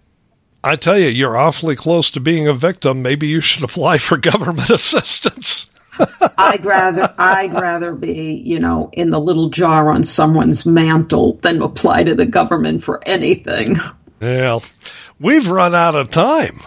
I 0.62 0.76
tell 0.76 0.98
you, 0.98 1.09
you're 1.09 1.36
awfully 1.36 1.76
close 1.76 2.11
to 2.11 2.20
being 2.20 2.46
a 2.46 2.53
victim. 2.53 3.03
Maybe 3.03 3.28
you 3.28 3.40
should 3.40 3.64
apply 3.70 3.98
for 3.98 4.16
government 4.16 4.70
assistance. 4.70 5.66
I'd 6.38 6.64
rather 6.64 7.12
I'd 7.18 7.53
rather 7.53 7.94
be, 7.94 8.42
you 8.44 8.59
know, 8.59 8.88
in 8.92 9.11
the 9.11 9.20
little 9.20 9.51
jar 9.51 9.90
on 9.90 10.03
someone's 10.03 10.64
mantle 10.64 11.34
than 11.42 11.61
apply 11.61 12.05
to 12.05 12.14
the 12.14 12.26
government 12.26 12.82
for 12.82 13.07
anything. 13.07 13.76
Well, 14.20 14.62
we've 15.18 15.48
run 15.48 15.74
out 15.74 15.94
of 15.94 16.10
time. 16.10 16.60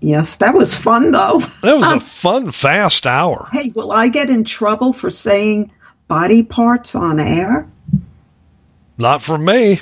Yes, 0.00 0.36
that 0.36 0.54
was 0.54 0.74
fun 0.74 1.10
though. 1.10 1.40
That 1.62 1.76
was 1.76 1.90
a 1.90 2.00
fun, 2.22 2.52
fast 2.52 3.06
hour. 3.06 3.48
Hey, 3.52 3.70
will 3.74 3.90
I 3.90 4.08
get 4.08 4.30
in 4.30 4.44
trouble 4.44 4.92
for 4.92 5.10
saying 5.10 5.72
body 6.06 6.44
parts 6.44 6.94
on 6.94 7.18
air? 7.18 7.68
Not 8.96 9.22
from 9.22 9.44
me. 9.44 9.80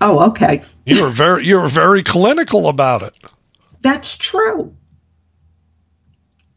Oh, 0.00 0.28
okay. 0.30 0.62
You 0.86 1.02
were 1.02 1.10
very 1.10 1.44
you 1.46 1.60
were 1.60 1.68
very 1.68 2.02
clinical 2.02 2.68
about 2.68 3.02
it. 3.02 3.14
That's 3.80 4.16
true. 4.16 4.74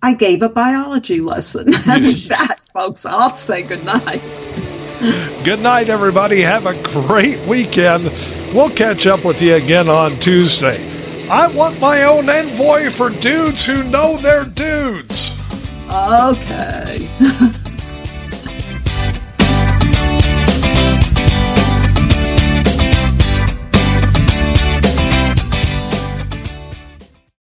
I 0.01 0.15
gave 0.15 0.41
a 0.41 0.49
biology 0.49 1.21
lesson. 1.21 1.71
And 1.87 2.03
with 2.03 2.27
that, 2.29 2.57
folks, 2.73 3.05
I'll 3.05 3.33
say 3.33 3.61
goodnight. 3.61 4.21
Good 5.43 5.59
night, 5.59 5.89
everybody. 5.89 6.41
Have 6.41 6.65
a 6.65 6.81
great 6.81 7.39
weekend. 7.45 8.11
We'll 8.53 8.69
catch 8.69 9.07
up 9.07 9.23
with 9.23 9.41
you 9.41 9.55
again 9.55 9.87
on 9.87 10.11
Tuesday. 10.19 10.77
I 11.29 11.47
want 11.47 11.79
my 11.79 12.03
own 12.03 12.29
envoy 12.29 12.89
for 12.89 13.09
dudes 13.09 13.65
who 13.65 13.81
know 13.83 14.17
their 14.17 14.43
dudes. 14.43 15.33
Okay. 15.89 17.09